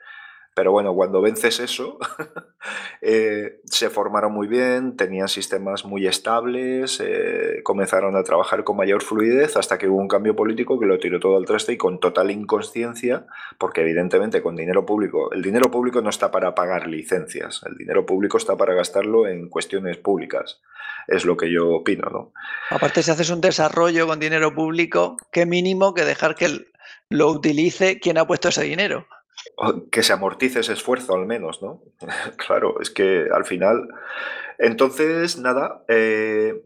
Pero 0.56 0.72
bueno, 0.72 0.94
cuando 0.94 1.22
vences 1.22 1.60
eso, 1.60 1.98
eh, 3.02 3.60
se 3.66 3.90
formaron 3.90 4.34
muy 4.34 4.48
bien, 4.48 4.96
tenían 4.96 5.28
sistemas 5.28 5.84
muy 5.84 6.06
estables, 6.06 7.00
eh, 7.04 7.62
comenzaron 7.64 8.16
a 8.16 8.24
trabajar 8.24 8.64
con 8.64 8.78
mayor 8.78 9.02
fluidez 9.02 9.58
hasta 9.58 9.80
que 9.80 9.88
hubo 9.88 9.98
un 9.98 10.08
cambio 10.08 10.36
político 10.36 10.80
que 10.80 10.86
lo 10.86 11.00
tiró 11.00 11.20
todo 11.20 11.38
al 11.38 11.46
traste 11.46 11.74
y 11.74 11.78
con 11.78 12.00
total 12.00 12.30
inconsciencia, 12.30 13.26
porque 13.58 13.82
evidentemente 13.82 14.44
con 14.44 14.56
dinero 14.56 14.86
público, 14.86 15.32
el 15.32 15.42
dinero 15.42 15.72
público 15.72 16.02
no 16.02 16.10
está 16.12 16.30
para 16.30 16.54
pagar 16.54 16.88
licencias, 16.88 17.62
el 17.66 17.76
dinero 17.76 18.06
público 18.06 18.38
está 18.38 18.56
para 18.56 18.76
gastarlo 18.76 19.28
en 19.28 19.50
cuestiones 19.50 19.98
públicas, 19.98 20.62
es 21.08 21.26
lo 21.26 21.36
que 21.36 21.52
yo 21.52 21.70
opino, 21.70 22.10
¿no? 22.12 22.34
Aparte, 22.70 23.02
si 23.02 23.10
haces 23.10 23.32
un 23.32 23.42
desarrollo 23.42 24.06
con 24.06 24.20
dinero 24.20 24.54
público, 24.54 25.18
qué 25.32 25.48
mínimo 25.48 25.96
que 25.96 26.06
dejar 26.06 26.36
que 26.36 26.68
lo 27.10 27.30
utilice 27.30 28.00
quien 28.00 28.20
ha 28.20 28.28
puesto 28.28 28.50
ese 28.50 28.64
dinero 28.64 29.08
que 29.92 30.04
se 30.04 30.14
amortice 30.14 30.60
ese 30.60 30.74
esfuerzo 30.74 31.16
al 31.16 31.26
menos, 31.26 31.62
¿no? 31.62 31.82
claro, 32.38 32.80
es 32.82 32.90
que 32.90 33.28
al 33.34 33.46
final... 33.46 33.88
Entonces, 34.60 35.40
nada, 35.40 35.84
eh, 35.88 36.62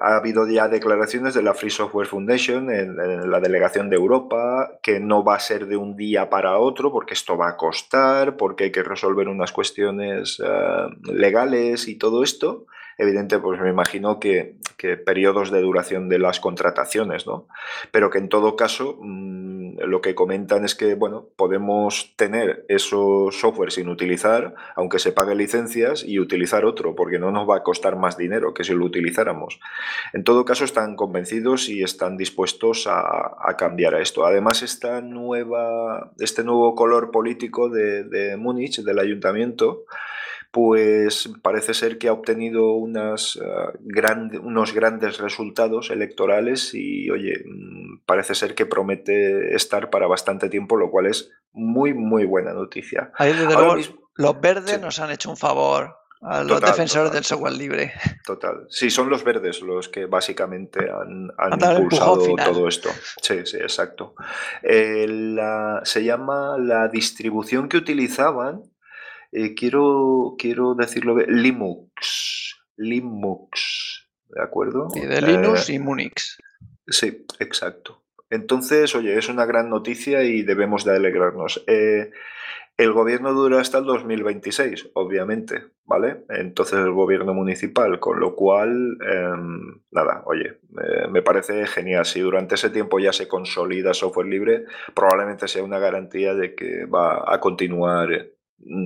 ha 0.00 0.16
habido 0.16 0.48
ya 0.48 0.68
declaraciones 0.68 1.34
de 1.34 1.42
la 1.42 1.54
Free 1.54 1.70
Software 1.70 2.06
Foundation 2.06 2.70
en, 2.70 2.96
la 3.30 3.40
delegación 3.40 3.90
de 3.90 3.96
Europa, 3.96 4.78
que 4.80 5.00
no 5.00 5.24
va 5.24 5.34
a 5.34 5.40
ser 5.40 5.66
de 5.66 5.76
un 5.76 5.96
día 5.96 6.30
para 6.30 6.58
otro, 6.58 6.92
porque 6.92 7.14
esto 7.14 7.36
va 7.36 7.48
a 7.50 7.56
costar, 7.56 8.36
porque 8.36 8.64
hay 8.64 8.72
que 8.72 8.84
resolver 8.84 9.28
unas 9.28 9.52
cuestiones 9.52 10.40
eh, 10.42 11.12
legales 11.12 11.88
y 11.88 11.96
todo 11.96 12.22
esto. 12.22 12.66
Evidente, 12.98 13.38
pues 13.38 13.60
me 13.60 13.68
imagino 13.68 14.18
que, 14.18 14.56
periodos 15.04 15.50
de 15.50 15.60
duración 15.60 16.08
de 16.08 16.20
las 16.20 16.38
contrataciones, 16.38 17.26
¿no? 17.26 17.48
Pero 17.90 18.08
que 18.08 18.18
en 18.18 18.28
todo 18.28 18.54
caso 18.54 18.98
mm, 19.00 19.80
lo 19.80 20.00
que 20.00 20.14
comentan 20.14 20.64
es 20.64 20.74
que, 20.74 20.94
bueno, 20.94 21.26
podemos 21.36 22.14
tener 22.16 22.64
esos 22.68 23.38
software 23.38 23.72
sin 23.72 23.88
utilizar, 23.88 24.54
aunque 24.76 25.00
se 25.00 25.12
pague 25.12 25.34
licencias, 25.34 26.04
y 26.06 26.20
utilizar 26.20 26.64
otro, 26.64 26.94
porque 26.94 27.18
no 27.18 27.32
nos 27.32 27.48
va 27.48 27.56
a 27.56 27.62
costar 27.62 27.96
más 27.96 28.16
dinero 28.16 28.54
que 28.54 28.64
si 28.64 28.72
lo 28.72 28.84
utilizáramos. 28.84 29.60
En 30.12 30.24
todo 30.24 30.44
caso, 30.44 30.64
están 30.64 30.94
convencidos 30.96 31.68
y 31.68 31.82
están 31.82 32.16
dispuestos 32.16 32.86
a, 32.86 33.56
cambiar 33.58 33.94
a 33.94 34.00
esto. 34.00 34.24
Además, 34.24 34.62
esta 34.62 35.00
nueva, 35.00 36.12
este 36.18 36.44
nuevo 36.44 36.74
color 36.74 37.10
político 37.10 37.68
de 37.68 38.36
Múnich, 38.38 38.82
del 38.82 38.98
ayuntamiento, 39.00 39.84
pues 40.50 41.30
parece 41.42 41.74
ser 41.74 41.98
que 41.98 42.08
ha 42.08 42.12
obtenido 42.12 42.72
unas, 42.72 43.36
eh, 43.36 44.38
unos 44.42 44.72
grandes 44.72 45.18
resultados 45.18 45.90
electorales 45.90 46.72
y, 46.74 47.10
oye, 47.10 47.42
mm, 47.44 48.04
parece 48.06 48.34
ser 48.34 48.54
que 48.54 48.66
promete 48.66 49.54
estar 49.54 49.90
para 49.90 50.06
bastante 50.06 50.48
tiempo, 50.48 50.76
lo 50.76 50.90
cual 50.90 51.06
es 51.06 51.30
muy, 51.52 51.94
muy 51.94 52.24
buena 52.24 52.52
noticia. 52.52 53.12
los 54.18 54.40
verdes 54.40 54.80
nos 54.80 54.98
han 54.98 55.10
hecho 55.10 55.30
un 55.30 55.36
favor 55.36 55.94
a 56.22 56.42
los 56.42 56.60
defensores 56.60 57.12
del 57.12 57.24
software 57.24 57.52
libre. 57.52 57.92
Total. 58.24 58.66
Sí, 58.68 58.90
son 58.90 59.10
los 59.10 59.22
verdes 59.22 59.60
los 59.60 59.88
que 59.88 60.06
básicamente 60.06 60.90
han, 60.90 61.30
impulsado 61.52 62.34
todo 62.36 62.68
esto. 62.68 62.88
Sí, 63.20 63.44
sí, 63.44 63.58
exacto. 63.58 64.14
Eh, 64.62 65.06
se 65.84 66.04
llama 66.04 66.56
la 66.58 66.88
distribución 66.88 67.68
que 67.68 67.76
utilizaban 67.76 68.62
eh, 69.38 69.54
quiero, 69.54 70.34
quiero 70.38 70.74
decirlo, 70.74 71.14
Linux, 71.18 72.56
Linux, 72.78 74.08
¿de 74.30 74.42
acuerdo? 74.42 74.88
Y 74.94 75.00
de 75.00 75.20
Linux 75.20 75.68
eh, 75.68 75.74
y 75.74 75.78
Munix. 75.78 76.38
Sí, 76.86 77.26
exacto. 77.38 78.02
Entonces, 78.30 78.94
oye, 78.94 79.18
es 79.18 79.28
una 79.28 79.44
gran 79.44 79.68
noticia 79.68 80.22
y 80.22 80.42
debemos 80.42 80.86
de 80.86 80.96
alegrarnos. 80.96 81.62
Eh, 81.66 82.12
el 82.78 82.92
gobierno 82.92 83.34
dura 83.34 83.60
hasta 83.60 83.76
el 83.76 83.84
2026, 83.84 84.92
obviamente, 84.94 85.64
¿vale? 85.84 86.24
Entonces 86.30 86.78
el 86.78 86.92
gobierno 86.92 87.34
municipal, 87.34 88.00
con 88.00 88.20
lo 88.20 88.34
cual, 88.34 88.96
em, 89.02 89.82
nada, 89.90 90.22
oye, 90.24 90.60
me 91.10 91.20
parece 91.20 91.66
genial. 91.66 92.06
Si 92.06 92.20
durante 92.20 92.54
ese 92.54 92.70
tiempo 92.70 92.98
ya 92.98 93.12
se 93.12 93.28
consolida 93.28 93.92
software 93.92 94.28
libre, 94.28 94.64
probablemente 94.94 95.46
sea 95.46 95.62
una 95.62 95.78
garantía 95.78 96.34
de 96.34 96.54
que 96.54 96.86
va 96.86 97.22
a 97.26 97.38
continuar 97.38 98.35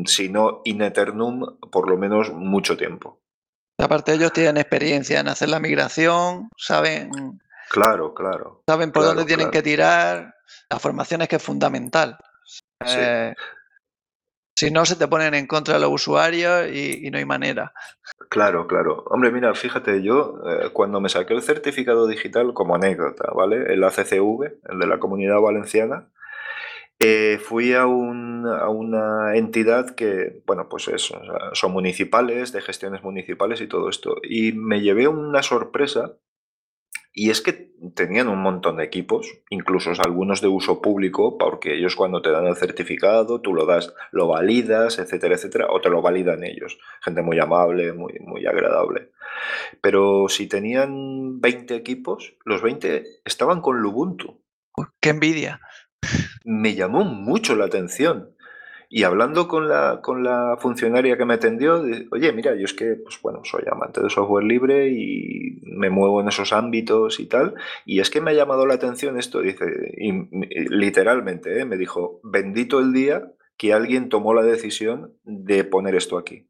si 0.07 0.29
no 0.29 0.63
in 0.65 0.83
eternum, 0.83 1.59
por 1.71 1.89
lo 1.89 1.97
menos 1.97 2.33
mucho 2.33 2.77
tiempo. 2.77 3.21
Aparte 3.79 4.13
ellos 4.13 4.33
tienen 4.33 4.59
experiencia 4.59 5.21
en 5.21 5.29
hacer 5.29 5.49
la 5.49 5.61
migración, 5.61 6.51
saben... 6.57 7.41
Claro, 7.71 8.13
claro. 8.15 8.63
Saben 8.67 8.91
por 8.91 9.05
dónde 9.05 9.25
tienen 9.25 9.51
que 9.51 9.63
tirar. 9.63 10.35
La 10.69 10.79
formación 10.81 11.23
es 11.23 11.29
que 11.29 11.37
es 11.37 11.43
fundamental. 11.43 12.19
Eh, 12.85 13.33
si 14.57 14.71
no, 14.71 14.85
se 14.85 14.97
te 14.97 15.09
ponen 15.09 15.35
en 15.35 15.47
contra 15.47 15.75
de 15.75 15.81
los 15.81 15.91
usuarios 15.93 16.69
y, 16.69 17.09
no 17.11 17.19
hay 17.19 17.25
manera. 17.25 17.73
Claro, 18.29 18.67
claro. 18.67 19.05
Hombre, 19.07 19.31
mira, 19.31 19.55
fíjate, 19.55 20.03
yo 20.03 20.41
eh, 20.47 20.71
cuando 20.73 21.01
me 21.01 21.09
saqué 21.09 21.33
el 21.33 21.43
certificado 21.43 22.07
digital 22.07 22.53
como 22.53 22.75
anécdota, 22.75 23.31
¿vale? 23.35 23.73
El 23.73 23.83
ACCV, 23.85 24.59
el 24.69 24.79
de 24.79 24.87
la 24.87 24.99
Comunidad 24.99 25.41
Valenciana, 25.41 26.09
eh, 27.01 27.39
fui 27.39 27.73
a, 27.73 27.87
una 27.87 29.35
entidad 29.35 29.95
que, 29.95 30.43
bueno, 30.47 30.69
pues 30.69 30.91
son 31.53 31.73
municipales, 31.73 32.53
de 32.53 32.61
gestiones 32.61 33.03
municipales 33.03 33.61
y 33.61 33.67
todo 33.67 33.89
esto. 33.89 34.17
Y 34.23 34.53
me 34.53 34.81
llevé 34.81 35.09
una 35.09 35.43
sorpresa 35.43 36.19
y 37.13 37.31
es 37.31 37.41
que 37.41 37.73
tenían 37.97 38.29
un 38.29 38.41
montón 38.41 38.77
de 38.77 38.85
equipos, 38.85 39.43
incluso 39.49 39.91
algunos 39.99 40.41
de 40.41 40.49
uso 40.49 40.81
público, 40.81 41.39
porque 41.39 41.75
ellos 41.75 41.97
cuando 41.97 42.23
te 42.23 42.31
dan 42.31 42.47
el 42.47 42.57
certificado, 42.57 43.41
tú 43.41 43.53
lo 43.53 43.67
das, 43.67 43.95
lo 44.13 44.29
validas, 44.29 44.99
etcétera, 44.99 45.35
etcétera, 45.35 45.67
o 45.71 45.81
te 45.81 45.91
lo 45.91 46.03
validan 46.03 46.45
ellos. 46.45 46.79
Gente 47.01 47.23
muy 47.23 47.39
amable, 47.41 47.93
muy, 47.95 48.19
muy 48.21 48.47
agradable. 48.47 49.11
Pero 49.81 50.29
si 50.29 50.47
tenían 50.47 51.41
20 51.41 51.75
equipos, 51.75 52.37
los 52.45 52.63
20 52.63 53.05
estaban 53.25 53.61
con 53.61 53.81
Lubuntu. 53.81 54.45
¡Qué 55.01 55.11
envidia! 55.11 55.61
Me 56.45 56.75
llamó 56.75 57.05
mucho 57.05 57.57
la 57.57 57.67
atención. 57.67 58.35
Y 58.93 59.05
hablando 59.05 59.47
con 59.47 59.69
la, 59.69 60.01
con 60.03 60.25
la 60.25 60.57
funcionaria 60.59 61.17
que 61.17 61.25
me 61.25 61.35
atendió, 61.35 61.81
oye, 62.11 62.33
mira, 62.33 62.57
yo 62.57 62.65
es 62.65 62.75
que, 62.75 62.97
pues 62.97 63.21
bueno, 63.23 63.41
soy 63.45 63.63
amante 63.71 64.03
de 64.03 64.11
software 64.11 64.43
libre 64.43 64.89
y 64.89 65.61
me 65.63 65.91
muevo 65.91 66.21
en 66.21 66.27
esos 66.27 66.53
ámbitos 66.53 67.21
y 67.21 67.27
tal. 67.27 67.55
Y 67.85 68.01
es 68.01 68.11
que 68.11 68.21
me 68.21 68.33
ha 68.33 68.35
llamado 68.35 68.67
la 68.67 68.75
atención 68.75 69.17
esto, 69.17 69.43
dice, 69.43 69.65
y, 69.97 70.11
literalmente, 70.71 71.61
¿eh? 71.61 71.65
me 71.65 71.77
dijo, 71.77 72.21
bendito 72.25 72.81
el 72.81 72.93
día 72.93 73.31
que 73.57 73.73
alguien 73.73 74.09
tomó 74.09 74.35
la 74.35 74.43
decisión 74.43 75.15
de 75.23 75.63
poner 75.63 75.95
esto 75.95 76.19
aquí. 76.19 76.49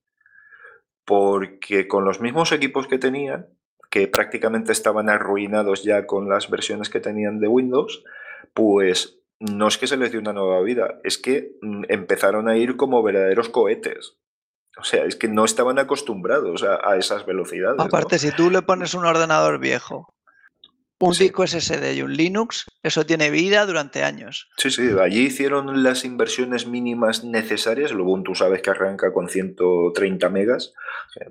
Porque 1.04 1.88
con 1.88 2.06
los 2.06 2.22
mismos 2.22 2.52
equipos 2.52 2.86
que 2.86 2.96
tenían, 2.96 3.48
que 3.90 4.08
prácticamente 4.08 4.72
estaban 4.72 5.10
arruinados 5.10 5.84
ya 5.84 6.06
con 6.06 6.30
las 6.30 6.48
versiones 6.48 6.88
que 6.88 7.00
tenían 7.00 7.38
de 7.38 7.48
Windows, 7.48 8.02
pues 8.54 9.19
no 9.40 9.68
es 9.68 9.78
que 9.78 9.86
se 9.86 9.96
les 9.96 10.10
dio 10.10 10.20
una 10.20 10.32
nueva 10.32 10.60
vida, 10.60 11.00
es 11.02 11.18
que 11.18 11.56
mm, 11.62 11.84
empezaron 11.88 12.48
a 12.48 12.56
ir 12.56 12.76
como 12.76 13.02
verdaderos 13.02 13.48
cohetes. 13.48 14.16
O 14.78 14.84
sea, 14.84 15.04
es 15.04 15.16
que 15.16 15.28
no 15.28 15.44
estaban 15.44 15.78
acostumbrados 15.78 16.62
a, 16.62 16.96
esas 16.96 17.26
velocidades. 17.26 17.80
Aparte, 17.80 18.18
si 18.18 18.30
tú 18.30 18.50
le 18.50 18.62
pones 18.62 18.94
un 18.94 19.04
ordenador 19.04 19.58
viejo 19.58 20.14
un 21.00 21.14
disco 21.14 21.46
SSD 21.46 21.94
y 21.94 22.02
un 22.02 22.14
Linux, 22.14 22.66
eso 22.82 23.06
tiene 23.06 23.30
vida 23.30 23.64
durante 23.64 24.04
años. 24.04 24.48
Sí, 24.58 24.70
sí, 24.70 24.90
allí 25.00 25.26
hicieron 25.26 25.82
las 25.82 26.04
inversiones 26.04 26.66
mínimas 26.66 27.24
necesarias. 27.24 27.90
El 27.90 28.00
Ubuntu 28.00 28.34
sabes 28.34 28.60
que 28.60 28.70
arranca 28.70 29.12
con 29.12 29.28
130 29.28 30.28
megas, 30.28 30.74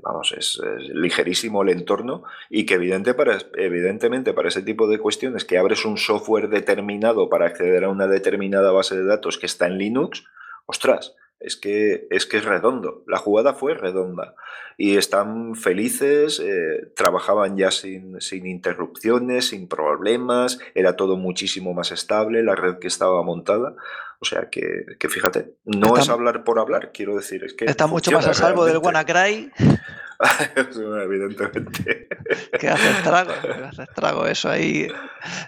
vamos, 0.01 0.33
es, 0.35 0.59
ligerísimo 0.91 1.61
el 1.61 1.69
entorno 1.69 2.23
y 2.49 2.65
que 2.65 2.75
evidente 2.75 3.13
para, 3.13 3.37
evidentemente 3.55 4.33
para 4.33 4.49
ese 4.49 4.63
tipo 4.63 4.87
de 4.87 4.97
cuestiones 4.97 5.45
que 5.45 5.59
abres 5.59 5.85
un 5.85 5.97
software 5.97 6.49
determinado 6.49 7.29
para 7.29 7.45
acceder 7.45 7.83
a 7.83 7.89
una 7.89 8.07
determinada 8.07 8.71
base 8.71 8.95
de 8.95 9.05
datos 9.05 9.37
que 9.37 9.45
está 9.45 9.67
en 9.67 9.77
Linux, 9.77 10.25
ostras, 10.65 11.15
es 11.39 11.55
que, 11.55 12.07
es 12.09 12.25
que 12.25 12.37
es 12.37 12.45
redondo. 12.45 13.03
La 13.07 13.17
jugada 13.17 13.53
fue 13.53 13.73
redonda. 13.73 14.35
Y 14.77 14.97
están 14.97 15.55
felices, 15.55 16.39
eh, 16.39 16.91
trabajaban 16.95 17.57
ya 17.57 17.71
sin, 17.71 18.19
sin, 18.21 18.45
interrupciones, 18.45 19.49
sin 19.49 19.67
problemas, 19.67 20.59
era 20.73 20.95
todo 20.95 21.17
muchísimo 21.17 21.73
más 21.73 21.91
estable, 21.91 22.43
la 22.43 22.55
red 22.55 22.79
que 22.79 22.87
estaba 22.87 23.21
montada. 23.23 23.75
O 24.19 24.25
sea 24.25 24.49
que, 24.49 24.85
que 24.99 25.07
fíjate, 25.07 25.53
no 25.65 25.97
es 25.97 26.09
hablar 26.09 26.43
por 26.43 26.59
hablar, 26.59 26.91
quiero 26.93 27.15
decir, 27.15 27.43
es 27.43 27.53
que. 27.53 27.65
Está 27.65 27.87
mucho 27.87 28.11
más 28.11 28.27
a 28.27 28.33
salvo 28.33 28.65
del 28.65 28.77
WannaCry. 28.77 29.51
Evidentemente. 31.03 32.07
Que 32.59 32.69
hace 32.69 32.89
estrago, 32.91 33.31
que 33.41 33.63
hace 33.63 33.83
estrago 33.83 34.27
eso 34.27 34.49
ahí 34.49 34.87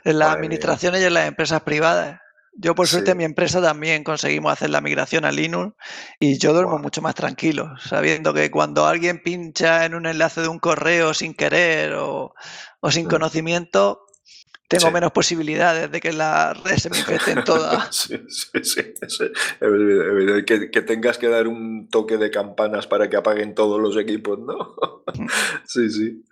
en 0.03 0.17
las 0.17 0.29
administraciones 0.35 1.01
y 1.01 1.05
en 1.05 1.13
las 1.13 1.27
empresas 1.27 1.61
privadas. 1.61 2.19
Yo 2.53 2.75
por 2.75 2.87
suerte 2.87 3.11
en 3.11 3.17
mi 3.17 3.23
empresa 3.23 3.61
también 3.61 4.03
conseguimos 4.03 4.51
hacer 4.51 4.69
la 4.69 4.81
migración 4.81 5.23
a 5.23 5.31
Linux 5.31 5.73
y 6.19 6.37
yo 6.37 6.53
duermo 6.53 6.79
mucho 6.79 7.01
más 7.01 7.15
tranquilo, 7.15 7.73
sabiendo 7.79 8.33
que 8.33 8.51
cuando 8.51 8.85
alguien 8.85 9.23
pincha 9.23 9.85
en 9.85 9.95
un 9.95 10.05
enlace 10.05 10.41
de 10.41 10.49
un 10.49 10.59
correo 10.59 11.13
sin 11.13 11.33
querer 11.33 11.93
o, 11.93 12.33
sin 12.89 13.05
mm. 13.05 13.09
conocimiento, 13.09 14.05
tengo 14.67 14.91
menos 14.91 15.11
posibilidades 15.11 15.91
de 15.91 15.99
que 16.01 16.13
la 16.13 16.53
red 16.53 16.77
se 16.77 16.89
me 16.89 16.97
infecten 16.97 17.43
todas. 17.43 17.95
sí, 17.95 18.17
sí, 18.29 18.81
sí, 19.07 19.25
Que, 20.45 20.71
que, 20.71 20.81
tengas 20.81 21.17
que 21.17 21.27
dar 21.27 21.47
un 21.47 21.89
toque 21.89 22.17
de 22.17 22.31
campanas 22.31 22.85
para 22.87 23.09
que 23.09 23.17
apaguen 23.17 23.55
todos 23.55 23.81
los 23.81 23.97
equipos, 23.97 24.39
¿no? 24.39 24.75
Sí, 25.65 25.89
sí. 25.89 26.23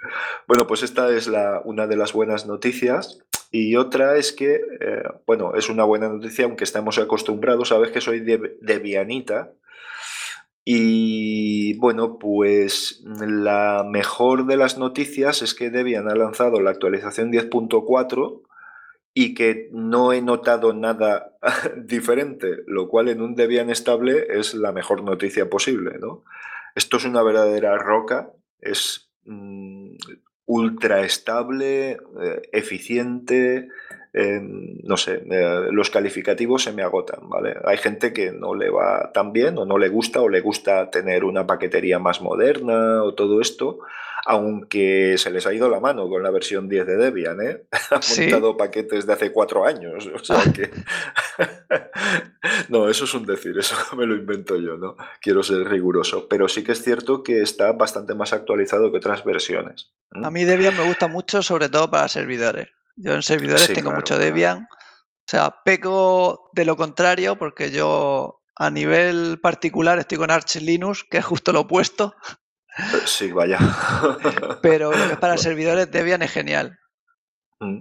Bueno, 0.48 0.68
pues 0.68 0.84
esta 0.84 1.10
es 1.10 1.28
la, 1.28 1.62
una 1.66 1.88
de 1.88 1.98
las 1.98 2.14
buenas 2.14 2.46
noticias. 2.46 3.20
Y 3.52 3.76
otra 3.76 4.18
es 4.18 4.32
que, 4.32 4.56
eh, 4.56 5.04
bueno, 5.26 5.56
es 5.56 5.70
una 5.70 5.84
buena 5.84 6.08
noticia, 6.08 6.46
aunque 6.46 6.64
estamos 6.64 7.00
acostumbrados, 7.00 7.70
sabes 7.70 7.92
que 7.92 8.02
soy 8.02 8.20
de, 8.20 8.80
Vianita. 8.80 9.54
Y 10.64 11.74
bueno, 11.80 12.20
pues 12.20 13.02
la 13.06 13.84
mejor 13.90 14.46
de 14.46 14.58
las 14.58 14.78
noticias 14.78 15.42
es 15.42 15.56
que 15.56 15.72
Debian 15.72 16.10
ha 16.10 16.16
lanzado 16.16 16.62
la 16.62 16.70
actualización 16.70 17.32
10.4 17.32 18.44
y 19.16 19.34
que 19.34 19.70
no 19.72 20.14
he 20.14 20.22
notado 20.22 20.74
nada 20.74 21.34
diferente, 21.86 22.58
lo 22.68 22.88
cual 22.88 23.10
en 23.10 23.22
un 23.22 23.34
Debian 23.34 23.72
estable 23.72 24.28
es 24.30 24.54
la 24.54 24.72
mejor 24.72 25.04
noticia 25.04 25.50
posible, 25.50 25.98
¿no? 26.00 26.24
Esto 26.76 26.98
es 26.98 27.06
una 27.06 27.24
verdadera 27.24 27.76
roca, 27.80 28.32
es 28.60 29.12
mm, 29.26 29.96
ultra 30.50 31.02
estable, 31.02 31.92
eh, 31.92 32.42
eficiente, 32.52 33.70
no 34.14 34.98
sé, 34.98 35.24
eh, 35.30 35.68
los 35.72 35.90
calificativos 35.90 36.64
se 36.64 36.74
me 36.74 36.82
agotan, 36.82 37.30
¿vale? 37.30 37.56
Hay 37.64 37.78
gente 37.78 38.12
que 38.12 38.32
no 38.32 38.56
le 38.56 38.70
va 38.70 39.12
tan 39.14 39.34
bien 39.34 39.58
o 39.58 39.66
no 39.66 39.78
le 39.78 39.90
gusta 39.90 40.22
o 40.22 40.30
le 40.30 40.42
gusta 40.42 40.90
tener 40.90 41.24
una 41.24 41.46
paquetería 41.46 42.00
más 42.00 42.22
moderna 42.22 43.04
o 43.04 43.14
todo 43.14 43.40
esto, 43.40 43.80
aunque 44.26 45.16
se 45.18 45.30
les 45.30 45.46
ha 45.46 45.54
ido 45.54 45.70
la 45.70 45.80
mano 45.80 46.10
con 46.10 46.24
la 46.24 46.32
versión 46.32 46.68
10 46.68 46.88
de 46.88 46.98
Debian, 46.98 47.42
¿eh? 47.42 47.64
Han 47.92 48.02
montado 48.18 48.58
paquetes 48.58 49.06
de 49.06 49.14
hace 49.14 49.32
cuatro 49.32 49.66
años, 49.66 50.10
o 50.14 50.20
sea 50.20 50.42
que... 50.52 50.70
no, 52.70 52.90
eso 52.90 53.06
es 53.06 53.14
un 53.14 53.26
decir, 53.26 53.58
eso 53.58 53.76
me 53.96 54.08
lo 54.08 54.16
invento 54.16 54.58
yo, 54.58 54.78
¿no? 54.78 54.98
Quiero 55.22 55.44
ser 55.44 55.68
riguroso, 55.68 56.28
pero 56.28 56.48
sí 56.48 56.64
que 56.64 56.72
es 56.72 56.84
cierto 56.84 57.22
que 57.22 57.42
está 57.42 57.74
bastante 57.74 58.16
más 58.16 58.34
actualizado 58.34 58.92
que 58.92 58.98
otras 58.98 59.24
versiones. 59.24 59.92
A 60.12 60.32
mí 60.32 60.46
Debian 60.46 60.76
me 60.76 60.88
gusta 60.88 61.08
mucho, 61.08 61.44
sobre 61.44 61.70
todo 61.70 61.92
para 61.92 62.08
servidores. 62.08 62.70
Yo 63.02 63.14
en 63.14 63.24
servidores 63.24 63.72
tengo 63.74 63.92
mucho 63.92 64.20
Debian. 64.20 64.68
O 64.70 65.32
sea, 65.32 65.56
peco 65.64 66.50
de 66.54 66.66
lo 66.66 66.76
contrario 66.76 67.38
porque 67.38 67.72
yo 67.72 68.42
a 68.58 68.70
nivel 68.70 69.40
particular 69.42 70.00
estoy 70.00 70.18
con 70.18 70.32
Arch 70.32 70.56
Linux, 70.58 71.06
que 71.10 71.20
es 71.20 71.26
justo 71.26 71.54
lo 71.54 71.62
opuesto. 71.62 72.14
Sí, 73.06 73.34
vaya. 73.34 73.58
Pero 74.62 74.92
lo 74.92 75.08
que 75.08 75.14
es 75.14 75.18
para 75.18 75.36
servidores 75.50 75.92
Debian 75.92 76.22
es 76.22 76.32
genial. 76.32 76.80
Mm. 77.60 77.80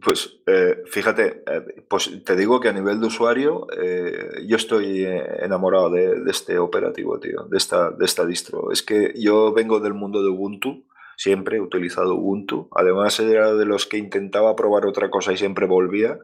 Pues 0.00 0.40
eh, 0.46 0.82
fíjate, 0.86 1.44
eh, 1.46 1.84
pues 1.88 2.24
te 2.24 2.34
digo 2.34 2.58
que 2.58 2.68
a 2.68 2.72
nivel 2.72 2.98
de 2.98 3.06
usuario 3.06 3.68
eh, 3.80 4.42
yo 4.48 4.56
estoy 4.56 5.04
enamorado 5.04 5.90
de, 5.90 6.22
este 6.28 6.58
operativo, 6.58 7.20
tío, 7.20 7.44
de 7.44 7.58
esta, 7.58 7.90
de 7.90 8.04
esta 8.04 8.24
distro. 8.24 8.72
Es 8.72 8.82
que 8.82 9.12
yo 9.16 9.52
vengo 9.52 9.78
del 9.78 9.94
mundo 9.94 10.22
de 10.22 10.30
Ubuntu, 10.30 10.86
siempre 11.22 11.56
he 11.56 11.60
utilizado 11.60 12.16
Ubuntu. 12.16 12.68
Además 12.74 13.18
era 13.20 13.54
de 13.54 13.64
los 13.64 13.86
que 13.86 13.98
intentaba 13.98 14.56
probar 14.56 14.86
otra 14.86 15.10
cosa 15.10 15.32
y 15.32 15.36
siempre 15.36 15.66
volvía. 15.66 16.18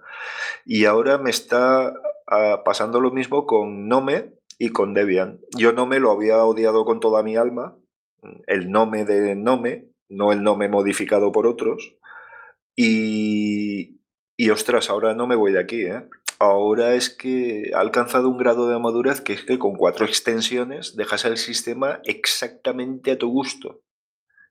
Y 0.65 0.85
ahora 0.87 1.19
me 1.19 1.31
está 1.31 1.93
ah, 2.27 2.63
pasando 2.65 3.01
lo 3.01 3.11
mismo 3.11 3.47
con 3.47 3.89
Nome 3.89 4.33
y 4.59 4.71
con 4.71 4.95
Debian. 4.95 5.41
Yo 5.57 5.73
Nome 5.73 6.01
lo 6.01 6.11
había 6.11 6.45
odiado 6.45 6.85
con 6.85 7.01
toda 7.01 7.23
mi 7.23 7.37
alma 7.37 7.77
el 8.47 8.71
Nome 8.71 9.05
de 9.05 9.35
Nome, 9.35 9.89
no 10.09 10.33
el 10.33 10.43
Nome 10.43 10.69
modificado 10.69 11.33
por 11.33 11.47
otros. 11.47 11.97
Y, 12.77 14.01
y 14.37 14.51
ostras, 14.51 14.91
ahora 14.91 15.15
no 15.15 15.27
me 15.27 15.37
voy 15.37 15.53
de 15.53 15.61
aquí, 15.61 15.83
¿eh? 15.83 16.09
Ahora 16.41 16.95
es 16.95 17.11
que 17.11 17.73
ha 17.75 17.81
alcanzado 17.81 18.29
un 18.29 18.39
grado 18.39 18.69
de 18.69 18.79
madurez 18.79 19.21
que 19.21 19.33
es 19.33 19.45
que 19.45 19.59
con 19.59 19.75
cuatro 19.75 20.07
extensiones 20.07 20.95
dejas 20.95 21.25
el 21.25 21.37
sistema 21.37 22.01
exactamente 22.05 23.11
a 23.11 23.19
tu 23.19 23.29
gusto. 23.29 23.81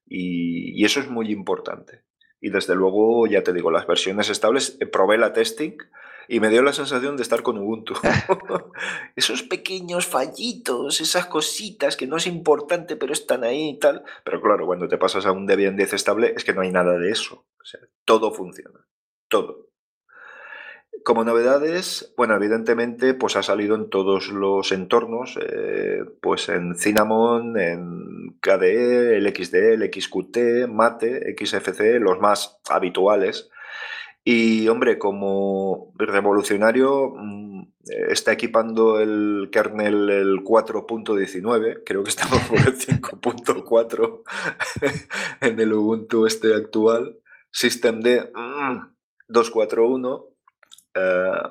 Y, 0.08 0.80
y 0.82 0.86
eso 0.86 1.00
es 1.00 1.10
muy 1.10 1.32
importante. 1.32 2.04
Y 2.40 2.50
desde 2.50 2.76
luego, 2.76 3.28
ya 3.28 3.44
te 3.44 3.54
digo, 3.54 3.72
las 3.72 3.88
versiones 3.88 4.30
estables, 4.30 4.78
eh, 4.80 4.86
probé 4.86 5.18
la 5.18 5.34
testing 5.34 5.78
y 6.28 6.40
me 6.40 6.50
dio 6.50 6.62
la 6.62 6.74
sensación 6.74 7.16
de 7.16 7.24
estar 7.24 7.42
con 7.42 7.58
Ubuntu. 7.58 7.94
Esos 9.16 9.44
pequeños 9.44 10.06
fallitos, 10.06 11.02
esas 11.02 11.26
cositas 11.26 11.96
que 11.96 12.08
no 12.08 12.18
es 12.18 12.28
importante 12.28 12.96
pero 12.96 13.14
están 13.14 13.44
ahí 13.44 13.70
y 13.70 13.80
tal. 13.80 14.04
Pero 14.24 14.42
claro, 14.42 14.66
cuando 14.66 14.88
te 14.88 14.98
pasas 14.98 15.26
a 15.26 15.32
un 15.32 15.46
Debian 15.46 15.78
10 15.78 15.94
estable 15.94 16.34
es 16.36 16.44
que 16.44 16.54
no 16.54 16.62
hay 16.62 16.72
nada 16.72 16.98
de 16.98 17.12
eso. 17.12 17.46
O 17.60 17.66
sea, 17.66 17.80
todo 18.06 18.32
funciona. 18.32 18.86
Todo. 19.28 19.67
Como 21.08 21.24
novedades, 21.24 22.14
bueno, 22.18 22.36
evidentemente, 22.36 23.14
pues 23.14 23.38
ha 23.38 23.42
salido 23.42 23.78
en 23.78 23.90
todos 23.90 24.28
los 24.28 24.74
entornos, 24.74 25.40
eh, 25.42 26.04
pues 26.22 26.50
en 26.50 26.76
Cinnamon, 26.76 27.58
en 27.58 28.38
KDE, 28.42 29.16
el 29.16 29.34
XDE, 29.34 29.76
el 29.76 29.90
XQT, 29.90 30.68
Mate, 30.68 31.34
XFC, 31.34 32.02
los 32.02 32.20
más 32.20 32.60
habituales. 32.70 33.50
Y 34.26 34.68
hombre, 34.68 35.00
como 35.00 35.94
revolucionario, 35.96 37.14
mm, 37.16 37.72
está 38.10 38.34
equipando 38.34 39.00
el 39.00 39.48
kernel 39.50 40.10
el 40.10 40.44
4.19, 40.44 41.84
creo 41.86 42.04
que 42.04 42.10
estamos 42.10 42.42
por 42.50 42.58
el 42.58 42.76
5.4 42.78 44.24
en 45.40 45.58
el 45.58 45.72
Ubuntu 45.72 46.26
este 46.26 46.54
actual, 46.54 47.18
Systemd 47.50 48.28
241, 49.30 50.18
mm, 50.18 50.37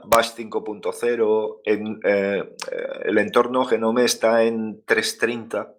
Bash 0.05 0.33
5.0, 0.37 1.61
en, 1.65 2.01
eh, 2.05 2.57
el 3.05 3.19
entorno 3.19 3.65
Genome 3.65 4.05
está 4.05 4.43
en 4.43 4.83
330 4.85 5.77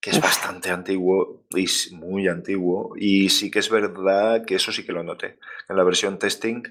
que 0.00 0.10
es 0.10 0.20
bastante 0.20 0.70
antiguo 0.70 1.44
y 1.50 1.66
muy 1.92 2.28
antiguo. 2.28 2.92
Y 2.96 3.30
sí 3.30 3.50
que 3.50 3.58
es 3.58 3.70
verdad 3.70 4.44
que 4.44 4.54
eso 4.54 4.72
sí 4.72 4.84
que 4.84 4.92
lo 4.92 5.02
noté. 5.02 5.38
En 5.68 5.76
la 5.76 5.82
versión 5.82 6.18
testing, 6.18 6.62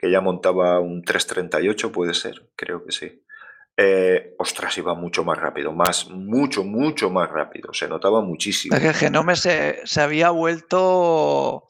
que 0.00 0.10
ya 0.10 0.20
montaba 0.20 0.80
un 0.80 1.02
338, 1.02 1.92
puede 1.92 2.14
ser, 2.14 2.46
creo 2.56 2.84
que 2.84 2.92
sí. 2.92 3.22
eh, 3.76 4.34
ostras, 4.38 4.76
iba 4.78 4.94
mucho 4.94 5.24
más 5.24 5.38
rápido, 5.38 5.72
más, 5.72 6.08
mucho, 6.08 6.62
mucho 6.62 7.10
más 7.10 7.30
rápido, 7.30 7.72
se 7.72 7.88
notaba 7.88 8.20
muchísimo. 8.20 8.76
Es 8.76 8.82
que 8.82 8.88
el 8.88 8.94
Genome 8.94 9.34
se, 9.34 9.82
había 9.96 10.30
vuelto 10.30 11.66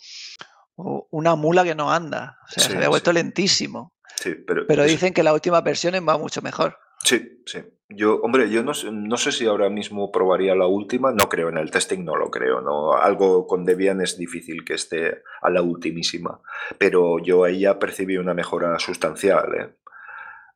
una 0.77 1.35
mula 1.37 1.65
que 1.65 1.75
no 1.75 1.93
anda, 1.93 2.39
o 2.45 2.49
sea, 2.49 2.65
se 2.65 2.77
había 2.77 2.89
vuelto 2.89 3.12
lentísimo. 3.12 3.93
Sí, 4.17 4.35
pero, 4.35 4.67
pero 4.67 4.85
dicen 4.85 5.12
que 5.12 5.23
la 5.23 5.35
última 5.35 5.61
versión 5.61 5.95
va 6.07 6.19
mucho 6.19 6.43
mejor. 6.43 6.79
Sí, 7.05 7.43
sí. 7.47 7.62
Yo, 7.91 8.17
hombre, 8.23 8.51
yo 8.51 8.62
no, 8.62 8.73
no, 8.93 9.17
sé 9.19 9.31
si 9.31 9.47
ahora 9.47 9.69
mismo 9.69 10.11
probaría 10.11 10.55
la 10.55 10.67
última, 10.67 11.12
no 11.12 11.29
creo, 11.29 11.51
en 11.51 11.59
el 11.59 11.71
testing 11.71 12.03
no 12.03 12.17
lo 12.17 12.31
creo, 12.31 12.62
no. 12.62 12.95
Algo 12.95 13.47
con 13.47 13.65
Debian 13.65 14.01
es 14.01 14.17
difícil 14.17 14.65
que 14.65 14.75
esté 14.75 15.23
a 15.43 15.51
la 15.51 15.61
ultimísima, 15.61 16.41
pero 16.79 17.19
yo 17.19 17.45
ahí 17.45 17.61
ya 17.61 17.79
percibí 17.79 18.17
una 18.17 18.33
mejora 18.33 18.79
sustancial. 18.79 19.55
¿eh? 19.55 19.75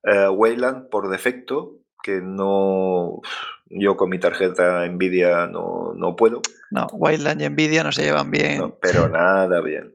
Eh, 0.04 0.28
Wayland 0.28 0.88
por 0.88 1.10
defecto, 1.10 1.76
que 2.02 2.20
no. 2.22 3.20
Yo 3.66 3.98
con 3.98 4.08
mi 4.08 4.18
tarjeta 4.18 4.86
Nvidia 4.86 5.46
no, 5.46 5.92
no 5.94 6.16
puedo. 6.16 6.40
No, 6.70 6.86
Wayland 6.92 7.42
y 7.42 7.48
Nvidia 7.50 7.84
no 7.84 7.92
se 7.92 8.04
llevan 8.04 8.30
bien. 8.30 8.74
pero 8.80 9.08
nada 9.08 9.60
bien. 9.60 9.94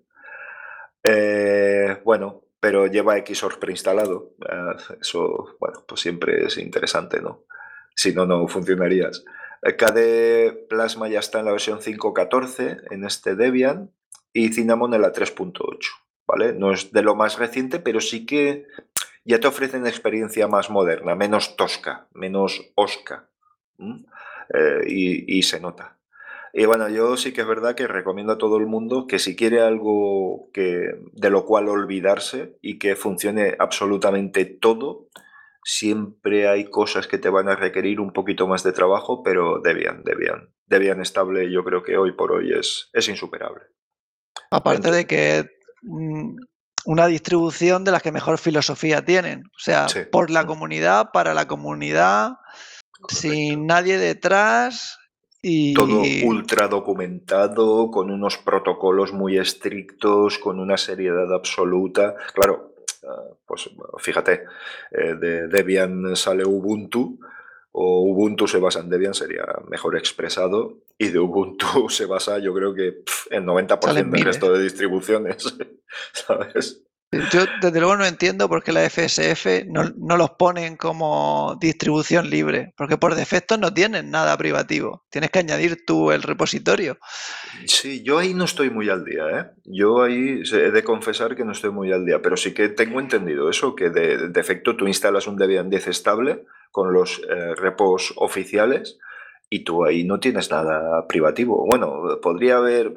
Eh, 1.03 1.97
bueno, 2.05 2.42
pero 2.64 2.88
lleva 2.88 3.18
Xorg 3.18 3.59
preinstalado. 3.59 4.36
Eh, 4.39 4.97
eso, 5.01 5.57
bueno, 5.59 5.84
pues 5.86 5.99
siempre 5.99 6.45
es 6.45 6.57
interesante, 6.57 7.22
¿no? 7.22 7.43
Si 7.93 8.14
no, 8.16 8.26
no 8.26 8.47
funcionarías. 8.47 9.26
KDE 9.61 10.68
Plasma 10.70 11.09
ya 11.09 11.20
está 11.20 11.39
en 11.39 11.45
la 11.45 11.51
versión 11.51 11.82
5.14 11.82 12.84
en 12.89 13.03
este 13.03 13.36
Debian 13.36 13.91
y 14.32 14.47
Cinnamon 14.53 14.93
en 14.93 15.01
la 15.01 15.11
3.8, 15.11 15.78
¿vale? 16.26 16.53
No 16.53 16.72
es 16.72 16.93
de 16.93 17.01
lo 17.01 17.16
más 17.16 17.38
reciente, 17.38 17.80
pero 17.80 17.99
sí 17.99 18.26
que 18.26 18.66
ya 19.26 19.41
te 19.41 19.47
ofrecen 19.47 19.86
experiencia 19.86 20.47
más 20.47 20.70
moderna, 20.70 21.16
menos 21.16 21.57
tosca, 21.57 22.07
menos 22.14 22.72
osca. 22.76 23.28
Eh, 23.78 24.84
y, 24.88 25.43
se 25.43 25.59
nota. 25.59 25.97
Y 26.53 26.65
bueno, 26.65 26.87
yo 26.87 27.17
sí 27.17 27.33
que 27.33 27.41
es 27.41 27.47
verdad 27.47 27.73
que 27.73 27.87
recomiendo 27.87 28.33
a 28.33 28.37
todo 28.37 28.57
el 28.57 28.67
mundo 28.67 29.07
que 29.07 29.17
si 29.17 29.35
quiere 29.35 29.61
algo 29.61 30.51
que, 30.53 30.99
de 31.11 31.29
lo 31.31 31.45
cual 31.45 31.67
olvidarse 31.67 32.57
y 32.61 32.77
que 32.77 32.95
funcione 32.95 33.55
absolutamente 33.57 34.45
todo, 34.45 35.07
siempre 35.63 36.47
hay 36.47 36.69
cosas 36.69 37.07
que 37.07 37.17
te 37.17 37.29
van 37.29 37.49
a 37.49 37.55
requerir 37.55 37.99
un 37.99 38.13
poquito 38.13 38.47
más 38.47 38.61
de 38.63 38.71
trabajo, 38.71 39.23
pero 39.23 39.61
Debian, 39.63 40.03
Debian. 40.03 40.53
Debian 40.67 41.01
estable 41.01 41.51
yo 41.51 41.63
creo 41.63 41.81
que 41.81 41.97
hoy 41.97 42.11
por 42.11 42.31
hoy 42.31 42.53
es, 42.53 42.89
es 42.93 43.07
insuperable. 43.07 43.63
Aparte 44.51 44.91
de 44.91 45.07
que 45.07 45.49
mm, 45.81 46.35
una 46.85 47.07
distribución 47.07 47.83
de 47.83 47.91
las 47.91 48.03
que 48.03 48.11
mejor 48.11 48.37
filosofía 48.37 49.03
tienen. 49.03 49.43
O 49.45 49.59
sea, 49.59 49.87
por 50.11 50.29
la 50.29 50.45
comunidad, 50.45 51.09
para 51.11 51.33
la 51.33 51.47
comunidad, 51.47 52.33
sin 53.07 53.65
nadie 53.65 53.97
detrás. 53.97 54.99
Y... 55.45 55.73
Todo 55.73 56.01
ultra 56.23 56.69
documentado, 56.69 57.91
con 57.91 58.09
unos 58.09 58.37
protocolos 58.37 59.11
muy 59.11 59.37
estrictos, 59.37 60.39
con 60.39 60.57
una 60.57 60.77
seriedad 60.77 61.33
absoluta. 61.33 62.15
Claro, 62.33 62.75
ah, 63.05 63.27
pues 63.45 63.69
fíjate, 63.99 64.45
eh, 64.91 65.15
de 65.15 65.49
Debian 65.49 66.15
sale 66.15 66.45
Ubuntu, 66.45 67.19
o 67.73 68.03
Ubuntu 68.03 68.47
se 68.47 68.59
basa 68.59 68.79
en 68.79 68.89
Debian, 68.89 69.13
sería 69.13 69.43
mejor 69.67 69.97
expresado, 69.97 70.77
y 70.97 71.09
de 71.09 71.19
Ubuntu 71.19 71.67
se 71.89 72.05
basa, 72.05 72.39
yo 72.39 72.53
creo 72.53 72.73
que 72.73 73.03
el 73.29 73.43
90% 73.43 74.11
del 74.11 74.23
resto 74.23 74.53
de 74.53 74.63
distribuciones, 74.63 75.57
¿sabes? 76.13 76.85
Yo 77.32 77.45
desde 77.61 77.80
luego 77.80 77.97
no 77.97 78.05
entiendo 78.05 78.49
por 78.49 78.64
qué 78.64 78.72
la 78.72 78.89
FSF 78.89 79.66
no, 79.68 79.91
no, 79.97 80.18
los 80.18 80.32
ponen 80.32 80.78
como 80.78 81.57
distribución 81.59 82.30
libre, 82.30 82.74
porque 82.76 82.97
por 82.97 83.16
defecto 83.16 83.57
no 83.57 83.74
tienen 83.74 84.09
nada 84.09 84.38
privativo. 84.38 85.05
Tienes 85.09 85.32
que 85.32 85.39
añadir 85.39 85.86
tú 85.86 86.11
el 86.11 86.24
repositorio. 86.24 86.97
Sí, 87.66 88.03
yo 88.03 88.18
ahí 88.18 88.34
no 88.34 88.45
estoy 88.45 88.70
muy 88.70 88.89
al 88.89 89.05
día. 89.05 89.24
¿eh? 89.32 89.45
Yo 89.66 90.01
ahí 90.01 90.41
he 90.51 90.72
de 90.72 90.84
confesar 90.84 91.36
que 91.36 91.45
no 91.45 91.51
estoy 91.51 91.72
muy 91.72 91.91
al 91.91 92.05
día, 92.05 92.22
pero 92.22 92.38
sí 92.38 92.53
que 92.53 92.70
tengo 92.70 92.99
entendido 92.99 93.49
eso, 93.49 93.76
que 93.76 93.89
de 93.89 94.30
defecto 94.30 94.76
tú 94.76 94.88
instalas 94.88 95.28
un 95.28 95.38
Debian 95.38 95.70
10 95.70 95.88
estable 95.88 96.45
con 96.72 96.93
los 96.93 97.22
eh, 97.30 97.55
repos 97.55 98.14
oficiales 98.18 98.97
y 99.49 99.64
tú 99.64 99.86
ahí 99.86 100.03
no 100.03 100.20
tienes 100.20 100.49
nada 100.49 101.07
privativo. 101.07 101.66
Bueno, 101.70 102.20
podría 102.22 102.57
haber 102.57 102.93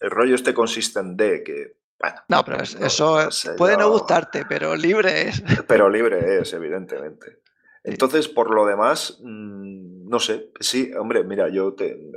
el 0.00 0.10
rollo 0.10 0.34
este 0.34 0.54
consistente 0.54 1.24
D 1.24 1.42
que 1.44 1.79
bueno, 2.00 2.16
no, 2.28 2.44
pero 2.44 2.62
eso 2.62 3.28
puede 3.58 3.76
no 3.76 3.90
gustarte, 3.90 4.46
pero 4.48 4.74
libre 4.74 5.28
es. 5.28 5.42
Pero 5.68 5.90
libre 5.90 6.40
es, 6.40 6.52
evidentemente. 6.54 7.40
Entonces, 7.84 8.28
por 8.28 8.54
lo 8.54 8.66
demás, 8.66 9.18
mm, 9.22 10.08
no 10.08 10.18
sé, 10.18 10.50
sí, 10.60 10.92
hombre, 10.98 11.24
mira, 11.24 11.48
yo 11.48 11.74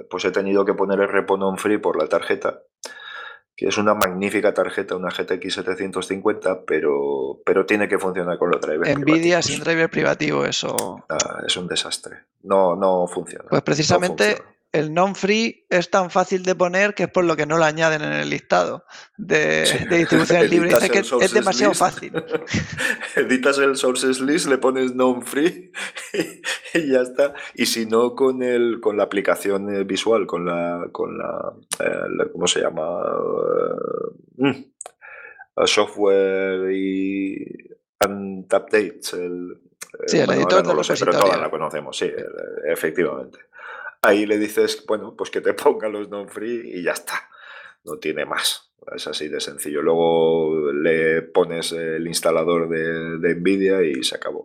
pues 0.10 0.26
he 0.26 0.32
tenido 0.32 0.66
que 0.66 0.74
poner 0.74 1.00
el 1.00 1.10
repo 1.10 1.38
non-free 1.38 1.78
por 1.78 1.98
la 2.02 2.08
tarjeta, 2.08 2.64
que 3.56 3.68
es 3.68 3.78
una 3.78 3.94
magnífica 3.94 4.54
tarjeta, 4.54 4.96
una 4.96 5.10
GTX 5.10 5.54
750, 5.54 6.64
pero, 6.66 7.42
pero 7.46 7.66
tiene 7.66 7.88
que 7.88 8.00
funcionar 8.00 8.38
con 8.38 8.52
los 8.52 8.62
drivers. 8.62 8.98
Nvidia 8.98 9.42
sin 9.42 9.60
driver 9.62 9.90
privativo, 9.90 10.46
eso. 10.46 11.06
Ah, 11.10 11.44
es 11.46 11.56
un 11.58 11.68
desastre. 11.68 12.24
No, 12.42 12.76
no 12.76 13.06
funciona. 13.08 13.46
Pues 13.50 13.62
precisamente 13.62 14.42
el 14.74 14.92
non-free 14.92 15.68
es 15.70 15.92
tan 15.92 16.10
fácil 16.10 16.42
de 16.42 16.56
poner 16.56 16.96
que 16.96 17.04
es 17.04 17.10
por 17.10 17.24
lo 17.24 17.36
que 17.36 17.46
no 17.46 17.58
lo 17.58 17.64
añaden 17.64 18.02
en 18.02 18.12
el 18.12 18.30
listado 18.30 18.86
de, 19.18 19.66
distribuciones 19.90 20.50
libres. 20.50 20.74
Dice 20.74 20.90
que 20.90 21.00
es 21.24 21.32
demasiado 21.32 21.76
fácil. 21.76 22.12
Editas 23.16 23.60
el 23.60 23.76
sources 23.78 24.20
list, 24.20 24.48
le 24.48 24.58
pones 24.58 24.96
non-free 24.96 25.72
y, 26.74 26.92
ya 26.92 27.02
está. 27.02 27.36
Y 27.54 27.68
si 27.68 27.86
no, 27.86 28.16
con 28.16 28.42
el 28.42 28.80
con 28.82 28.98
la 28.98 29.04
aplicación 29.04 29.74
eh, 29.74 29.84
visual, 29.84 30.26
con 30.26 30.46
la, 30.46 30.88
con 30.92 31.20
la, 31.20 31.54
eh, 31.80 32.30
¿cómo 32.32 32.48
se 32.48 32.62
llama? 32.62 33.00
Uh, 34.38 35.68
software 35.68 36.72
y 36.72 37.46
and 38.00 38.52
updates. 38.52 39.14
El, 39.14 39.62
sí, 40.08 40.18
el 40.18 40.32
editor 40.32 40.66
de 40.66 40.74
los 40.74 40.88
sé, 40.88 40.96
pero 40.98 41.12
todas 41.12 41.40
la 41.40 41.52
conocemos, 41.52 41.96
sí, 41.96 42.12
efectivamente. 42.66 43.38
Ahí 44.04 44.26
le 44.26 44.38
dices, 44.38 44.84
bueno, 44.86 45.16
pues 45.18 45.30
que 45.30 45.42
te 45.42 45.54
ponga 45.54 45.90
los 45.90 46.10
non-free 46.10 46.72
y 46.76 46.84
ya 46.84 46.92
está. 46.92 47.30
No 47.84 47.98
tiene 47.98 48.26
más. 48.26 48.70
Es 48.96 49.08
así 49.08 49.30
de 49.30 49.40
sencillo. 49.40 49.82
Luego 49.82 50.72
le 50.74 51.22
pones 51.22 51.72
el 51.72 52.06
instalador 52.06 52.68
de, 52.68 53.36
Nvidia 53.36 53.82
y 53.82 54.04
se 54.04 54.16
acabó. 54.16 54.40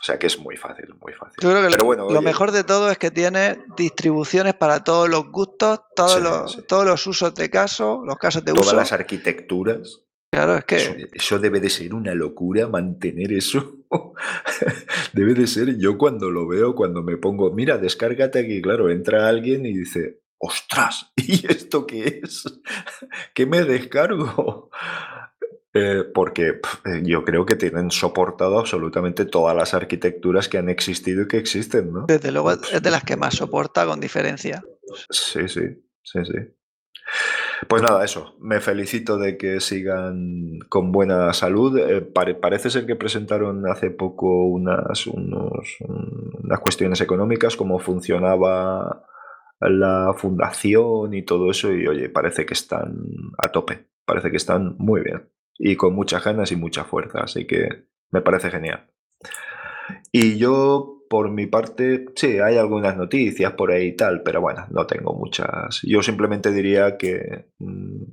O 0.00 0.02
sea 0.02 0.18
que 0.18 0.26
es 0.26 0.38
muy 0.38 0.56
fácil, 0.56 0.92
muy 1.00 1.12
fácil. 1.12 1.36
Yo 1.40 1.50
creo 1.50 1.62
que 1.62 1.76
Pero 1.76 1.94
lo, 1.94 2.10
lo 2.10 2.22
mejor 2.22 2.50
de 2.50 2.64
todo 2.64 2.90
es 2.90 2.98
que 2.98 3.10
tiene 3.10 3.58
distribuciones 3.76 4.54
para 4.54 4.82
todos 4.82 5.08
los 5.08 5.30
gustos, 5.30 5.80
todos, 5.94 6.20
los, 6.20 6.66
todos 6.66 6.84
los 6.84 7.06
usos 7.06 7.34
de 7.34 7.48
caso, 7.48 8.02
los 8.04 8.16
casos 8.16 8.44
de 8.44 8.52
uso. 8.52 8.62
Todas 8.62 8.76
las 8.76 8.92
arquitecturas. 8.92 10.02
Claro, 10.32 10.56
es 10.56 10.64
que. 10.64 11.08
Eso, 11.12 11.38
debe 11.38 11.60
de 11.60 11.70
ser 11.70 11.92
una 11.92 12.14
locura 12.14 12.68
mantener 12.68 13.32
eso. 13.32 13.78
debe 15.12 15.34
de 15.34 15.46
ser 15.46 15.76
yo 15.76 15.98
cuando 15.98 16.30
lo 16.30 16.46
veo, 16.46 16.74
cuando 16.74 17.02
me 17.02 17.16
pongo, 17.16 17.52
mira, 17.52 17.78
descárgate 17.78 18.38
aquí, 18.38 18.62
claro, 18.62 18.90
entra 18.90 19.28
alguien 19.28 19.66
y 19.66 19.72
dice, 19.76 20.20
ostras, 20.38 21.12
¿y 21.16 21.46
esto 21.50 21.86
qué 21.86 22.20
es? 22.22 22.44
¿Qué 23.34 23.46
me 23.46 23.64
descargo? 23.64 24.70
Eh, 25.72 26.04
porque 26.12 26.48
eh, 26.48 27.02
yo 27.04 27.24
creo 27.24 27.46
que 27.46 27.54
tienen 27.54 27.92
soportado 27.92 28.58
absolutamente 28.58 29.24
todas 29.24 29.56
las 29.56 29.72
arquitecturas 29.72 30.48
que 30.48 30.58
han 30.58 30.68
existido 30.68 31.22
y 31.22 31.28
que 31.28 31.38
existen, 31.38 31.92
¿no? 31.92 32.06
Desde 32.06 32.32
luego 32.32 32.52
es 32.52 32.82
de 32.82 32.90
las 32.90 33.04
que 33.04 33.16
más 33.16 33.34
soporta 33.34 33.86
con 33.86 34.00
diferencia. 34.00 34.64
Sí, 35.10 35.46
sí, 35.48 35.62
sí, 36.02 36.24
sí. 36.24 36.38
Pues 37.68 37.82
nada, 37.82 38.04
eso. 38.04 38.34
Me 38.40 38.60
felicito 38.60 39.18
de 39.18 39.36
que 39.36 39.60
sigan 39.60 40.60
con 40.68 40.92
buena 40.92 41.32
salud. 41.32 41.78
Eh, 41.78 42.00
parece 42.00 42.70
ser 42.70 42.86
que 42.86 42.96
presentaron 42.96 43.66
hace 43.66 43.90
poco 43.90 44.46
unas, 44.46 45.06
unas 45.06 46.60
cuestiones 46.60 47.00
económicas, 47.00 47.56
cómo 47.56 47.78
funcionaba 47.78 49.04
la 49.60 50.14
fundación 50.16 51.12
y 51.12 51.22
todo 51.22 51.50
eso. 51.50 51.72
Y 51.72 51.86
oye, 51.86 52.08
parece 52.08 52.46
que 52.46 52.54
están 52.54 53.04
a 53.36 53.48
tope. 53.48 53.86
Parece 54.04 54.30
que 54.30 54.38
están 54.38 54.76
muy 54.78 55.02
bien. 55.02 55.28
Y 55.58 55.76
con 55.76 55.94
muchas 55.94 56.24
ganas 56.24 56.50
y 56.52 56.56
mucha 56.56 56.84
fuerza. 56.84 57.20
Así 57.20 57.46
que 57.46 57.84
me 58.10 58.22
parece 58.22 58.50
genial. 58.50 58.86
Y 60.12 60.38
yo 60.38 60.99
por 61.10 61.28
mi 61.28 61.48
parte, 61.48 62.06
sí, 62.14 62.38
hay 62.38 62.56
algunas 62.56 62.96
noticias 62.96 63.54
por 63.54 63.72
ahí 63.72 63.88
y 63.88 63.96
tal, 63.96 64.22
pero 64.22 64.40
bueno, 64.40 64.68
no 64.70 64.86
tengo 64.86 65.12
muchas. 65.12 65.80
Yo 65.82 66.04
simplemente 66.04 66.52
diría 66.52 66.96
que, 66.96 67.46
mm, 67.58 68.04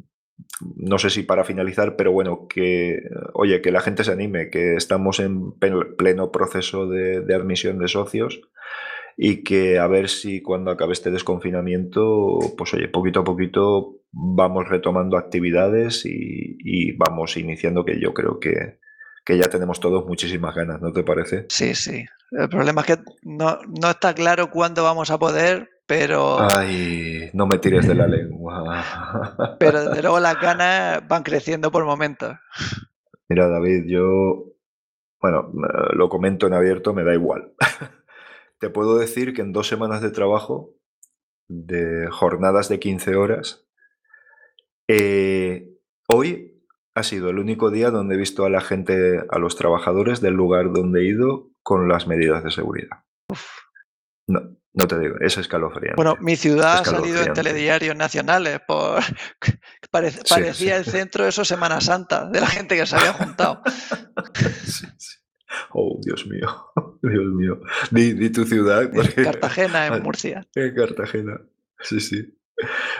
no 0.78 0.98
sé 0.98 1.12
si 1.12 1.22
para 1.22 1.44
finalizar, 1.44 1.96
pero 1.96 2.12
bueno, 2.12 2.48
que, 2.48 2.98
oye, 3.34 3.62
que 3.62 3.72
la 3.72 3.82
gente 3.82 4.04
se 4.04 4.14
anime, 4.14 4.50
que 4.50 4.74
estamos 4.74 5.20
en 5.20 5.52
pleno 5.52 6.32
proceso 6.32 6.88
de, 6.88 7.36
admisión 7.36 7.78
de 7.78 7.88
socios 7.88 8.42
y 9.16 9.44
que 9.44 9.78
a 9.78 9.86
ver 9.86 10.10
si 10.10 10.42
cuando 10.42 10.72
acabe 10.72 10.94
este 10.94 11.12
desconfinamiento, 11.12 12.40
pues 12.58 12.74
oye, 12.74 12.88
poquito 12.88 13.20
a 13.20 13.24
poquito 13.24 14.02
vamos 14.12 14.68
retomando 14.70 15.18
actividades 15.18 16.04
y, 16.04 16.58
y 16.64 16.94
vamos 16.94 17.38
iniciando 17.38 17.86
que 17.86 18.00
yo 18.00 18.16
creo 18.16 18.40
que, 18.40 18.80
que 19.24 19.38
ya 19.38 19.50
tenemos 19.50 19.80
todos 19.80 20.08
muchísimas 20.08 20.56
ganas, 20.56 20.82
¿no 20.82 20.92
te 20.92 21.04
parece? 21.04 21.46
Sí, 21.50 21.76
sí. 21.76 22.08
El 22.32 22.50
problema 22.50 22.82
es 22.82 22.88
que 22.88 22.98
no, 23.24 23.60
no 23.68 23.90
está 23.90 24.14
claro 24.14 24.50
cuándo 24.50 24.84
vamos 24.84 25.10
a 25.12 25.18
poder, 25.18 25.70
pero... 25.86 26.40
Ay, 26.40 27.30
no 27.34 27.48
me 27.48 27.58
tires 27.60 27.88
de 27.88 27.96
la 27.96 28.08
lengua. 28.08 29.56
pero 29.60 29.86
desde 29.86 30.02
luego 30.02 30.20
las 30.20 30.40
ganas 30.40 31.08
van 31.08 31.24
creciendo 31.24 31.72
por 31.72 31.86
momentos. 31.86 32.36
Mira, 33.30 33.48
David, 33.48 33.86
yo, 33.88 34.54
bueno, 35.22 35.52
lo 35.94 36.10
comento 36.10 36.48
en 36.48 36.54
abierto, 36.54 36.94
me 36.94 37.04
da 37.04 37.14
igual. 37.14 37.54
Te 38.60 38.70
puedo 38.70 38.98
decir 38.98 39.34
que 39.34 39.42
en 39.42 39.54
dos 39.54 39.68
semanas 39.68 40.02
de 40.02 40.12
trabajo, 40.12 40.74
de 41.48 42.08
jornadas 42.10 42.68
de 42.70 42.80
15 42.80 43.16
horas, 43.16 43.66
eh, 44.90 45.70
hoy 46.08 46.64
ha 46.96 47.04
sido 47.04 47.30
el 47.30 47.40
único 47.40 47.70
día 47.70 47.92
donde 47.92 48.16
he 48.16 48.18
visto 48.18 48.46
a 48.46 48.50
la 48.50 48.62
gente, 48.62 49.24
a 49.30 49.38
los 49.38 49.56
trabajadores 49.56 50.20
del 50.20 50.34
lugar 50.34 50.74
donde 50.74 51.02
he 51.02 51.06
ido 51.06 51.52
con 51.68 51.90
las 51.90 52.08
medidas 52.08 52.46
de 52.46 52.50
seguridad. 52.50 53.04
No, 54.26 54.40
no 54.74 54.88
te 54.88 54.98
digo, 55.00 55.18
es 55.20 55.38
escalofriante. 55.38 55.98
Bueno, 55.98 56.16
mi 56.22 56.38
ciudad 56.38 56.78
ha 56.80 56.86
salido 56.86 57.22
en 57.22 57.34
telediarios 57.34 57.94
nacionales 57.94 58.62
por 58.66 59.04
parecía 59.92 60.78
el 60.78 60.86
centro 60.86 61.26
de 61.26 61.30
eso 61.30 61.44
Semana 61.44 61.82
Santa, 61.82 62.30
de 62.30 62.40
la 62.40 62.48
gente 62.48 62.78
que 62.78 62.86
se 62.86 62.96
había 62.96 63.12
juntado. 63.12 63.62
sí, 64.64 64.88
sí. 64.98 65.18
Oh, 65.72 66.00
Dios 66.02 66.26
mío, 66.28 66.48
Dios 67.02 67.34
mío. 67.36 67.60
Di, 67.92 68.30
tu 68.30 68.46
ciudad. 68.46 68.90
Cartagena, 69.22 69.88
en 69.88 70.02
Murcia. 70.02 70.48
En 70.56 70.74
Cartagena, 70.74 71.38
sí, 71.82 72.00
sí. 72.00 72.34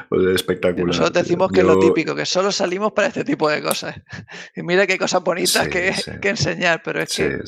Pues 0.10 0.28
espectacular. 0.36 0.88
nosotros 0.88 1.14
decimos 1.14 1.54
que 1.54 1.62
es 1.62 1.66
lo 1.66 1.80
típico, 1.80 2.14
que 2.14 2.26
solo 2.26 2.52
salimos 2.52 2.92
para 2.92 3.08
este 3.08 3.24
tipo 3.24 3.50
de 3.50 3.62
cosas. 3.62 3.96
Y 4.54 4.62
mira 4.62 4.86
qué 4.86 4.98
cosas 4.98 5.24
bonitas 5.24 5.70
que, 5.70 5.96
que, 6.22 6.30
enseñar, 6.30 6.82
pero 6.84 7.02
es 7.02 7.16
que... 7.16 7.40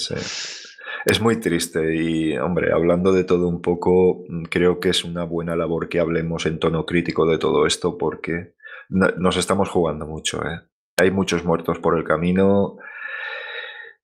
Es 1.05 1.21
muy 1.21 1.39
triste 1.39 1.95
y, 1.95 2.37
hombre, 2.37 2.71
hablando 2.73 3.11
de 3.13 3.23
todo 3.23 3.47
un 3.47 3.61
poco, 3.61 4.23
creo 4.49 4.79
que 4.79 4.89
es 4.89 5.03
una 5.03 5.23
buena 5.23 5.55
labor 5.55 5.89
que 5.89 5.99
hablemos 5.99 6.45
en 6.45 6.59
tono 6.59 6.85
crítico 6.85 7.25
de 7.25 7.37
todo 7.37 7.65
esto 7.65 7.97
porque 7.97 8.55
nos 8.89 9.37
estamos 9.37 9.69
jugando 9.69 10.05
mucho. 10.05 10.41
¿eh? 10.45 10.61
Hay 10.97 11.11
muchos 11.11 11.45
muertos 11.45 11.79
por 11.79 11.97
el 11.97 12.03
camino 12.03 12.77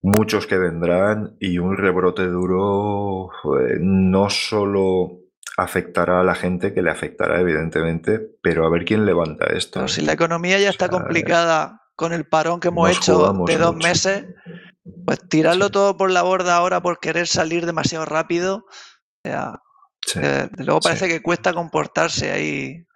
muchos 0.06 0.46
que 0.46 0.56
vendrán 0.56 1.36
y 1.40 1.58
un 1.58 1.76
rebrote 1.76 2.26
duro 2.26 3.30
eh, 3.58 3.78
no 3.80 4.30
solo 4.30 5.20
afectará 5.56 6.20
a 6.20 6.24
la 6.24 6.34
gente, 6.34 6.72
que 6.72 6.82
le 6.82 6.90
afectará 6.90 7.40
evidentemente, 7.40 8.20
pero 8.42 8.66
a 8.66 8.70
ver 8.70 8.84
quién 8.84 9.06
levanta 9.06 9.46
esto. 9.46 9.88
si 9.88 10.02
la 10.02 10.12
economía 10.12 10.58
ya 10.58 10.68
está 10.68 10.88
complicada 10.88 11.82
con 11.96 12.12
el 12.12 12.26
parón 12.26 12.60
que 12.60 12.68
hemos 12.68 12.90
hecho 12.90 13.32
de 13.46 13.56
dos 13.56 13.74
meses, 13.74 14.26
pues 15.04 15.20
tirarlo 15.28 15.70
todo 15.70 15.96
por 15.96 16.10
la 16.10 16.22
borda 16.22 16.56
ahora 16.56 16.80
por 16.80 16.98
querer 17.00 17.26
salir 17.26 17.66
demasiado 17.66 18.04
rápido, 18.04 18.66
luego 19.24 20.80
parece 20.80 21.08
que 21.08 21.22
cuesta 21.22 21.52
comportarse 21.52 22.30
ahí. 22.32 22.86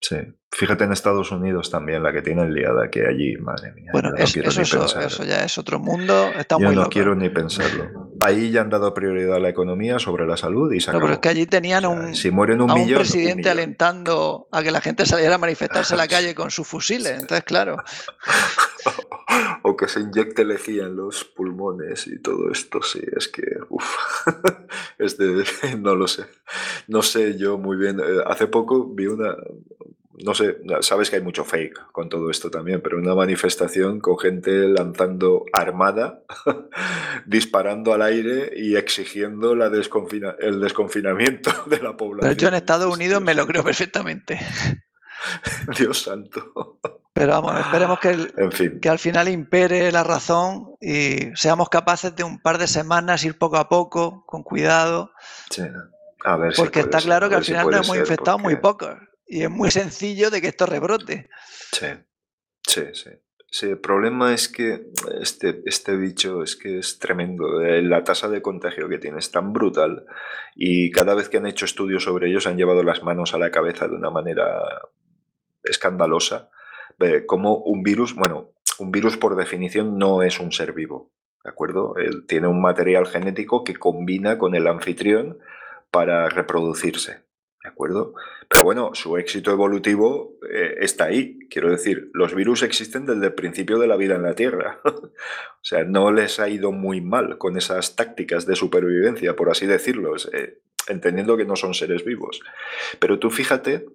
Sí. 0.00 0.16
Fíjate 0.52 0.82
en 0.82 0.92
Estados 0.92 1.30
Unidos 1.30 1.70
también, 1.70 2.02
la 2.02 2.12
que 2.12 2.22
tiene 2.22 2.42
el 2.42 2.52
liada 2.52 2.90
que 2.90 3.06
allí, 3.06 3.36
madre 3.36 3.72
mía. 3.72 3.90
Bueno, 3.92 4.10
eso, 4.16 4.40
eso, 4.40 5.24
ya 5.24 5.44
es 5.44 5.58
otro 5.58 5.78
mundo. 5.78 6.28
Está 6.36 6.58
yo 6.58 6.72
no 6.72 6.88
quiero 6.88 7.14
ni 7.14 7.28
pensarlo. 7.28 8.10
Ahí 8.20 8.50
ya 8.50 8.62
han 8.62 8.70
dado 8.70 8.92
prioridad 8.92 9.36
a 9.36 9.38
la 9.38 9.48
economía 9.48 10.00
sobre 10.00 10.26
la 10.26 10.36
salud 10.36 10.72
y 10.72 10.80
se 10.80 10.90
No, 10.90 10.98
pero 10.98 11.12
es 11.12 11.18
que 11.20 11.28
allí 11.28 11.46
tenían 11.46 11.86
un, 11.86 12.16
si 12.16 12.32
mueren 12.32 12.60
un, 12.60 12.74
millón, 12.74 12.98
presidente 12.98 13.48
alentando 13.48 14.48
a 14.50 14.62
que 14.62 14.72
la 14.72 14.80
gente 14.80 15.06
saliera 15.06 15.36
a 15.36 15.38
manifestarse 15.38 15.94
en 15.94 15.98
la 15.98 16.08
calle 16.08 16.34
con 16.34 16.50
sus 16.50 16.66
fusiles. 16.66 17.12
Entonces, 17.12 17.44
claro. 17.44 17.76
que 19.80 19.88
se 19.88 20.00
inyecte 20.00 20.44
lejía 20.44 20.84
en 20.84 20.96
los 20.96 21.24
pulmones 21.24 22.06
y 22.06 22.18
todo 22.18 22.52
esto, 22.52 22.82
sí, 22.82 23.00
es 23.16 23.28
que, 23.28 23.46
uff, 23.70 23.96
no 25.78 25.94
lo 25.94 26.06
sé. 26.06 26.26
No 26.86 27.00
sé 27.00 27.38
yo 27.38 27.56
muy 27.56 27.78
bien. 27.78 27.98
Eh, 27.98 28.22
hace 28.26 28.46
poco 28.46 28.92
vi 28.92 29.06
una, 29.06 29.34
no 30.22 30.34
sé, 30.34 30.58
sabes 30.82 31.08
que 31.08 31.16
hay 31.16 31.22
mucho 31.22 31.46
fake 31.46 31.92
con 31.92 32.10
todo 32.10 32.30
esto 32.30 32.50
también, 32.50 32.82
pero 32.82 32.98
una 32.98 33.14
manifestación 33.14 34.00
con 34.00 34.18
gente 34.18 34.68
lanzando 34.68 35.46
armada, 35.50 36.24
disparando 37.24 37.94
al 37.94 38.02
aire 38.02 38.52
y 38.54 38.76
exigiendo 38.76 39.54
la 39.54 39.68
el 39.68 40.60
desconfinamiento 40.60 41.52
de 41.70 41.78
la 41.80 41.96
población. 41.96 42.20
Pero 42.20 42.32
yo 42.34 42.48
en 42.48 42.54
Estados 42.54 42.94
Unidos 42.94 43.22
me 43.22 43.34
lo 43.34 43.46
creo 43.46 43.64
perfectamente. 43.64 44.38
Dios 45.74 46.02
santo. 46.02 46.78
Pero 47.12 47.32
vamos, 47.32 47.58
esperemos 47.58 47.98
que, 47.98 48.78
que 48.80 48.88
al 48.88 48.98
final 48.98 49.28
impere 49.28 49.90
la 49.90 50.04
razón 50.04 50.76
y 50.80 51.34
seamos 51.34 51.68
capaces 51.68 52.14
de 52.14 52.22
un 52.22 52.40
par 52.40 52.58
de 52.58 52.68
semanas 52.68 53.24
ir 53.24 53.36
poco 53.36 53.56
a 53.56 53.68
poco, 53.68 54.24
con 54.26 54.42
cuidado. 54.44 55.12
Sí. 55.50 55.62
A 56.22 56.36
ver 56.36 56.52
porque 56.56 56.80
está 56.80 57.00
claro 57.00 57.28
que 57.28 57.34
al 57.34 57.44
final 57.44 57.68
nos 57.68 57.86
hemos 57.86 57.96
infectado 57.96 58.38
muy 58.38 58.56
pocos 58.56 58.94
y 59.26 59.42
es 59.42 59.50
muy 59.50 59.70
sencillo 59.70 60.30
de 60.30 60.40
que 60.40 60.48
esto 60.48 60.66
rebrote. 60.66 61.28
Sí, 61.72 61.86
sí, 62.66 62.82
sí. 62.92 63.10
Sí, 63.52 63.66
el 63.66 63.80
problema 63.80 64.32
es 64.32 64.48
que 64.48 64.92
este, 65.20 65.62
este 65.66 65.96
bicho 65.96 66.44
es 66.44 66.54
que 66.54 66.78
es 66.78 67.00
tremendo. 67.00 67.60
Eh, 67.60 67.82
la 67.82 68.04
tasa 68.04 68.28
de 68.28 68.42
contagio 68.42 68.88
que 68.88 68.98
tiene 68.98 69.18
es 69.18 69.32
tan 69.32 69.52
brutal 69.52 70.06
y 70.54 70.92
cada 70.92 71.14
vez 71.14 71.28
que 71.28 71.38
han 71.38 71.46
hecho 71.46 71.64
estudios 71.64 72.04
sobre 72.04 72.28
ellos 72.28 72.46
han 72.46 72.56
llevado 72.56 72.84
las 72.84 73.02
manos 73.02 73.34
a 73.34 73.38
la 73.38 73.50
cabeza 73.50 73.88
de 73.88 73.96
una 73.96 74.10
manera 74.10 74.62
escandalosa. 75.64 76.50
Como 77.26 77.56
un 77.56 77.82
virus, 77.82 78.14
bueno, 78.14 78.52
un 78.78 78.90
virus 78.90 79.16
por 79.16 79.36
definición 79.36 79.98
no 79.98 80.22
es 80.22 80.40
un 80.40 80.52
ser 80.52 80.72
vivo, 80.72 81.12
¿de 81.44 81.50
acuerdo? 81.50 81.96
Él 81.96 82.26
tiene 82.26 82.46
un 82.46 82.60
material 82.60 83.06
genético 83.06 83.64
que 83.64 83.76
combina 83.76 84.38
con 84.38 84.54
el 84.54 84.66
anfitrión 84.66 85.38
para 85.90 86.28
reproducirse. 86.28 87.24
¿De 87.62 87.68
acuerdo? 87.68 88.14
Pero 88.48 88.64
bueno, 88.64 88.90
su 88.94 89.18
éxito 89.18 89.50
evolutivo 89.50 90.38
eh, 90.50 90.76
está 90.80 91.04
ahí. 91.04 91.38
Quiero 91.50 91.70
decir, 91.70 92.10
los 92.14 92.34
virus 92.34 92.62
existen 92.62 93.04
desde 93.04 93.26
el 93.26 93.34
principio 93.34 93.78
de 93.78 93.86
la 93.86 93.96
vida 93.96 94.14
en 94.14 94.22
la 94.22 94.34
Tierra. 94.34 94.80
o 94.84 95.10
sea, 95.60 95.84
no 95.84 96.10
les 96.10 96.40
ha 96.40 96.48
ido 96.48 96.72
muy 96.72 97.02
mal 97.02 97.36
con 97.36 97.58
esas 97.58 97.96
tácticas 97.96 98.46
de 98.46 98.56
supervivencia, 98.56 99.36
por 99.36 99.50
así 99.50 99.66
decirlo, 99.66 100.14
eh, 100.32 100.62
entendiendo 100.88 101.36
que 101.36 101.44
no 101.44 101.54
son 101.54 101.74
seres 101.74 102.02
vivos. 102.02 102.40
Pero 102.98 103.18
tú 103.18 103.28
fíjate 103.28 103.86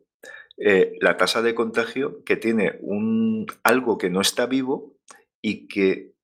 eh, 0.57 0.93
la 1.01 1.17
tasa 1.17 1.41
de 1.41 1.55
contagio 1.55 2.23
que 2.23 2.37
tiene 2.37 2.77
un, 2.81 3.45
algo 3.63 3.97
que 3.97 4.09
no 4.09 4.21
está 4.21 4.45
vivo 4.45 4.95
y 5.41 5.67
que 5.67 6.15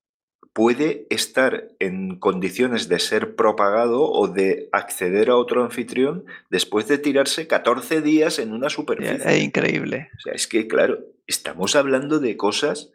puede 0.52 1.06
estar 1.10 1.68
en 1.78 2.18
condiciones 2.18 2.88
de 2.88 2.98
ser 2.98 3.36
propagado 3.36 4.02
o 4.10 4.28
de 4.28 4.68
acceder 4.72 5.30
a 5.30 5.36
otro 5.36 5.64
anfitrión 5.64 6.24
después 6.50 6.88
de 6.88 6.98
tirarse 6.98 7.46
14 7.46 8.02
días 8.02 8.38
en 8.38 8.52
una 8.52 8.68
superficie. 8.68 9.16
Es 9.24 9.42
increíble. 9.42 10.10
O 10.16 10.20
sea, 10.20 10.32
es 10.34 10.46
que, 10.46 10.68
claro, 10.68 10.98
estamos 11.26 11.74
hablando 11.74 12.18
de 12.18 12.36
cosas 12.36 12.92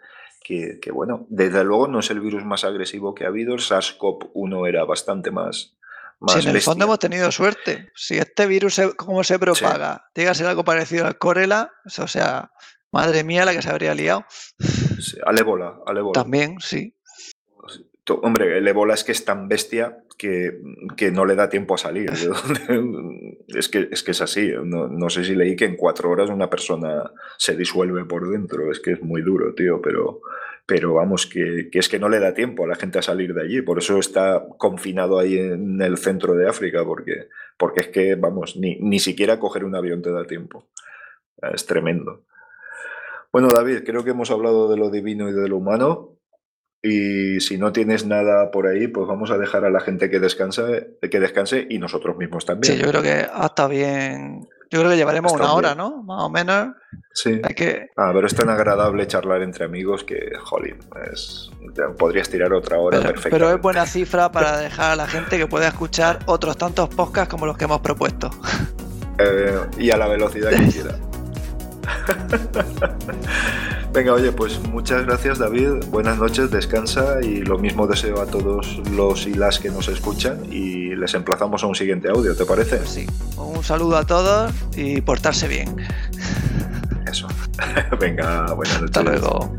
que, 0.47 0.79
bueno, 0.93 1.25
desde 1.29 1.63
luego 1.65 1.87
no 1.87 1.99
es 1.99 2.09
el 2.09 2.21
virus 2.21 2.45
más 2.45 2.63
agresivo 2.63 3.13
que 3.13 3.25
ha 3.25 3.27
habido. 3.27 3.53
El 3.53 3.59
SARS-CoV-1 3.59 4.69
era 4.69 4.85
bastante 4.85 5.29
más. 5.29 5.76
Más 6.19 6.45
en 6.45 6.55
el 6.55 6.61
fondo 6.61 6.85
hemos 6.85 6.99
tenido 6.99 7.31
suerte. 7.31 7.91
Si 7.95 8.17
este 8.17 8.47
virus, 8.47 8.81
¿cómo 8.97 9.23
se 9.23 9.37
propaga? 9.37 10.05
Llega 10.15 10.31
a 10.31 10.35
ser 10.35 10.47
algo 10.47 10.63
parecido 10.63 11.05
al 11.05 11.17
Corela, 11.17 11.71
o 11.85 12.07
sea, 12.07 12.51
madre 12.91 13.23
mía 13.23 13.45
la 13.45 13.53
que 13.53 13.61
se 13.61 13.69
habría 13.69 13.93
liado. 13.93 14.25
al 15.25 15.39
ébola, 15.39 15.75
al 15.85 15.97
ébola. 15.97 16.13
También, 16.13 16.55
sí. 16.59 16.96
Hombre, 18.09 18.57
el 18.57 18.67
ébola 18.67 18.93
es 18.93 19.03
que 19.03 19.11
es 19.11 19.25
tan 19.25 19.47
bestia 19.47 20.03
que, 20.17 20.59
no 21.11 21.25
le 21.25 21.35
da 21.35 21.49
tiempo 21.49 21.75
a 21.75 21.77
salir. 21.77 22.09
es, 23.47 23.69
que, 23.69 23.89
es 23.91 24.03
que 24.03 24.11
es 24.11 24.21
así. 24.21 24.51
No, 24.63 25.09
sé 25.09 25.23
si 25.23 25.35
leí 25.35 25.55
que 25.55 25.65
en 25.65 25.75
cuatro 25.75 26.09
horas 26.09 26.29
una 26.29 26.49
persona 26.49 27.11
se 27.37 27.55
disuelve 27.55 28.05
por 28.05 28.29
dentro. 28.29 28.71
Es 28.71 28.79
que 28.79 28.93
es 28.93 29.01
muy 29.01 29.21
duro, 29.21 29.53
tío. 29.53 29.81
Pero, 29.81 30.21
pero 30.65 30.93
vamos, 30.93 31.27
que, 31.27 31.69
es 31.71 31.89
que 31.89 31.99
no 31.99 32.09
le 32.09 32.19
da 32.19 32.33
tiempo 32.33 32.63
a 32.63 32.67
la 32.67 32.75
gente 32.75 32.99
a 32.99 33.03
salir 33.03 33.33
de 33.33 33.41
allí. 33.41 33.61
Por 33.61 33.77
eso 33.77 33.99
está 33.99 34.45
confinado 34.57 35.19
ahí 35.19 35.37
en 35.37 35.81
el 35.81 35.97
centro 35.97 36.35
de 36.35 36.47
África, 36.47 36.85
porque, 36.85 37.27
porque 37.57 37.81
es 37.81 37.87
que, 37.87 38.15
vamos, 38.15 38.55
ni, 38.57 38.77
ni 38.79 38.99
siquiera 38.99 39.39
coger 39.39 39.65
un 39.65 39.75
avión 39.75 40.01
te 40.01 40.11
da 40.11 40.25
tiempo. 40.25 40.67
Es 41.53 41.65
tremendo. 41.65 42.23
Bueno, 43.31 43.49
David, 43.49 43.83
creo 43.85 44.03
que 44.03 44.11
hemos 44.11 44.31
hablado 44.31 44.69
de 44.69 44.77
lo 44.77 44.89
divino 44.89 45.29
y 45.29 45.33
de 45.33 45.47
lo 45.47 45.57
humano. 45.57 46.16
Y 46.83 47.39
si 47.39 47.57
no 47.57 47.71
tienes 47.71 48.05
nada 48.05 48.51
por 48.51 48.67
ahí, 48.67 48.87
pues 48.87 49.07
vamos 49.07 49.31
a 49.31 49.37
dejar 49.37 49.65
a 49.65 49.69
la 49.69 49.79
gente 49.79 50.09
que 50.09 50.19
descanse, 50.19 50.97
que 51.01 51.19
descanse 51.19 51.65
y 51.69 51.79
nosotros 51.79 52.17
mismos 52.17 52.45
también. 52.45 52.75
Sí, 52.75 52.79
yo 52.79 52.89
creo 52.89 53.01
que 53.01 53.27
hasta 53.33 53.67
bien. 53.67 54.47
Yo 54.69 54.79
creo 54.79 54.91
que 54.91 54.97
llevaremos 54.97 55.31
una 55.31 55.53
hora, 55.53 55.75
¿no? 55.75 56.03
Más 56.03 56.23
o 56.23 56.29
menos. 56.29 56.75
Sí. 57.13 57.41
que... 57.55 57.87
Ah, 57.95 58.11
pero 58.13 58.27
es 58.27 58.35
tan 58.35 58.49
agradable 58.49 59.07
charlar 59.07 59.41
entre 59.41 59.63
amigos 59.65 60.03
que, 60.03 60.31
jolín, 60.39 60.77
es... 61.11 61.49
podrías 61.97 62.29
tirar 62.29 62.51
otra 62.53 62.77
hora 62.77 62.99
pero, 62.99 63.21
Pero 63.29 63.49
es 63.53 63.61
buena 63.61 63.85
cifra 63.85 64.29
para 64.31 64.57
dejar 64.57 64.91
a 64.91 64.95
la 64.97 65.07
gente 65.07 65.37
que 65.37 65.47
pueda 65.47 65.69
escuchar 65.69 66.19
otros 66.25 66.57
tantos 66.57 66.89
podcasts 66.89 67.29
como 67.29 67.45
los 67.45 67.57
que 67.57 67.63
hemos 67.63 67.79
propuesto. 67.79 68.29
Eh, 69.19 69.57
y 69.77 69.89
a 69.89 69.97
la 69.97 70.07
velocidad 70.07 70.51
que 70.51 70.67
quiera. 70.71 70.99
Venga, 73.97 74.13
oye, 74.13 74.31
pues 74.31 74.59
muchas 74.59 75.07
gracias 75.07 75.39
David, 75.39 75.85
buenas 75.89 76.19
noches, 76.19 76.51
descansa 76.51 77.19
y 77.19 77.41
lo 77.41 77.57
mismo 77.57 77.87
deseo 77.87 78.21
a 78.21 78.27
todos 78.27 78.79
los 78.91 79.25
y 79.25 79.33
las 79.33 79.57
que 79.57 79.71
nos 79.71 79.87
escuchan 79.87 80.45
y 80.51 80.95
les 80.95 81.15
emplazamos 81.15 81.63
a 81.63 81.65
un 81.65 81.73
siguiente 81.73 82.07
audio, 82.07 82.35
¿te 82.35 82.45
parece? 82.45 82.77
Pues 82.77 82.91
sí, 82.91 83.07
un 83.37 83.63
saludo 83.63 83.97
a 83.97 84.05
todos 84.05 84.53
y 84.75 85.01
portarse 85.01 85.47
bien. 85.47 85.77
Eso. 87.11 87.27
Venga, 87.99 88.53
buenas 88.53 88.81
noches. 88.81 88.97
Hasta 88.97 89.01
luego. 89.01 89.57